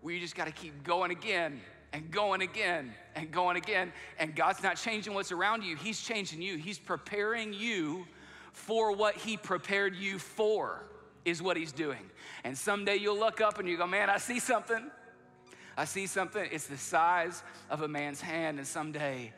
where 0.00 0.14
you 0.14 0.20
just 0.20 0.34
gotta 0.34 0.50
keep 0.50 0.82
going 0.82 1.10
again 1.10 1.60
and 1.92 2.10
going 2.10 2.40
again 2.40 2.94
and 3.14 3.30
going 3.30 3.58
again. 3.58 3.92
And 4.18 4.34
God's 4.34 4.62
not 4.62 4.76
changing 4.76 5.12
what's 5.12 5.30
around 5.30 5.62
you, 5.62 5.76
He's 5.76 6.00
changing 6.00 6.40
you. 6.40 6.56
He's 6.56 6.78
preparing 6.78 7.52
you 7.52 8.06
for 8.52 8.96
what 8.96 9.14
He 9.14 9.36
prepared 9.36 9.94
you 9.94 10.18
for, 10.18 10.86
is 11.26 11.42
what 11.42 11.58
He's 11.58 11.72
doing. 11.72 12.10
And 12.44 12.56
someday 12.56 12.96
you'll 12.96 13.18
look 13.18 13.42
up 13.42 13.58
and 13.58 13.68
you 13.68 13.76
go, 13.76 13.86
Man, 13.86 14.08
I 14.08 14.16
see 14.16 14.38
something. 14.38 14.90
I 15.76 15.84
see 15.84 16.06
something. 16.06 16.46
It's 16.50 16.66
the 16.66 16.78
size 16.78 17.42
of 17.68 17.82
a 17.82 17.88
man's 17.88 18.22
hand. 18.22 18.58
And 18.58 18.66
someday 18.66 19.32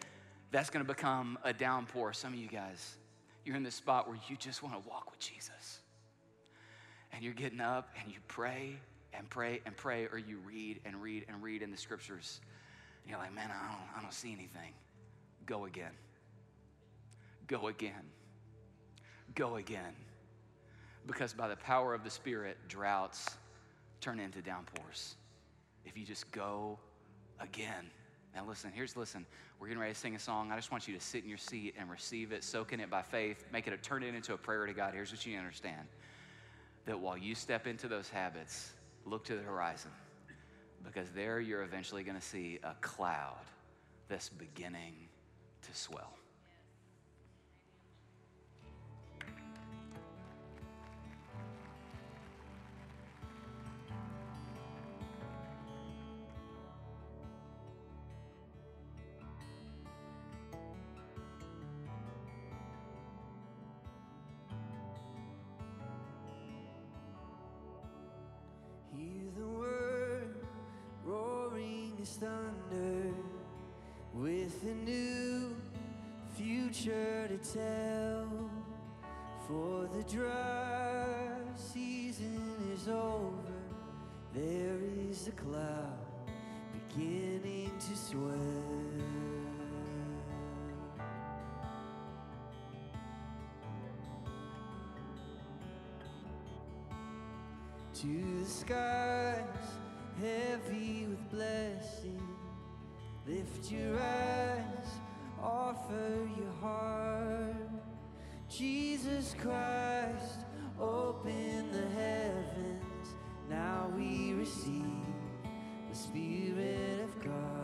that's 0.53 0.71
to 0.85 0.93
become 0.93 1.39
a 1.45 1.53
downpour. 1.53 2.13
Some 2.13 2.33
of 2.33 2.39
you 2.39 2.49
guys, 2.49 2.97
you're 3.45 3.57
in 3.57 3.63
this 3.63 3.75
spot 3.75 4.07
where 4.07 4.19
you 4.29 4.37
just 4.37 4.63
want 4.63 4.81
to 4.81 4.89
walk 4.89 5.11
with 5.11 5.19
Jesus. 5.19 5.81
And 7.13 7.25
you're 7.25 7.35
getting 7.35 7.61
up 7.61 7.91
and 8.01 8.13
you 8.13 8.19
pray 8.29 8.77
and 9.13 9.29
pray 9.29 9.61
and 9.67 9.77
pray, 9.77 10.07
or 10.07 10.19
you 10.19 10.39
read 10.47 10.81
and 10.85 11.03
read 11.03 11.27
and 11.29 11.43
read 11.43 11.63
in 11.63 11.71
the 11.71 11.77
scriptures. 11.77 12.41
And 13.03 13.11
you're 13.11 13.19
like, 13.19 13.35
man, 13.35 13.51
I 13.51 13.73
don't, 13.73 13.99
I 13.99 14.03
don't 14.03 14.15
see 14.15 14.33
anything. 14.33 14.73
Go 15.45 15.65
again. 15.65 15.93
Go 17.49 17.67
again 17.67 18.05
go 19.35 19.57
again. 19.57 19.95
Because 21.07 21.33
by 21.33 21.49
the 21.49 21.57
power 21.57 21.95
of 21.95 22.05
the 22.05 22.11
Spirit, 22.11 22.57
droughts 22.69 23.37
turn 24.01 24.21
into 24.21 24.41
downpours. 24.41 25.17
If 25.85 25.97
you 25.97 26.05
just 26.05 26.31
go 26.31 26.79
again. 27.41 27.91
Now, 28.35 28.45
listen, 28.47 28.71
here's 28.73 28.97
listen. 28.97 29.27
We're 29.63 29.69
getting 29.69 29.81
ready 29.81 29.95
to 29.95 30.01
sing 30.01 30.17
a 30.17 30.19
song. 30.19 30.51
I 30.51 30.57
just 30.57 30.73
want 30.73 30.89
you 30.89 30.95
to 30.95 31.01
sit 31.01 31.23
in 31.23 31.29
your 31.29 31.39
seat 31.39 31.77
and 31.79 31.89
receive 31.89 32.33
it, 32.33 32.43
soak 32.43 32.73
in 32.73 32.81
it 32.81 32.91
by 32.91 33.03
faith, 33.03 33.45
make 33.53 33.69
it 33.69 33.73
a, 33.73 33.77
turn 33.77 34.03
it 34.03 34.13
into 34.13 34.35
a 34.35 34.37
prayer 34.37 34.67
to 34.67 34.73
God. 34.73 34.93
Here's 34.93 35.13
what 35.13 35.25
you 35.25 35.39
understand 35.39 35.87
that 36.85 36.99
while 36.99 37.17
you 37.17 37.37
step 37.37 37.69
into 37.69 37.87
those 37.87 38.09
habits, 38.09 38.73
look 39.05 39.23
to 39.27 39.37
the 39.37 39.43
horizon 39.43 39.93
because 40.83 41.09
there 41.11 41.39
you're 41.39 41.63
eventually 41.63 42.03
going 42.03 42.19
to 42.19 42.27
see 42.27 42.59
a 42.65 42.75
cloud 42.81 43.39
that's 44.09 44.31
beginning 44.31 44.97
to 45.63 45.79
swell. 45.79 46.13
Thunder 72.23 73.13
with 74.15 74.63
a 74.63 74.75
new 74.85 75.57
future 76.37 77.27
to 77.27 77.39
tell. 77.39 78.29
For 79.49 79.89
the 79.93 80.05
dry 80.05 81.35
season 81.57 82.41
is 82.73 82.87
over, 82.87 83.59
there 84.33 84.79
is 85.11 85.27
a 85.27 85.33
cloud 85.33 85.99
beginning 86.95 87.73
to 87.81 87.97
swell. 87.97 88.39
To 97.95 98.43
the 98.43 98.49
skies, 98.49 99.45
heavy 100.21 101.07
with 101.09 101.31
blessing, 101.31 102.21
lift 103.27 103.71
your 103.71 103.99
eyes, 103.99 104.89
offer 105.43 106.29
your 106.37 106.53
heart. 106.61 107.71
Jesus 108.49 109.35
Christ, 109.39 110.45
open 110.79 111.71
the 111.73 111.89
heavens. 112.01 113.15
Now 113.49 113.91
we 113.97 114.33
receive 114.35 115.07
the 115.91 115.97
Spirit 115.97 117.01
of 117.05 117.25
God. 117.25 117.62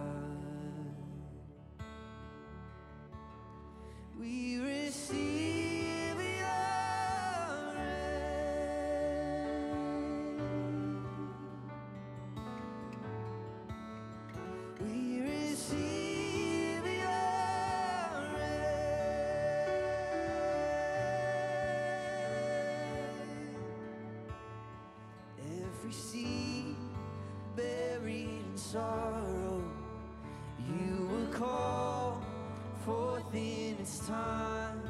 Its 33.89 34.07
time. 34.07 34.83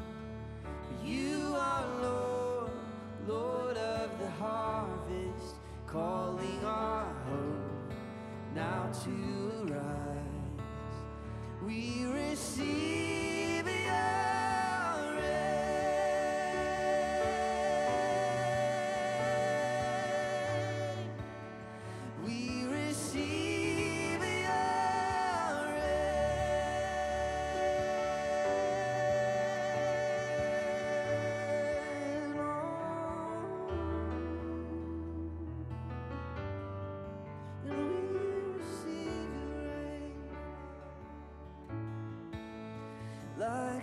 You 1.03 1.55
are 1.55 1.85
Lord, 2.01 2.71
Lord 3.27 3.77
of 3.77 4.19
the 4.19 4.29
harvest, 4.31 5.55
calling 5.87 6.59
our 6.65 7.05
hope 7.29 7.93
now 8.53 8.91
to 9.05 9.73
arise. 9.73 10.17
We 11.65 12.05
receive 12.07 13.18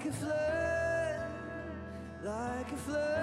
Like 0.06 0.14
a 0.14 0.18
flood, 0.18 1.16
like 2.22 2.70
a 2.70 2.76
flood, 2.76 3.15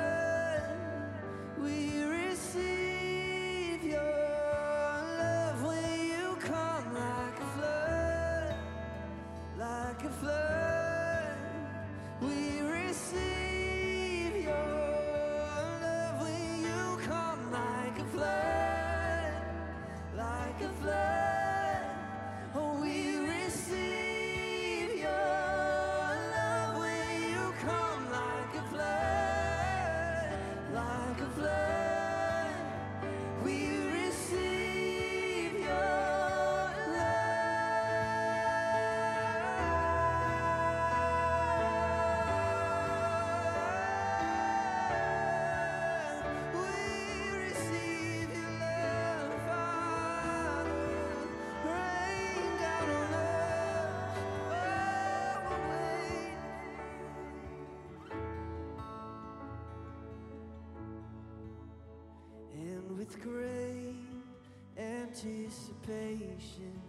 anticipation, 65.23 66.81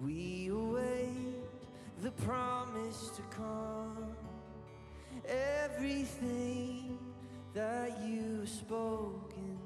we 0.00 0.48
await 0.48 1.36
the 2.02 2.10
promise 2.12 3.10
to 3.16 3.22
come. 3.36 4.14
Everything 5.26 6.98
that 7.54 8.00
you 8.04 8.40
have 8.40 8.48
spoken 8.48 9.58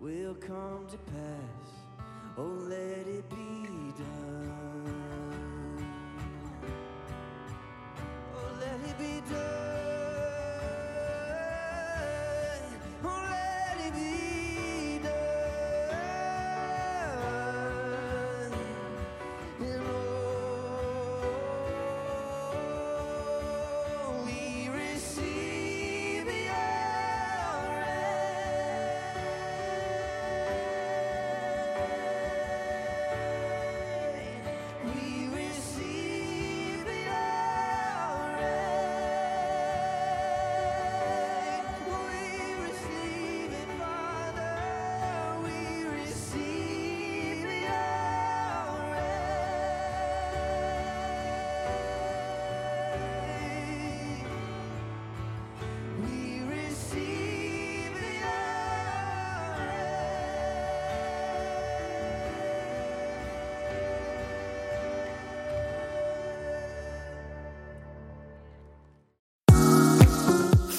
will 0.00 0.34
come 0.34 0.86
to 0.90 0.96
pass. 0.98 2.04
Oh, 2.38 2.42
let 2.68 3.06
it 3.06 3.28
be 3.30 3.92
done. 3.98 4.35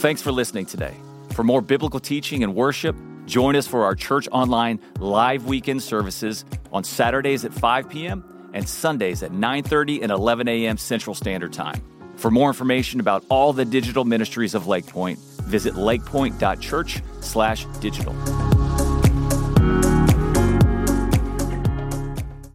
Thanks 0.07 0.21
for 0.21 0.31
listening 0.31 0.65
today. 0.65 0.95
For 1.33 1.43
more 1.43 1.61
biblical 1.61 1.99
teaching 1.99 2.41
and 2.41 2.55
worship, 2.55 2.95
join 3.25 3.57
us 3.57 3.67
for 3.67 3.83
our 3.83 3.93
Church 3.93 4.29
Online 4.31 4.79
live 5.01 5.43
weekend 5.43 5.83
services 5.83 6.45
on 6.71 6.85
Saturdays 6.85 7.43
at 7.43 7.53
5 7.53 7.89
p.m. 7.89 8.23
and 8.53 8.69
Sundays 8.69 9.21
at 9.21 9.33
9:30 9.33 10.03
and 10.03 10.09
11 10.09 10.47
a.m. 10.47 10.77
Central 10.77 11.13
Standard 11.13 11.51
Time. 11.51 11.83
For 12.15 12.31
more 12.31 12.47
information 12.47 13.01
about 13.01 13.25
all 13.27 13.51
the 13.51 13.65
digital 13.65 14.05
ministries 14.05 14.55
of 14.55 14.65
Lake 14.65 14.85
Lakepointe, 14.85 15.19
visit 15.41 15.73
lakepointe.church/digital. 15.73 18.46